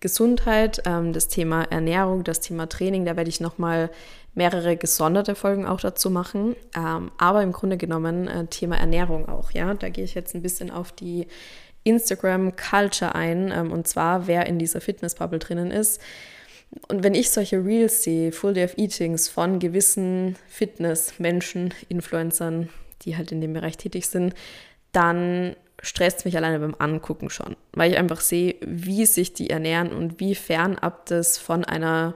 Gesundheit, 0.00 0.82
ähm, 0.84 1.12
das 1.12 1.28
Thema 1.28 1.62
Ernährung, 1.64 2.24
das 2.24 2.40
Thema 2.40 2.68
Training. 2.68 3.04
Da 3.04 3.16
werde 3.16 3.30
ich 3.30 3.40
nochmal 3.40 3.90
mehrere 4.34 4.76
gesonderte 4.76 5.34
Folgen 5.34 5.66
auch 5.66 5.80
dazu 5.80 6.10
machen. 6.10 6.56
Ähm, 6.76 7.10
aber 7.18 7.42
im 7.42 7.52
Grunde 7.52 7.76
genommen 7.76 8.28
äh, 8.28 8.46
Thema 8.46 8.76
Ernährung 8.76 9.28
auch. 9.28 9.52
Ja, 9.52 9.72
da 9.74 9.88
gehe 9.88 10.04
ich 10.04 10.14
jetzt 10.14 10.34
ein 10.34 10.42
bisschen 10.42 10.70
auf 10.70 10.92
die 10.92 11.26
Instagram 11.84 12.56
Culture 12.56 13.14
ein. 13.14 13.50
Ähm, 13.50 13.72
und 13.72 13.88
zwar, 13.88 14.26
wer 14.26 14.46
in 14.46 14.58
dieser 14.58 14.80
Fitness-Bubble 14.80 15.38
drinnen 15.38 15.70
ist. 15.70 16.00
Und 16.88 17.04
wenn 17.04 17.14
ich 17.14 17.30
solche 17.30 17.64
Reels 17.64 18.02
sehe, 18.02 18.32
Full 18.32 18.54
Day 18.54 18.64
of 18.64 18.76
Eatings 18.76 19.28
von 19.28 19.58
gewissen 19.58 20.36
Fitness-Menschen, 20.48 21.72
Influencern, 21.88 22.68
die 23.02 23.16
halt 23.16 23.32
in 23.32 23.40
dem 23.40 23.52
Bereich 23.52 23.76
tätig 23.76 24.08
sind, 24.08 24.34
dann 24.92 25.56
stresst 25.84 26.24
mich 26.24 26.36
alleine 26.36 26.58
beim 26.58 26.74
Angucken 26.78 27.30
schon, 27.30 27.56
weil 27.72 27.92
ich 27.92 27.98
einfach 27.98 28.20
sehe, 28.20 28.56
wie 28.66 29.06
sich 29.06 29.34
die 29.34 29.50
ernähren 29.50 29.92
und 29.92 30.18
wie 30.20 30.34
fernab 30.34 31.06
das 31.06 31.38
von 31.38 31.64
einer 31.64 32.14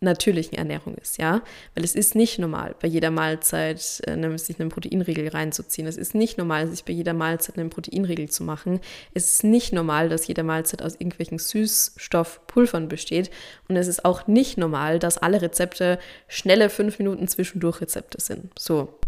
natürlichen 0.00 0.58
Ernährung 0.58 0.94
ist, 0.96 1.16
ja, 1.18 1.42
weil 1.74 1.84
es 1.84 1.94
ist 1.94 2.14
nicht 2.14 2.38
normal, 2.38 2.74
bei 2.80 2.88
jeder 2.88 3.10
Mahlzeit 3.10 4.02
äh, 4.06 4.38
sich 4.38 4.60
einen 4.60 4.68
Proteinriegel 4.68 5.28
reinzuziehen. 5.28 5.88
Es 5.88 5.96
ist 5.96 6.14
nicht 6.14 6.36
normal, 6.36 6.68
sich 6.68 6.84
bei 6.84 6.92
jeder 6.92 7.14
Mahlzeit 7.14 7.58
einen 7.58 7.70
Proteinriegel 7.70 8.28
zu 8.28 8.44
machen. 8.44 8.80
Es 9.14 9.32
ist 9.32 9.44
nicht 9.44 9.72
normal, 9.72 10.10
dass 10.10 10.26
jede 10.26 10.42
Mahlzeit 10.42 10.82
aus 10.82 10.94
irgendwelchen 10.94 11.38
Süßstoffpulvern 11.38 12.88
besteht. 12.88 13.30
Und 13.68 13.76
es 13.76 13.88
ist 13.88 14.04
auch 14.04 14.26
nicht 14.26 14.58
normal, 14.58 14.98
dass 14.98 15.16
alle 15.18 15.40
Rezepte 15.40 15.98
schnelle 16.28 16.68
fünf 16.68 16.98
Minuten 16.98 17.26
zwischendurch 17.26 17.80
Rezepte 17.80 18.20
sind. 18.20 18.50
So, 18.58 18.98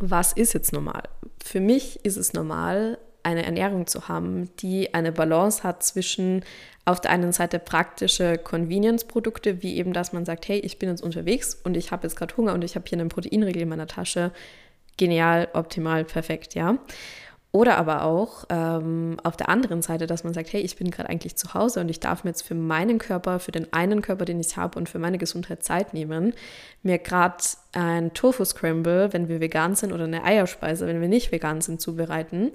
was 0.00 0.32
ist 0.32 0.52
jetzt 0.52 0.72
normal? 0.72 1.02
Für 1.44 1.60
mich 1.60 2.04
ist 2.04 2.16
es 2.16 2.32
normal, 2.32 2.98
eine 3.28 3.44
Ernährung 3.44 3.86
zu 3.86 4.08
haben, 4.08 4.48
die 4.56 4.94
eine 4.94 5.12
Balance 5.12 5.62
hat 5.62 5.82
zwischen 5.82 6.42
auf 6.86 7.00
der 7.00 7.10
einen 7.10 7.32
Seite 7.32 7.58
praktische 7.58 8.38
Convenience-Produkte, 8.38 9.62
wie 9.62 9.76
eben, 9.76 9.92
dass 9.92 10.14
man 10.14 10.24
sagt, 10.24 10.48
hey, 10.48 10.58
ich 10.60 10.78
bin 10.78 10.88
jetzt 10.88 11.02
unterwegs 11.02 11.54
und 11.54 11.76
ich 11.76 11.92
habe 11.92 12.04
jetzt 12.04 12.16
gerade 12.16 12.34
Hunger 12.38 12.54
und 12.54 12.64
ich 12.64 12.74
habe 12.74 12.86
hier 12.88 12.98
einen 12.98 13.10
Proteinriegel 13.10 13.62
in 13.62 13.68
meiner 13.68 13.86
Tasche. 13.86 14.32
Genial, 14.96 15.48
optimal, 15.52 16.04
perfekt, 16.04 16.54
ja. 16.54 16.78
Oder 17.50 17.78
aber 17.78 18.04
auch 18.04 18.44
ähm, 18.50 19.16
auf 19.22 19.34
der 19.34 19.48
anderen 19.48 19.80
Seite, 19.80 20.06
dass 20.06 20.22
man 20.22 20.34
sagt, 20.34 20.52
hey, 20.52 20.60
ich 20.60 20.76
bin 20.76 20.90
gerade 20.90 21.08
eigentlich 21.08 21.36
zu 21.36 21.54
Hause 21.54 21.80
und 21.80 21.88
ich 21.88 21.98
darf 21.98 22.22
mir 22.22 22.30
jetzt 22.30 22.42
für 22.42 22.54
meinen 22.54 22.98
Körper, 22.98 23.40
für 23.40 23.52
den 23.52 23.72
einen 23.72 24.02
Körper, 24.02 24.26
den 24.26 24.38
ich 24.38 24.58
habe 24.58 24.78
und 24.78 24.86
für 24.86 24.98
meine 24.98 25.16
Gesundheit 25.16 25.62
Zeit 25.64 25.94
nehmen, 25.94 26.34
mir 26.82 26.98
gerade 26.98 27.42
ein 27.72 28.12
Tofu-Scramble, 28.12 29.14
wenn 29.14 29.28
wir 29.28 29.40
vegan 29.40 29.74
sind, 29.74 29.94
oder 29.94 30.04
eine 30.04 30.24
Eierspeise, 30.24 30.86
wenn 30.86 31.00
wir 31.00 31.08
nicht 31.08 31.32
vegan 31.32 31.62
sind, 31.62 31.80
zubereiten, 31.80 32.50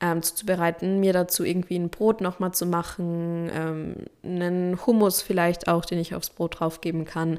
ähm, 0.00 0.22
zuzubereiten, 0.22 1.00
mir 1.00 1.14
dazu 1.14 1.42
irgendwie 1.42 1.76
ein 1.76 1.88
Brot 1.88 2.20
nochmal 2.20 2.52
zu 2.52 2.66
machen, 2.66 3.50
ähm, 3.50 3.94
einen 4.22 4.86
Hummus 4.86 5.22
vielleicht 5.22 5.68
auch, 5.68 5.86
den 5.86 5.98
ich 5.98 6.14
aufs 6.14 6.28
Brot 6.28 6.60
draufgeben 6.60 7.06
kann 7.06 7.38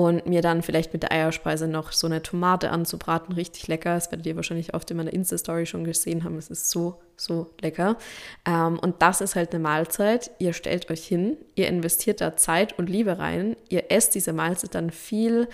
und 0.00 0.26
mir 0.26 0.40
dann 0.40 0.62
vielleicht 0.62 0.94
mit 0.94 1.02
der 1.02 1.12
Eierspeise 1.12 1.68
noch 1.68 1.92
so 1.92 2.06
eine 2.06 2.22
Tomate 2.22 2.70
anzubraten, 2.70 3.34
richtig 3.34 3.68
lecker. 3.68 3.94
Das 3.94 4.10
werdet 4.10 4.26
ihr 4.26 4.36
wahrscheinlich 4.36 4.72
oft 4.72 4.90
in 4.90 4.96
meiner 4.96 5.12
Insta-Story 5.12 5.66
schon 5.66 5.84
gesehen 5.84 6.24
haben. 6.24 6.38
Es 6.38 6.48
ist 6.48 6.70
so, 6.70 7.00
so 7.16 7.50
lecker. 7.60 7.98
Ähm, 8.46 8.78
und 8.78 9.02
das 9.02 9.20
ist 9.20 9.34
halt 9.34 9.52
eine 9.52 9.62
Mahlzeit. 9.62 10.30
Ihr 10.38 10.54
stellt 10.54 10.90
euch 10.90 11.06
hin, 11.06 11.36
ihr 11.54 11.68
investiert 11.68 12.22
da 12.22 12.34
Zeit 12.36 12.78
und 12.78 12.88
Liebe 12.88 13.18
rein, 13.18 13.56
ihr 13.68 13.90
esst 13.90 14.14
diese 14.14 14.32
Mahlzeit 14.32 14.74
dann 14.74 14.90
viel 14.90 15.48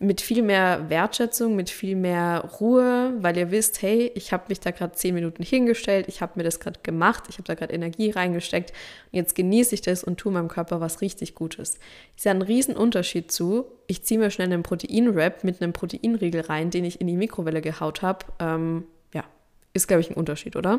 mit 0.00 0.20
viel 0.20 0.42
mehr 0.42 0.88
Wertschätzung, 0.88 1.56
mit 1.56 1.70
viel 1.70 1.96
mehr 1.96 2.48
Ruhe, 2.60 3.14
weil 3.18 3.36
ihr 3.36 3.50
wisst, 3.50 3.82
hey, 3.82 4.10
ich 4.14 4.32
habe 4.32 4.44
mich 4.48 4.60
da 4.60 4.70
gerade 4.70 4.92
zehn 4.92 5.14
Minuten 5.14 5.42
hingestellt, 5.42 6.06
ich 6.08 6.20
habe 6.20 6.32
mir 6.36 6.42
das 6.42 6.60
gerade 6.60 6.80
gemacht, 6.82 7.24
ich 7.28 7.36
habe 7.38 7.44
da 7.44 7.54
gerade 7.54 7.72
Energie 7.72 8.10
reingesteckt 8.10 8.70
und 9.12 9.16
jetzt 9.16 9.34
genieße 9.34 9.74
ich 9.74 9.82
das 9.82 10.04
und 10.04 10.18
tue 10.18 10.32
meinem 10.32 10.48
Körper 10.48 10.80
was 10.80 11.00
richtig 11.00 11.34
Gutes. 11.34 11.78
Ist 12.16 12.24
ja 12.24 12.32
ein 12.32 12.42
Riesenunterschied 12.42 13.30
zu, 13.30 13.66
ich 13.86 14.02
ziehe 14.04 14.20
mir 14.20 14.30
schnell 14.30 14.52
einen 14.52 14.62
Proteinwrap 14.62 15.44
mit 15.44 15.62
einem 15.62 15.72
Proteinriegel 15.72 16.42
rein, 16.42 16.70
den 16.70 16.84
ich 16.84 17.00
in 17.00 17.06
die 17.06 17.16
Mikrowelle 17.16 17.60
gehaut 17.60 18.02
habe. 18.02 18.26
Ähm, 18.38 18.84
ja, 19.14 19.24
ist, 19.72 19.88
glaube 19.88 20.00
ich, 20.00 20.10
ein 20.10 20.16
Unterschied, 20.16 20.56
oder? 20.56 20.78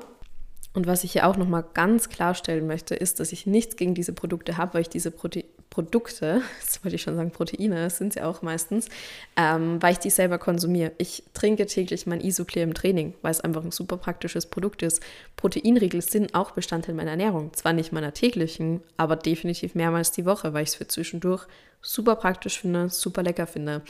Und 0.73 0.85
was 0.85 1.03
ich 1.03 1.13
hier 1.13 1.27
auch 1.27 1.37
nochmal 1.37 1.65
ganz 1.73 2.09
klarstellen 2.09 2.67
möchte, 2.67 2.93
ist, 2.93 3.19
dass 3.19 3.31
ich 3.31 3.47
nichts 3.47 3.77
gegen 3.77 3.95
diese 3.95 4.13
Produkte 4.13 4.57
habe, 4.57 4.75
weil 4.75 4.81
ich 4.81 4.89
diese 4.89 5.09
Prote 5.09 5.43
Produkte, 5.77 6.41
das 6.65 6.83
wollte 6.83 6.95
ich 6.95 7.03
schon 7.03 7.15
sagen, 7.15 7.29
Proteine, 7.29 7.91
sind 7.91 8.13
sie 8.13 8.23
auch 8.23 8.41
meistens, 8.41 8.87
ähm, 9.35 9.79
weil 9.79 9.91
ich 9.91 9.99
die 9.99 10.09
selber 10.09 10.39
konsumiere. 10.39 10.91
Ich 10.97 11.21
trinke 11.35 11.67
täglich 11.67 12.07
mein 12.07 12.19
Isoclear 12.19 12.63
im 12.63 12.73
Training, 12.73 13.13
weil 13.21 13.29
es 13.29 13.41
einfach 13.41 13.63
ein 13.63 13.69
super 13.69 13.97
praktisches 13.97 14.47
Produkt 14.47 14.81
ist. 14.81 15.03
Proteinriegel 15.35 16.01
sind 16.01 16.33
auch 16.33 16.49
Bestandteil 16.49 16.95
meiner 16.95 17.11
Ernährung. 17.11 17.53
Zwar 17.53 17.73
nicht 17.73 17.91
meiner 17.91 18.11
täglichen, 18.11 18.81
aber 18.97 19.15
definitiv 19.15 19.75
mehrmals 19.75 20.11
die 20.11 20.25
Woche, 20.25 20.51
weil 20.51 20.63
ich 20.63 20.69
es 20.69 20.75
für 20.75 20.87
zwischendurch 20.87 21.45
super 21.81 22.15
praktisch 22.15 22.59
finde, 22.59 22.89
super 22.89 23.23
lecker 23.23 23.47
finde. 23.47 23.81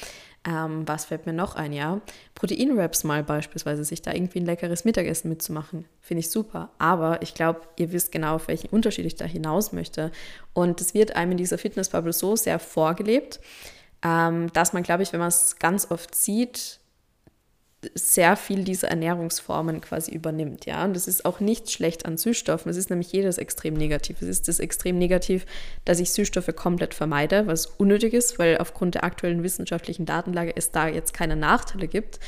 Ähm, 0.48 0.88
was 0.88 1.06
fällt 1.06 1.26
mir 1.26 1.34
noch 1.34 1.56
ein? 1.56 1.74
Ja, 1.74 2.00
Proteinwraps 2.36 3.04
mal 3.04 3.24
beispielsweise, 3.24 3.84
sich 3.84 4.02
da 4.02 4.14
irgendwie 4.14 4.40
ein 4.40 4.46
leckeres 4.46 4.86
Mittagessen 4.86 5.30
mitzumachen, 5.30 5.86
finde 6.00 6.20
ich 6.20 6.30
super. 6.30 6.72
Aber 6.78 7.22
ich 7.22 7.34
glaube, 7.34 7.62
ihr 7.76 7.92
wisst 7.92 8.12
genau, 8.12 8.36
auf 8.36 8.48
welchen 8.48 8.70
Unterschied 8.70 9.06
ich 9.06 9.16
da 9.16 9.26
hinaus 9.26 9.74
möchte. 9.74 10.12
Und 10.54 10.80
es 10.80 10.94
wird 10.94 11.16
einem 11.16 11.32
in 11.32 11.38
dieser 11.38 11.58
Fitnessbubble 11.58 12.14
so 12.14 12.36
sehr 12.36 12.60
vorgelebt, 12.60 13.42
ähm, 14.04 14.52
dass 14.54 14.74
man, 14.74 14.84
glaube 14.84 15.04
ich, 15.04 15.12
wenn 15.12 15.20
man 15.20 15.30
es 15.30 15.58
ganz 15.58 15.92
oft 15.92 16.16
sieht, 16.16 16.80
sehr 17.94 18.36
viel 18.36 18.64
dieser 18.64 18.88
Ernährungsformen 18.88 19.82
quasi 19.82 20.12
übernimmt, 20.12 20.66
ja. 20.66 20.84
Und 20.84 20.96
das 20.96 21.08
ist 21.08 21.26
auch 21.26 21.40
nicht 21.40 21.70
schlecht 21.70 22.06
an 22.06 22.18
Süßstoffen. 22.18 22.70
Es 22.72 22.78
ist 22.78 22.90
nämlich 22.90 23.12
jedes 23.12 23.38
extrem 23.38 23.76
negativ. 23.76 24.22
Es 24.22 24.28
ist 24.28 24.48
das 24.48 24.60
extrem 24.60 24.98
negativ, 24.98 25.46
dass 25.86 26.00
ich 26.00 26.12
Süßstoffe 26.12 26.56
komplett 26.56 26.96
vermeide, 26.96 27.46
was 27.46 27.68
unnötig 27.68 28.14
ist, 28.14 28.40
weil 28.40 28.58
aufgrund 28.58 28.96
der 28.96 29.04
aktuellen 29.04 29.44
wissenschaftlichen 29.44 30.06
Datenlage 30.06 30.54
es 30.56 30.72
da 30.72 30.88
jetzt 30.88 31.14
keine 31.14 31.36
Nachteile 31.36 31.88
gibt 31.88 32.20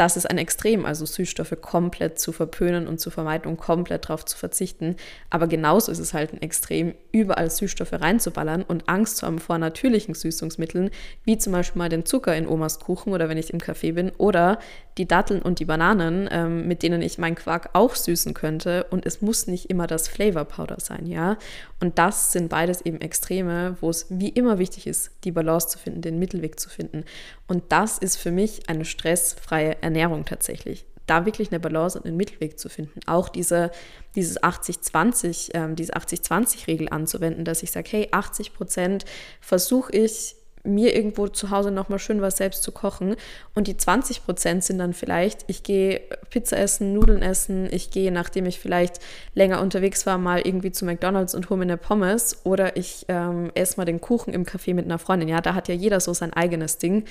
das 0.00 0.16
ist 0.16 0.24
ein 0.30 0.38
Extrem, 0.38 0.86
also 0.86 1.04
Süßstoffe 1.04 1.60
komplett 1.60 2.18
zu 2.18 2.32
verpönen 2.32 2.88
und 2.88 2.98
zu 3.00 3.10
vermeiden 3.10 3.50
und 3.50 3.58
komplett 3.58 4.06
darauf 4.06 4.24
zu 4.24 4.34
verzichten. 4.34 4.96
Aber 5.28 5.46
genauso 5.46 5.92
ist 5.92 5.98
es 5.98 6.14
halt 6.14 6.32
ein 6.32 6.40
Extrem, 6.40 6.94
überall 7.12 7.50
Süßstoffe 7.50 7.92
reinzuballern 7.92 8.62
und 8.62 8.88
Angst 8.88 9.18
zu 9.18 9.26
haben 9.26 9.38
vor 9.38 9.58
natürlichen 9.58 10.14
Süßungsmitteln, 10.14 10.88
wie 11.24 11.36
zum 11.36 11.52
Beispiel 11.52 11.80
mal 11.80 11.90
den 11.90 12.06
Zucker 12.06 12.34
in 12.34 12.48
Omas 12.48 12.80
Kuchen 12.80 13.12
oder 13.12 13.28
wenn 13.28 13.36
ich 13.36 13.52
im 13.52 13.58
Café 13.58 13.92
bin 13.92 14.10
oder 14.16 14.58
die 14.98 15.06
Datteln 15.06 15.40
und 15.42 15.58
die 15.60 15.64
Bananen, 15.64 16.28
ähm, 16.30 16.66
mit 16.66 16.82
denen 16.82 17.02
ich 17.02 17.18
meinen 17.18 17.34
Quark 17.34 17.70
auch 17.72 17.94
süßen 17.94 18.34
könnte. 18.34 18.84
Und 18.90 19.06
es 19.06 19.22
muss 19.22 19.46
nicht 19.46 19.70
immer 19.70 19.86
das 19.86 20.08
Flavor 20.08 20.44
Powder 20.44 20.78
sein, 20.80 21.06
ja. 21.06 21.38
Und 21.80 21.98
das 21.98 22.32
sind 22.32 22.48
beides 22.48 22.80
eben 22.82 23.00
Extreme, 23.00 23.76
wo 23.80 23.90
es 23.90 24.06
wie 24.10 24.28
immer 24.28 24.58
wichtig 24.58 24.86
ist, 24.86 25.10
die 25.24 25.32
Balance 25.32 25.68
zu 25.68 25.78
finden, 25.78 26.02
den 26.02 26.18
Mittelweg 26.18 26.58
zu 26.58 26.68
finden. 26.68 27.04
Und 27.46 27.64
das 27.68 27.98
ist 27.98 28.16
für 28.16 28.30
mich 28.30 28.68
eine 28.68 28.84
stressfreie 28.84 29.82
Ernährung 29.82 30.24
tatsächlich. 30.24 30.84
Da 31.06 31.26
wirklich 31.26 31.50
eine 31.50 31.60
Balance 31.60 31.98
und 31.98 32.06
einen 32.06 32.16
Mittelweg 32.16 32.58
zu 32.58 32.68
finden. 32.68 33.00
Auch 33.06 33.28
diese, 33.28 33.70
dieses 34.14 34.40
80-20, 34.42 35.50
ähm, 35.54 35.76
diese 35.76 35.94
80-20-Regel 35.94 36.88
anzuwenden, 36.90 37.44
dass 37.44 37.62
ich 37.62 37.70
sage, 37.72 37.88
hey, 37.90 38.08
80 38.12 38.54
Prozent 38.54 39.04
versuche 39.40 39.92
ich 39.92 40.36
mir 40.62 40.94
irgendwo 40.94 41.28
zu 41.28 41.50
Hause 41.50 41.70
nochmal 41.70 41.98
schön 41.98 42.20
was 42.20 42.36
selbst 42.36 42.62
zu 42.62 42.72
kochen. 42.72 43.16
Und 43.54 43.66
die 43.66 43.76
20 43.76 44.24
Prozent 44.24 44.64
sind 44.64 44.78
dann 44.78 44.92
vielleicht, 44.92 45.44
ich 45.46 45.62
gehe 45.62 46.00
Pizza 46.30 46.58
essen, 46.58 46.92
Nudeln 46.92 47.22
essen, 47.22 47.68
ich 47.70 47.90
gehe, 47.90 48.12
nachdem 48.12 48.46
ich 48.46 48.60
vielleicht 48.60 49.00
länger 49.34 49.60
unterwegs 49.60 50.06
war, 50.06 50.18
mal 50.18 50.40
irgendwie 50.40 50.72
zu 50.72 50.84
McDonalds 50.84 51.34
und 51.34 51.48
hole 51.50 51.58
mir 51.58 51.64
eine 51.64 51.76
Pommes 51.76 52.40
oder 52.44 52.76
ich 52.76 53.06
ähm, 53.08 53.50
esse 53.54 53.76
mal 53.76 53.84
den 53.84 54.00
Kuchen 54.00 54.34
im 54.34 54.44
Café 54.44 54.74
mit 54.74 54.84
einer 54.84 54.98
Freundin. 54.98 55.28
Ja, 55.28 55.40
da 55.40 55.54
hat 55.54 55.68
ja 55.68 55.74
jeder 55.74 56.00
so 56.00 56.12
sein 56.12 56.32
eigenes 56.32 56.78
Ding 56.78 57.04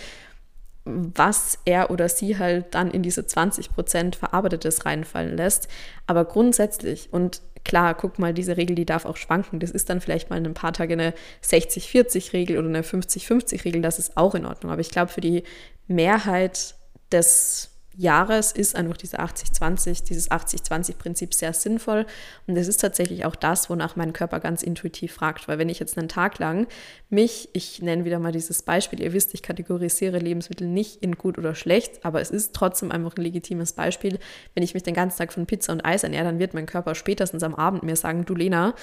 was 0.86 1.60
er 1.66 1.92
oder 1.92 2.10
sie 2.10 2.38
halt 2.38 2.74
dann 2.74 2.92
in 2.92 3.04
diese 3.04 3.26
20 3.26 3.72
Prozent 3.72 4.16
Verarbeitetes 4.16 4.86
reinfallen 4.86 5.38
lässt. 5.38 5.68
Aber 6.08 6.26
grundsätzlich, 6.26 7.10
und 7.12 7.42
klar, 7.64 7.94
guck 7.94 8.20
mal, 8.20 8.34
diese 8.34 8.58
Regel, 8.58 8.76
die 8.76 8.86
darf 8.86 9.06
auch 9.06 9.18
schwanken. 9.18 9.60
Das 9.60 9.72
ist 9.72 9.90
dann 9.90 10.02
vielleicht 10.02 10.30
mal 10.30 10.38
in 10.38 10.46
ein 10.46 10.54
paar 10.54 10.74
Tage 10.74 10.94
eine 10.94 11.14
60-40-Regel 11.44 12.58
oder 12.58 12.68
eine 12.68 12.82
50-50-Regel, 12.82 13.82
das 13.82 14.00
ist 14.00 14.18
auch 14.18 14.36
in 14.36 14.46
Ordnung. 14.46 14.72
Aber 14.72 14.82
ich 14.82 14.90
glaube, 14.90 15.12
für 15.12 15.22
die 15.22 15.44
Mehrheit 15.88 16.76
des 17.12 17.68
Jahres 18.00 18.54
ist 18.54 18.78
einfach 18.78 18.95
diese 18.95 19.20
80-20, 19.20 20.06
dieses 20.06 20.32
80-20-Prinzip 20.32 21.34
sehr 21.34 21.52
sinnvoll. 21.52 22.06
Und 22.47 22.56
das 22.56 22.70
ist 22.70 22.80
tatsächlich 22.80 23.26
auch 23.26 23.36
das, 23.36 23.70
wonach 23.70 23.97
mein 23.97 24.14
Körper 24.14 24.39
ganz 24.39 24.64
intuitiv 24.64 25.14
fragt. 25.14 25.50
Weil 25.50 25.58
wenn 25.58 25.68
ich 25.68 25.80
jetzt 25.80 25.97
einen 25.97 26.08
Tag 26.08 26.39
lang 26.39 26.68
mich, 27.10 27.50
ich 27.52 27.82
nenne 27.82 28.06
wieder 28.06 28.20
mal 28.20 28.32
dieses 28.32 28.62
Beispiel, 28.62 29.02
ihr 29.02 29.12
wisst, 29.12 29.34
ich 29.34 29.43
kategorisiere 29.43 30.18
Lebensmittel 30.18 30.66
nicht 30.66 31.04
in 31.04 31.16
gut 31.16 31.38
oder 31.38 31.56
schlecht, 31.56 32.06
aber 32.06 32.22
es 32.22 32.32
ist 32.32 32.56
trotzdem 32.56 32.89
einfach 32.89 33.18
ein 33.18 33.22
legitimes 33.22 33.74
Beispiel. 33.74 34.18
Wenn 34.54 34.64
ich 34.64 34.74
mich 34.74 34.84
den 34.84 34.93
ganzen 34.93 35.18
Tag 35.18 35.34
von 35.34 35.45
Pizza 35.45 35.74
und 35.74 35.84
Eis 35.84 36.04
ernähre, 36.04 36.24
dann 36.24 36.39
wird 36.39 36.54
mein 36.54 36.68
Körper 36.68 36.95
spätestens 36.95 37.43
am 37.43 37.54
Abend 37.54 37.84
mir 37.84 37.97
sagen, 37.97 38.24
du 38.24 38.34
Lena, 38.34 38.76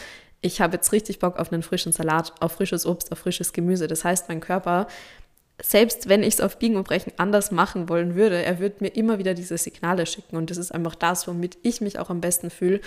ich 0.43 0.61
habe 0.61 0.75
jetzt 0.75 0.93
richtig 0.93 1.19
Bock 1.19 1.39
auf 1.39 1.53
einen 1.53 1.63
frischen 1.63 1.93
Salat, 1.93 2.35
auf 2.41 2.53
frisches 2.53 2.87
Obst, 2.87 3.11
auf 3.11 3.19
frisches 3.19 3.53
Gemüse. 3.53 3.89
Das 3.89 4.05
heißt, 4.05 4.29
mein 4.29 4.41
Körper 4.41 4.87
selbst 5.63 6.09
wenn 6.09 6.23
ich 6.23 6.35
es 6.35 6.41
auf 6.41 6.59
Biegen 6.59 6.77
und 6.77 6.87
Brechen 6.87 7.13
anders 7.17 7.51
machen 7.51 7.89
wollen 7.89 8.15
würde, 8.15 8.43
er 8.43 8.59
wird 8.59 8.81
mir 8.81 8.89
immer 8.89 9.19
wieder 9.19 9.35
diese 9.35 9.57
Signale 9.57 10.05
schicken. 10.05 10.37
Und 10.37 10.51
das 10.51 10.59
ist 10.59 10.73
einfach 10.73 10.95
das, 10.95 11.27
womit 11.27 11.57
ich 11.63 11.81
mich 11.81 11.99
auch 11.99 12.11
am 12.11 12.21
besten 12.21 12.51
fühle 12.51 12.81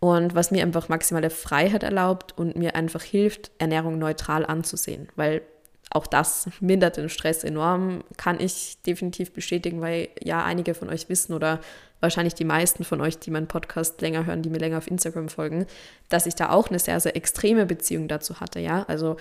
und 0.00 0.34
was 0.34 0.50
mir 0.50 0.62
einfach 0.62 0.88
maximale 0.88 1.30
Freiheit 1.30 1.82
erlaubt 1.82 2.36
und 2.36 2.56
mir 2.56 2.74
einfach 2.74 3.02
hilft, 3.02 3.50
Ernährung 3.58 3.98
neutral 3.98 4.44
anzusehen. 4.44 5.08
Weil 5.16 5.42
auch 5.90 6.06
das 6.06 6.48
mindert 6.60 6.98
den 6.98 7.08
Stress 7.08 7.42
enorm, 7.42 8.04
kann 8.16 8.38
ich 8.38 8.80
definitiv 8.86 9.32
bestätigen, 9.32 9.80
weil 9.80 10.08
ja 10.22 10.44
einige 10.44 10.74
von 10.74 10.88
euch 10.88 11.08
wissen 11.08 11.32
oder 11.34 11.60
wahrscheinlich 12.00 12.34
die 12.34 12.44
meisten 12.44 12.84
von 12.84 13.00
euch, 13.00 13.18
die 13.18 13.30
meinen 13.30 13.48
Podcast 13.48 14.00
länger 14.00 14.24
hören, 14.24 14.42
die 14.42 14.50
mir 14.50 14.58
länger 14.58 14.78
auf 14.78 14.90
Instagram 14.90 15.28
folgen, 15.28 15.66
dass 16.08 16.26
ich 16.26 16.34
da 16.34 16.50
auch 16.50 16.68
eine 16.68 16.78
sehr, 16.78 17.00
sehr 17.00 17.16
extreme 17.16 17.66
Beziehung 17.66 18.08
dazu 18.08 18.40
hatte, 18.40 18.60
ja. 18.60 18.84
Also 18.88 19.16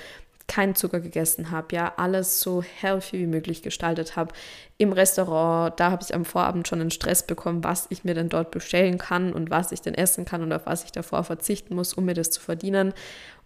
keinen 0.49 0.75
Zucker 0.75 0.99
gegessen 0.99 1.51
habe, 1.51 1.73
ja, 1.73 1.93
alles 1.95 2.41
so 2.41 2.61
healthy 2.61 3.19
wie 3.19 3.27
möglich 3.27 3.61
gestaltet 3.61 4.17
habe. 4.17 4.33
Im 4.77 4.91
Restaurant, 4.91 5.79
da 5.79 5.91
habe 5.91 6.03
ich 6.03 6.13
am 6.13 6.25
Vorabend 6.25 6.67
schon 6.67 6.81
einen 6.81 6.91
Stress 6.91 7.23
bekommen, 7.23 7.63
was 7.63 7.85
ich 7.89 8.03
mir 8.03 8.15
denn 8.15 8.27
dort 8.27 8.51
bestellen 8.51 8.97
kann 8.97 9.31
und 9.31 9.49
was 9.51 9.71
ich 9.71 9.81
denn 9.81 9.93
essen 9.93 10.25
kann 10.25 10.41
und 10.41 10.51
auf 10.51 10.65
was 10.65 10.83
ich 10.83 10.91
davor 10.91 11.23
verzichten 11.23 11.75
muss, 11.75 11.93
um 11.93 12.05
mir 12.05 12.15
das 12.15 12.31
zu 12.31 12.41
verdienen. 12.41 12.93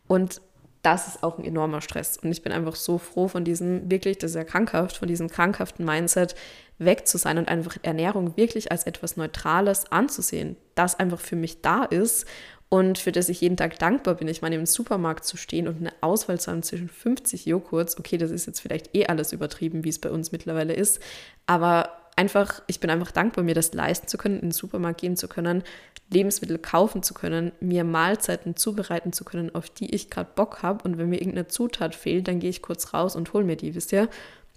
Und 0.08 0.41
das 0.82 1.08
ist 1.08 1.24
auch 1.24 1.38
ein 1.38 1.45
enormer 1.45 1.82
Stress. 1.82 2.18
Und 2.18 2.32
ich 2.32 2.41
bin 2.41 2.51
einfach 2.51 2.76
so 2.76 2.97
froh 2.97 3.28
von 3.28 3.43
diesem, 3.43 3.91
wirklich, 3.91 4.18
das 4.18 4.32
ist 4.32 4.36
ja 4.36 4.43
krankhaft, 4.43 4.97
von 4.97 5.08
diesem 5.08 5.30
krankhaften 5.30 5.86
Mindset 5.86 6.36
weg 6.78 7.08
zu 7.08 7.18
sein 7.18 7.38
und 7.38 7.47
einfach 7.47 7.78
Ernährung 7.84 8.36
wirklich 8.38 8.72
als 8.72 8.86
etwas 8.86 9.18
Neutrales 9.18 9.91
anzusehen, 9.91 10.58
das 10.76 10.97
einfach 10.99 11.20
für 11.20 11.36
mich 11.36 11.62
da 11.62 11.84
ist 11.84 12.26
und 12.74 12.97
für 12.97 13.11
das 13.11 13.30
ich 13.30 13.41
jeden 13.41 13.55
Tag 13.55 13.78
dankbar 13.78 14.15
bin. 14.15 14.28
Ich 14.28 14.41
meine, 14.41 14.55
im 14.55 14.65
Supermarkt 14.65 15.26
zu 15.26 15.38
stehen 15.38 15.67
und 15.67 15.78
eine 15.78 15.93
Auswahl 16.01 16.39
zu 16.39 16.49
haben 16.49 16.63
zwischen 16.63 16.89
50 16.89 17.45
Joghurts, 17.45 17.99
okay, 17.99 18.17
das 18.17 18.32
ist 18.32 18.47
jetzt 18.47 18.61
vielleicht 18.61 18.95
eh 18.95 19.05
alles 19.05 19.32
übertrieben, 19.32 19.84
wie 19.84 19.89
es 19.89 19.99
bei 19.99 20.09
uns 20.09 20.32
mittlerweile 20.32 20.74
ist, 20.74 20.99
aber 21.45 21.91
einfach, 22.15 22.63
ich 22.65 22.80
bin 22.80 22.89
einfach 22.89 23.11
dankbar, 23.11 23.43
mir 23.43 23.53
das 23.53 23.76
leisten 23.76 24.07
zu 24.07 24.17
können, 24.17 24.38
in 24.38 24.47
den 24.47 24.51
Supermarkt 24.53 25.01
gehen 25.01 25.15
zu 25.15 25.28
können, 25.28 25.61
Lebensmittel 26.09 26.57
kaufen 26.57 27.03
zu 27.03 27.13
können, 27.13 27.51
mir 27.59 27.84
Mahlzeiten 27.84 28.55
zubereiten 28.55 29.13
zu 29.13 29.24
können, 29.24 29.53
auf 29.53 29.69
die 29.69 29.93
ich 29.93 30.09
gerade 30.09 30.32
Bock 30.34 30.63
habe. 30.63 30.84
Und 30.84 30.97
wenn 30.97 31.09
mir 31.09 31.17
irgendeine 31.17 31.47
Zutat 31.47 31.93
fehlt, 31.93 32.28
dann 32.28 32.39
gehe 32.39 32.49
ich 32.49 32.63
kurz 32.63 32.91
raus 32.95 33.15
und 33.15 33.34
hole 33.34 33.45
mir 33.45 33.55
die, 33.55 33.76
wisst 33.76 33.91
ihr? 33.91 34.09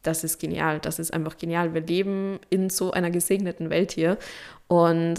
Das 0.03 0.25
ist 0.25 0.39
genial, 0.39 0.81
das 0.81 0.99
ist 0.99 1.13
einfach 1.13 1.37
genial. 1.37 1.75
Wir 1.75 1.83
leben 1.83 2.39
in 2.49 2.71
so 2.71 2.93
einer 2.93 3.11
gesegneten 3.11 3.69
Welt 3.69 3.93
hier. 3.93 4.17
Und 4.69 5.19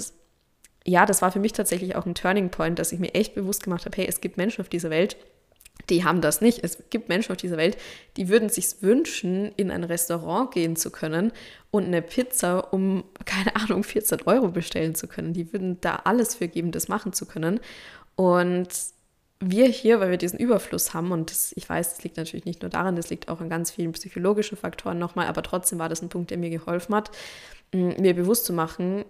ja, 0.88 1.05
das 1.05 1.21
war 1.21 1.31
für 1.31 1.39
mich 1.39 1.53
tatsächlich 1.53 1.95
auch 1.95 2.05
ein 2.05 2.15
Turning 2.15 2.49
Point, 2.49 2.79
dass 2.79 2.93
ich 2.93 2.99
mir 2.99 3.13
echt 3.13 3.35
bewusst 3.35 3.63
gemacht 3.63 3.85
habe, 3.85 3.97
hey, 3.97 4.07
es 4.07 4.21
gibt 4.21 4.38
Menschen 4.38 4.61
auf 4.61 4.69
dieser 4.69 4.89
Welt, 4.89 5.17
die 5.89 6.03
haben 6.03 6.21
das 6.21 6.41
nicht. 6.41 6.63
Es 6.63 6.77
gibt 6.89 7.07
Menschen 7.09 7.31
auf 7.31 7.38
dieser 7.38 7.57
Welt, 7.57 7.77
die 8.15 8.29
würden 8.29 8.49
sich 8.49 8.81
wünschen, 8.81 9.51
in 9.57 9.69
ein 9.69 9.83
Restaurant 9.83 10.51
gehen 10.51 10.75
zu 10.75 10.89
können 10.89 11.31
und 11.71 11.85
eine 11.85 12.01
Pizza 12.01 12.73
um, 12.73 13.03
keine 13.25 13.55
Ahnung, 13.55 13.83
14 13.83 14.21
Euro 14.25 14.47
bestellen 14.49 14.95
zu 14.95 15.07
können. 15.07 15.33
Die 15.33 15.51
würden 15.53 15.79
da 15.81 16.01
alles 16.03 16.35
für 16.35 16.47
geben, 16.47 16.71
das 16.71 16.88
machen 16.88 17.13
zu 17.13 17.25
können. 17.25 17.59
Und 18.15 18.69
wir 19.39 19.67
hier, 19.67 19.99
weil 19.99 20.09
wir 20.09 20.17
diesen 20.17 20.39
Überfluss 20.39 20.93
haben, 20.93 21.11
und 21.11 21.29
das, 21.29 21.53
ich 21.55 21.69
weiß, 21.69 21.91
das 21.91 22.03
liegt 22.03 22.17
natürlich 22.17 22.45
nicht 22.45 22.63
nur 22.63 22.69
daran, 22.69 22.95
das 22.95 23.09
liegt 23.09 23.29
auch 23.29 23.39
an 23.39 23.49
ganz 23.49 23.71
vielen 23.71 23.91
psychologischen 23.91 24.57
Faktoren 24.57 24.97
nochmal, 24.97 25.27
aber 25.27 25.43
trotzdem 25.43 25.77
war 25.77 25.89
das 25.89 26.01
ein 26.01 26.09
Punkt, 26.09 26.31
der 26.31 26.39
mir 26.39 26.49
geholfen 26.49 26.95
hat, 26.95 27.11
mir 27.71 28.15
bewusst 28.15 28.45
zu 28.45 28.53
machen, 28.53 29.05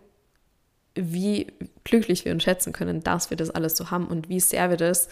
wie 0.98 1.48
glücklich 1.84 2.26
wir 2.26 2.32
uns 2.32 2.44
schätzen 2.44 2.74
können, 2.74 3.04
dass 3.04 3.30
wir 3.30 3.38
das 3.38 3.50
alles 3.50 3.78
so 3.78 3.92
haben 3.92 4.08
und 4.08 4.30
wie 4.30 4.40
sehr 4.40 4.70
wir 4.70 4.78
das 4.78 5.08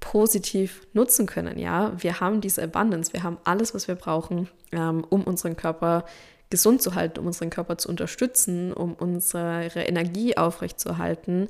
positiv 0.00 0.86
nutzen 0.92 1.26
können. 1.26 1.58
Ja, 1.58 1.92
wir 1.98 2.20
haben 2.20 2.40
diese 2.40 2.62
Abundance, 2.62 3.12
wir 3.12 3.22
haben 3.22 3.38
alles, 3.44 3.74
was 3.74 3.86
wir 3.86 3.94
brauchen, 3.94 4.48
ähm, 4.72 5.04
um 5.08 5.24
unseren 5.24 5.56
Körper 5.56 6.04
gesund 6.48 6.82
zu 6.82 6.94
halten, 6.94 7.20
um 7.20 7.26
unseren 7.26 7.50
Körper 7.50 7.78
zu 7.78 7.88
unterstützen, 7.88 8.72
um 8.72 8.94
unsere 8.94 9.82
Energie 9.82 10.36
aufrechtzuerhalten 10.36 11.48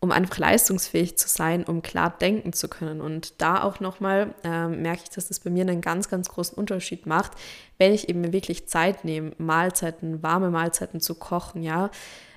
um 0.00 0.12
einfach 0.12 0.38
leistungsfähig 0.38 1.18
zu 1.18 1.28
sein, 1.28 1.64
um 1.64 1.82
klar 1.82 2.16
denken 2.20 2.52
zu 2.52 2.68
können. 2.68 3.00
Und 3.00 3.40
da 3.40 3.62
auch 3.62 3.80
nochmal 3.80 4.34
ähm, 4.44 4.82
merke 4.82 5.02
ich, 5.04 5.10
dass 5.10 5.28
das 5.28 5.40
bei 5.40 5.50
mir 5.50 5.62
einen 5.62 5.80
ganz, 5.80 6.08
ganz 6.08 6.28
großen 6.28 6.56
Unterschied 6.56 7.06
macht, 7.06 7.32
wenn 7.78 7.92
ich 7.92 8.08
eben 8.08 8.32
wirklich 8.32 8.68
Zeit 8.68 9.04
nehme, 9.04 9.32
Mahlzeiten, 9.38 10.22
warme 10.22 10.50
Mahlzeiten 10.50 11.00
zu 11.00 11.16
kochen, 11.16 11.62
ja, 11.62 11.90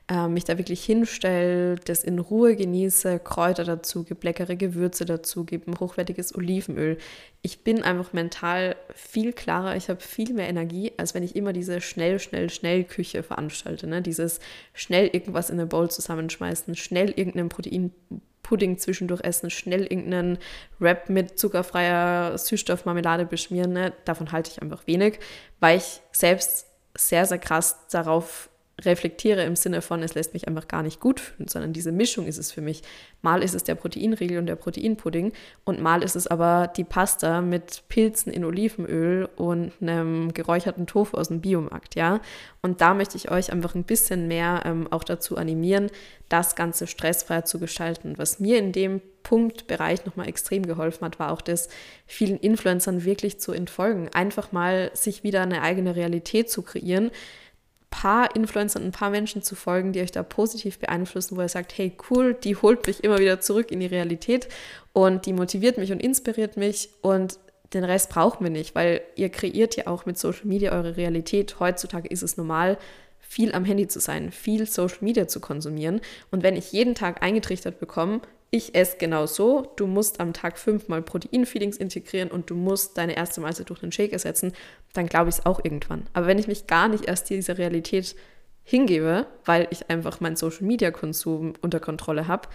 äh, 0.08 0.28
mich 0.28 0.44
da 0.44 0.58
wirklich 0.58 0.84
hinstelle, 0.84 1.76
das 1.76 2.04
in 2.04 2.20
Ruhe 2.20 2.56
genieße, 2.56 3.20
Kräuter 3.20 3.64
dazu 3.64 4.04
gebe, 4.04 4.26
leckere 4.26 4.56
Gewürze 4.56 5.06
dazu 5.06 5.46
gebe, 5.46 5.72
hochwertiges 5.80 6.36
Olivenöl. 6.36 6.98
Ich 7.42 7.64
bin 7.64 7.84
einfach 7.84 8.14
mental 8.14 8.76
viel 8.94 9.34
klarer, 9.34 9.76
ich 9.76 9.90
habe 9.90 10.02
viel 10.02 10.34
mehr 10.34 10.50
Energie, 10.50 10.92
als 10.98 11.14
wenn 11.14 11.24
ich 11.24 11.36
immer 11.36 11.54
diese 11.54 11.82
schnell, 11.82 12.20
schnell, 12.20 12.50
schnell 12.50 12.84
Küche 12.84 13.24
veranstalte. 13.24 13.88
Ne? 13.88 14.02
Dieses 14.02 14.40
schnell 14.74 15.08
irgendwas 15.08 15.50
in 15.50 15.60
eine 15.60 15.68
Bowl 15.68 15.90
zusammenschmeißen, 15.90 16.76
schnell 16.76 17.12
irgendeinen 17.12 17.50
Proteinpudding 17.50 18.78
zwischendurch 18.78 19.22
essen, 19.24 19.50
schnell 19.50 19.84
irgendeinen 19.84 20.40
Wrap 20.80 21.10
mit 21.10 21.40
zuckerfreier 21.40 22.38
Süßstoffmarmelade 22.38 23.26
beschmieren. 23.26 23.74
Ne? 23.74 23.94
Davon 24.06 24.32
halte 24.32 24.52
ich 24.52 24.62
einfach 24.62 24.86
wenig, 24.88 25.20
weil 25.60 25.78
ich 25.78 26.02
selbst 26.12 26.68
sehr, 26.98 27.26
sehr 27.26 27.40
krass 27.40 27.88
darauf 27.90 28.50
reflektiere 28.84 29.44
im 29.44 29.56
Sinne 29.56 29.82
von, 29.82 30.04
es 30.04 30.14
lässt 30.14 30.34
mich 30.34 30.48
einfach 30.48 30.68
gar 30.68 30.84
nicht 30.84 31.00
gut 31.00 31.20
fühlen, 31.20 31.48
sondern 31.48 31.74
diese 31.74 31.92
Mischung 31.92 32.26
ist 32.26 32.38
es 32.38 32.52
für 32.52 32.62
mich. 32.62 32.82
Mal 33.22 33.44
ist 33.44 33.54
es 33.54 33.64
der 33.64 33.76
Proteinriegel 33.76 34.38
und 34.38 34.46
der 34.46 34.56
Proteinpudding 34.56 35.32
und 35.64 35.82
mal 35.82 36.04
ist 36.04 36.16
es 36.16 36.28
aber 36.28 36.72
die 36.76 36.84
Pasta 36.84 37.42
mit 37.42 37.84
Pilzen 37.90 38.32
in 38.32 38.46
Olivenöl 38.46 39.30
und 39.36 39.72
einem 39.82 40.34
geräucherten 40.34 40.88
Tofu 40.88 41.18
aus 41.18 41.30
dem 41.30 41.42
Biomarkt, 41.42 41.96
ja. 41.96 42.22
Und 42.62 42.82
da 42.82 42.94
möchte 42.94 43.18
ich 43.18 43.32
euch 43.32 43.52
einfach 43.52 43.76
ein 43.76 43.84
bisschen 43.84 44.28
mehr 44.28 44.62
ähm, 44.66 44.88
auch 44.92 45.04
dazu 45.04 45.38
animieren, 45.38 45.90
das 46.30 46.56
Ganze 46.56 46.88
stressfreier 46.88 47.46
zu 47.46 47.60
gestalten. 47.60 48.14
Was 48.18 48.40
mir 48.40 48.58
in 48.58 48.72
dem 48.72 49.02
Punktbereich 49.24 50.06
nochmal 50.06 50.28
extrem 50.28 50.66
geholfen 50.66 51.06
hat, 51.06 51.20
war 51.20 51.32
auch 51.32 51.42
das, 51.42 51.70
vielen 52.06 52.38
Influencern 52.38 53.04
wirklich 53.04 53.40
zu 53.40 53.52
entfolgen. 53.52 54.10
Einfach 54.14 54.52
mal 54.52 54.92
sich 54.94 55.24
wieder 55.24 55.42
eine 55.42 55.62
eigene 55.62 55.96
Realität 55.96 56.50
zu 56.50 56.62
kreieren, 56.62 57.12
paar 57.92 58.36
Influencern, 58.36 58.84
ein 58.84 58.92
paar 58.92 59.12
Menschen 59.12 59.44
zu 59.44 59.54
folgen, 59.54 59.94
die 59.94 60.02
euch 60.02 60.12
da 60.12 60.24
positiv 60.24 60.80
beeinflussen, 60.80 61.38
wo 61.38 61.42
ihr 61.42 61.50
sagt, 61.50 61.78
hey 61.78 61.96
cool, 62.10 62.34
die 62.34 62.56
holt 62.56 62.88
mich 62.88 63.04
immer 63.04 63.20
wieder 63.20 63.40
zurück 63.40 63.70
in 63.70 63.80
die 63.80 63.86
Realität 63.86 64.48
und 64.94 65.28
die 65.28 65.34
motiviert 65.34 65.78
mich 65.78 65.92
und 65.92 66.02
inspiriert 66.02 66.58
mich 66.58 66.90
und 67.02 67.38
den 67.74 67.84
Rest 67.84 68.10
brauchen 68.10 68.44
wir 68.44 68.52
nicht, 68.52 68.74
weil 68.74 69.02
ihr 69.16 69.30
kreiert 69.30 69.76
ja 69.76 69.88
auch 69.88 70.06
mit 70.06 70.18
Social 70.18 70.46
Media 70.46 70.72
eure 70.72 70.98
Realität. 70.98 71.60
Heutzutage 71.60 72.08
ist 72.08 72.24
es 72.24 72.36
normal, 72.36 72.78
viel 73.20 73.54
am 73.54 73.64
Handy 73.64 73.88
zu 73.88 74.00
sein, 74.00 74.32
viel 74.32 74.66
Social 74.66 74.98
Media 75.02 75.28
zu 75.28 75.40
konsumieren. 75.40 76.02
Und 76.32 76.44
wenn 76.44 76.58
ich 76.58 76.74
jeden 76.74 76.96
Tag 76.96 77.22
eingetrichtert 77.22 77.80
bekomme, 77.80 78.22
ich 78.52 78.76
esse 78.76 78.98
genau 78.98 79.26
so, 79.26 79.72
du 79.78 79.88
musst 79.88 80.20
am 80.20 80.34
Tag 80.34 80.60
fünfmal 80.60 81.02
Proteinfeedings 81.02 81.78
integrieren 81.78 82.30
und 82.30 82.50
du 82.50 82.56
musst 82.56 82.98
deine 82.98 83.16
erste 83.16 83.40
Mahlzeit 83.40 83.70
durch 83.70 83.82
einen 83.82 83.94
Shake 83.94 84.12
ersetzen, 84.12 84.52
dann 84.94 85.08
glaube 85.08 85.30
ich 85.30 85.38
es 85.38 85.46
auch 85.46 85.64
irgendwann. 85.64 86.04
Aber 86.12 86.28
wenn 86.28 86.38
ich 86.38 86.48
mich 86.48 86.68
gar 86.68 86.90
nicht 86.90 87.06
erst 87.06 87.30
dieser 87.30 87.58
Realität 87.58 88.14
hingebe, 88.64 89.26
weil 89.46 89.68
ich 89.72 89.90
einfach 89.90 90.20
meinen 90.20 90.36
Social-Media-Konsum 90.36 91.54
unter 91.62 91.80
Kontrolle 91.80 92.28
habe, 92.28 92.50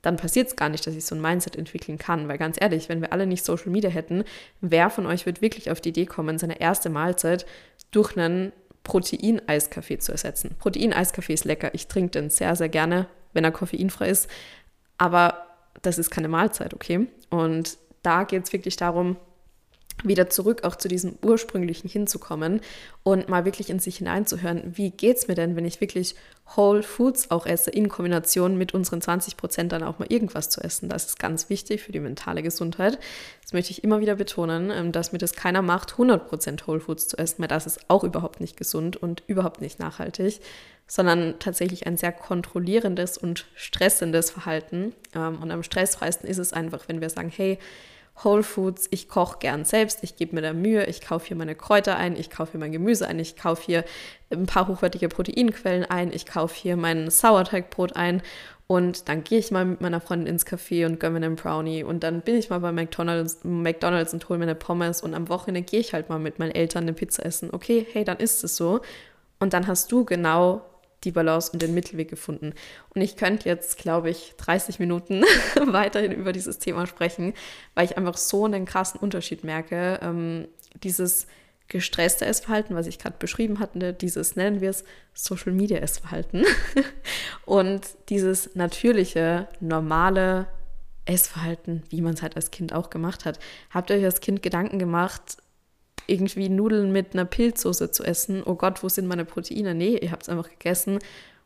dann 0.00 0.16
passiert 0.16 0.48
es 0.48 0.56
gar 0.56 0.70
nicht, 0.70 0.86
dass 0.86 0.94
ich 0.94 1.04
so 1.04 1.14
ein 1.14 1.20
Mindset 1.20 1.54
entwickeln 1.54 1.98
kann. 1.98 2.28
Weil 2.28 2.38
ganz 2.38 2.56
ehrlich, 2.60 2.88
wenn 2.88 3.00
wir 3.00 3.12
alle 3.12 3.26
nicht 3.26 3.44
Social 3.44 3.70
Media 3.70 3.90
hätten, 3.90 4.24
wer 4.60 4.90
von 4.90 5.06
euch 5.06 5.26
wird 5.26 5.42
wirklich 5.42 5.70
auf 5.70 5.80
die 5.80 5.90
Idee 5.90 6.06
kommen, 6.06 6.38
seine 6.38 6.60
erste 6.60 6.90
Mahlzeit 6.90 7.46
durch 7.92 8.16
einen 8.16 8.52
Protein-Eiskaffee 8.82 9.98
zu 9.98 10.12
ersetzen? 10.12 10.56
Protein-Eiskaffee 10.58 11.34
ist 11.34 11.44
lecker. 11.44 11.72
Ich 11.74 11.86
trinke 11.86 12.10
den 12.10 12.30
sehr, 12.30 12.56
sehr 12.56 12.68
gerne, 12.68 13.06
wenn 13.32 13.44
er 13.44 13.52
koffeinfrei 13.52 14.08
ist. 14.08 14.28
Aber 14.98 15.46
das 15.82 15.98
ist 15.98 16.10
keine 16.10 16.28
Mahlzeit, 16.28 16.74
okay? 16.74 17.08
Und 17.30 17.78
da 18.02 18.24
geht 18.24 18.44
es 18.44 18.52
wirklich 18.52 18.76
darum, 18.76 19.16
wieder 20.04 20.30
zurück 20.30 20.64
auch 20.64 20.76
zu 20.76 20.88
diesem 20.88 21.16
ursprünglichen 21.22 21.88
hinzukommen 21.88 22.60
und 23.02 23.28
mal 23.28 23.44
wirklich 23.44 23.70
in 23.70 23.78
sich 23.78 23.98
hineinzuhören, 23.98 24.62
wie 24.76 24.90
geht 24.90 25.18
es 25.18 25.28
mir 25.28 25.34
denn, 25.34 25.56
wenn 25.56 25.64
ich 25.64 25.80
wirklich 25.80 26.14
Whole 26.56 26.82
Foods 26.82 27.30
auch 27.30 27.46
esse, 27.46 27.70
in 27.70 27.88
Kombination 27.88 28.58
mit 28.58 28.74
unseren 28.74 29.00
20 29.00 29.36
Prozent 29.36 29.72
dann 29.72 29.82
auch 29.82 29.98
mal 29.98 30.06
irgendwas 30.10 30.50
zu 30.50 30.60
essen. 30.60 30.88
Das 30.88 31.06
ist 31.06 31.18
ganz 31.18 31.48
wichtig 31.48 31.82
für 31.82 31.92
die 31.92 32.00
mentale 32.00 32.42
Gesundheit. 32.42 32.98
Das 33.42 33.52
möchte 33.52 33.70
ich 33.70 33.84
immer 33.84 34.00
wieder 34.00 34.16
betonen, 34.16 34.70
ähm, 34.70 34.92
dass 34.92 35.12
mir 35.12 35.18
das 35.18 35.34
keiner 35.34 35.62
macht, 35.62 35.92
100 35.92 36.28
Prozent 36.28 36.66
Whole 36.66 36.80
Foods 36.80 37.08
zu 37.08 37.16
essen, 37.16 37.40
weil 37.40 37.48
das 37.48 37.66
ist 37.66 37.80
auch 37.88 38.04
überhaupt 38.04 38.40
nicht 38.40 38.56
gesund 38.56 38.96
und 38.96 39.22
überhaupt 39.26 39.60
nicht 39.60 39.78
nachhaltig, 39.78 40.40
sondern 40.86 41.38
tatsächlich 41.38 41.86
ein 41.86 41.96
sehr 41.96 42.12
kontrollierendes 42.12 43.16
und 43.16 43.46
stressendes 43.54 44.30
Verhalten. 44.30 44.94
Ähm, 45.14 45.40
und 45.40 45.50
am 45.50 45.62
stressfreisten 45.62 46.28
ist 46.28 46.38
es 46.38 46.52
einfach, 46.52 46.88
wenn 46.88 47.00
wir 47.00 47.08
sagen, 47.08 47.32
hey, 47.34 47.58
Whole 48.24 48.42
Foods, 48.42 48.88
ich 48.90 49.08
koche 49.08 49.38
gern 49.38 49.64
selbst, 49.64 50.00
ich 50.02 50.16
gebe 50.16 50.34
mir 50.34 50.42
da 50.42 50.52
Mühe, 50.52 50.84
ich 50.86 51.00
kaufe 51.00 51.28
hier 51.28 51.36
meine 51.36 51.54
Kräuter 51.54 51.96
ein, 51.96 52.14
ich 52.16 52.30
kaufe 52.30 52.52
hier 52.52 52.60
mein 52.60 52.72
Gemüse 52.72 53.08
ein, 53.08 53.18
ich 53.18 53.36
kaufe 53.36 53.62
hier 53.64 53.84
ein 54.30 54.46
paar 54.46 54.68
hochwertige 54.68 55.08
Proteinquellen 55.08 55.84
ein, 55.84 56.12
ich 56.12 56.26
kaufe 56.26 56.54
hier 56.54 56.76
mein 56.76 57.10
Sauerteigbrot 57.10 57.96
ein 57.96 58.22
und 58.66 59.08
dann 59.08 59.24
gehe 59.24 59.38
ich 59.38 59.50
mal 59.50 59.64
mit 59.64 59.80
meiner 59.80 60.00
Freundin 60.00 60.28
ins 60.28 60.46
Café 60.46 60.86
und 60.86 61.00
gönne 61.00 61.20
mir 61.20 61.26
einen 61.26 61.36
Brownie 61.36 61.84
und 61.84 62.02
dann 62.02 62.20
bin 62.20 62.36
ich 62.36 62.50
mal 62.50 62.60
bei 62.60 62.72
McDonald's, 62.72 63.40
McDonald's 63.44 64.12
und 64.12 64.28
hole 64.28 64.38
mir 64.38 64.44
eine 64.44 64.54
Pommes 64.54 65.02
und 65.02 65.14
am 65.14 65.28
Wochenende 65.28 65.62
gehe 65.62 65.80
ich 65.80 65.92
halt 65.92 66.08
mal 66.08 66.18
mit 66.18 66.38
meinen 66.38 66.52
Eltern 66.52 66.84
eine 66.84 66.92
Pizza 66.92 67.24
essen. 67.24 67.50
Okay, 67.52 67.86
hey, 67.92 68.04
dann 68.04 68.18
ist 68.18 68.44
es 68.44 68.56
so. 68.56 68.80
Und 69.40 69.52
dann 69.52 69.66
hast 69.66 69.90
du 69.90 70.04
genau 70.04 70.62
die 71.04 71.12
Balance 71.12 71.50
und 71.52 71.62
den 71.62 71.74
Mittelweg 71.74 72.08
gefunden. 72.08 72.54
Und 72.94 73.00
ich 73.00 73.16
könnte 73.16 73.48
jetzt, 73.48 73.78
glaube 73.78 74.10
ich, 74.10 74.34
30 74.36 74.78
Minuten 74.78 75.24
weiterhin 75.66 76.12
über 76.12 76.32
dieses 76.32 76.58
Thema 76.58 76.86
sprechen, 76.86 77.34
weil 77.74 77.84
ich 77.84 77.96
einfach 77.96 78.16
so 78.16 78.44
einen 78.44 78.64
krassen 78.64 79.00
Unterschied 79.00 79.44
merke. 79.44 79.98
Ähm, 80.02 80.48
dieses 80.82 81.26
gestresste 81.68 82.26
Essverhalten, 82.26 82.76
was 82.76 82.86
ich 82.86 82.98
gerade 82.98 83.16
beschrieben 83.18 83.58
hatte, 83.58 83.94
dieses 83.94 84.36
nennen 84.36 84.60
wir 84.60 84.70
es 84.70 84.84
Social 85.14 85.52
Media 85.52 85.78
Essverhalten 85.78 86.44
und 87.46 87.82
dieses 88.10 88.54
natürliche, 88.54 89.48
normale 89.60 90.48
Essverhalten, 91.04 91.82
wie 91.88 92.02
man 92.02 92.14
es 92.14 92.22
halt 92.22 92.36
als 92.36 92.50
Kind 92.50 92.72
auch 92.72 92.90
gemacht 92.90 93.24
hat. 93.24 93.38
Habt 93.70 93.90
ihr 93.90 93.96
euch 93.96 94.04
als 94.04 94.20
Kind 94.20 94.42
Gedanken 94.42 94.78
gemacht, 94.78 95.38
irgendwie 96.06 96.48
Nudeln 96.48 96.92
mit 96.92 97.14
einer 97.14 97.24
Pilzsoße 97.24 97.90
zu 97.90 98.04
essen. 98.04 98.42
Oh 98.44 98.54
Gott, 98.54 98.82
wo 98.82 98.88
sind 98.88 99.06
meine 99.06 99.24
Proteine? 99.24 99.74
Nee, 99.74 99.98
ihr 99.98 100.10
habt 100.12 100.22
es 100.22 100.28
einfach 100.28 100.48
gegessen 100.48 100.98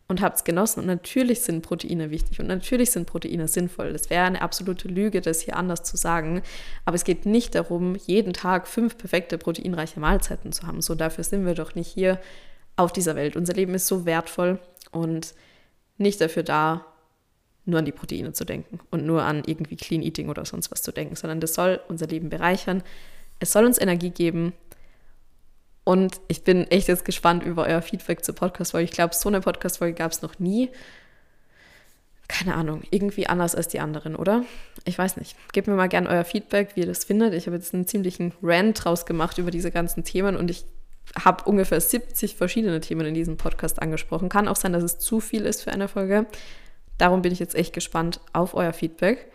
und 0.09 0.21
habt 0.21 0.37
es 0.37 0.45
genossen. 0.45 0.81
Und 0.81 0.87
natürlich 0.87 1.41
sind 1.41 1.63
Proteine 1.63 2.11
wichtig 2.11 2.41
und 2.41 2.47
natürlich 2.47 2.91
sind 2.91 3.07
Proteine 3.07 3.49
sinnvoll. 3.49 3.93
Das 3.93 4.11
wäre 4.11 4.25
eine 4.25 4.43
absolute 4.43 4.89
Lüge, 4.89 5.21
das 5.21 5.41
hier 5.41 5.57
anders 5.57 5.83
zu 5.83 5.97
sagen. 5.97 6.43
Aber 6.85 6.95
es 6.95 7.05
geht 7.05 7.27
nicht 7.27 7.55
darum, 7.55 7.97
jeden 8.07 8.33
Tag 8.33 8.69
fünf 8.69 8.99
perfekte 8.99 9.39
proteinreiche 9.39 10.01
Mahlzeiten 10.01 10.53
zu 10.53 10.67
haben. 10.67 10.81
So 10.81 10.95
dafür 10.95 11.25
sind 11.25 11.47
wir 11.47 11.55
doch 11.55 11.75
nicht 11.75 11.89
hier 11.89 12.21
auf 12.77 12.93
dieser 12.93 13.17
Welt. 13.17 13.37
Unser 13.37 13.55
Leben 13.55 13.75
ist 13.75 13.87
so 13.87 14.07
wertvoll 14.07 14.61
und 14.93 15.35
nicht 15.99 16.21
dafür 16.21 16.43
da, 16.43 16.85
nur 17.65 17.81
an 17.81 17.85
die 17.85 17.93
Proteine 17.93 18.33
zu 18.33 18.45
denken 18.45 18.79
und 18.91 19.05
nur 19.05 19.25
an 19.25 19.43
irgendwie 19.45 19.77
Clean 19.77 20.03
Eating 20.03 20.29
oder 20.29 20.45
sonst 20.45 20.71
was 20.71 20.83
zu 20.83 20.93
denken, 20.93 21.17
sondern 21.17 21.41
das 21.41 21.55
soll 21.55 21.81
unser 21.89 22.07
Leben 22.07 22.29
bereichern. 22.29 22.83
Es 23.39 23.53
soll 23.53 23.65
uns 23.65 23.79
Energie 23.79 24.11
geben. 24.11 24.53
Und 25.85 26.21
ich 26.27 26.43
bin 26.43 26.69
echt 26.71 26.89
jetzt 26.89 27.05
gespannt 27.05 27.45
über 27.45 27.65
euer 27.65 27.81
Feedback 27.81 28.25
zur 28.25 28.35
Podcast-Folge. 28.35 28.85
Ich 28.85 28.91
glaube, 28.91 29.15
so 29.15 29.29
eine 29.29 29.41
Podcast-Folge 29.41 29.95
gab 29.95 30.11
es 30.11 30.21
noch 30.21 30.39
nie. 30.39 30.71
Keine 32.29 32.57
Ahnung, 32.57 32.83
irgendwie 32.91 33.29
anders 33.29 33.55
als 33.55 33.69
die 33.69 33.79
anderen, 33.79 34.17
oder? 34.17 34.45
Ich 34.85 34.99
weiß 34.99 35.17
nicht. 35.17 35.37
Gebt 35.53 35.69
mir 35.69 35.75
mal 35.75 35.89
gerne 35.89 36.09
euer 36.09 36.25
Feedback, 36.25 36.71
wie 36.75 36.81
ihr 36.81 36.87
das 36.87 37.05
findet. 37.05 37.35
Ich 37.35 37.47
habe 37.47 37.57
jetzt 37.57 37.73
einen 37.73 37.87
ziemlichen 37.87 38.33
Rant 38.43 38.85
draus 38.85 39.07
gemacht 39.07 39.39
über 39.39 39.53
diese 39.53 39.71
ganzen 39.71 40.03
Themen 40.03 40.37
und 40.37 40.51
ich 40.51 40.65
habe 41.25 41.45
ungefähr 41.45 41.81
70 41.81 42.35
verschiedene 42.35 42.81
Themen 42.81 43.07
in 43.07 43.15
diesem 43.15 43.37
Podcast 43.37 43.81
angesprochen. 43.81 44.29
Kann 44.29 44.49
auch 44.49 44.57
sein, 44.57 44.73
dass 44.73 44.83
es 44.83 44.99
zu 44.99 45.21
viel 45.21 45.47
ist 45.47 45.63
für 45.63 45.71
eine 45.71 45.87
Folge. 45.87 46.27
Darum 46.99 47.23
bin 47.23 47.33
ich 47.33 47.39
jetzt 47.39 47.55
echt 47.55 47.73
gespannt 47.73 48.21
auf 48.33 48.55
euer 48.55 48.73
Feedback. 48.73 49.31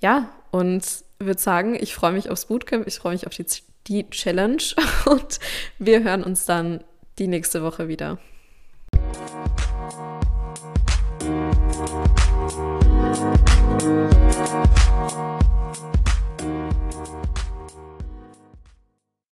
Ja, 0.00 0.30
und 0.50 1.04
würde 1.20 1.40
sagen, 1.40 1.76
ich 1.78 1.94
freue 1.94 2.12
mich 2.12 2.30
aufs 2.30 2.46
Bootcamp, 2.46 2.86
ich 2.86 2.98
freue 2.98 3.12
mich 3.12 3.26
auf 3.26 3.34
die, 3.34 3.46
die 3.86 4.08
Challenge 4.10 4.62
und 5.06 5.38
wir 5.78 6.02
hören 6.02 6.24
uns 6.24 6.46
dann 6.46 6.82
die 7.18 7.28
nächste 7.28 7.62
Woche 7.62 7.88
wieder. 7.88 8.18
Musik 13.80 14.79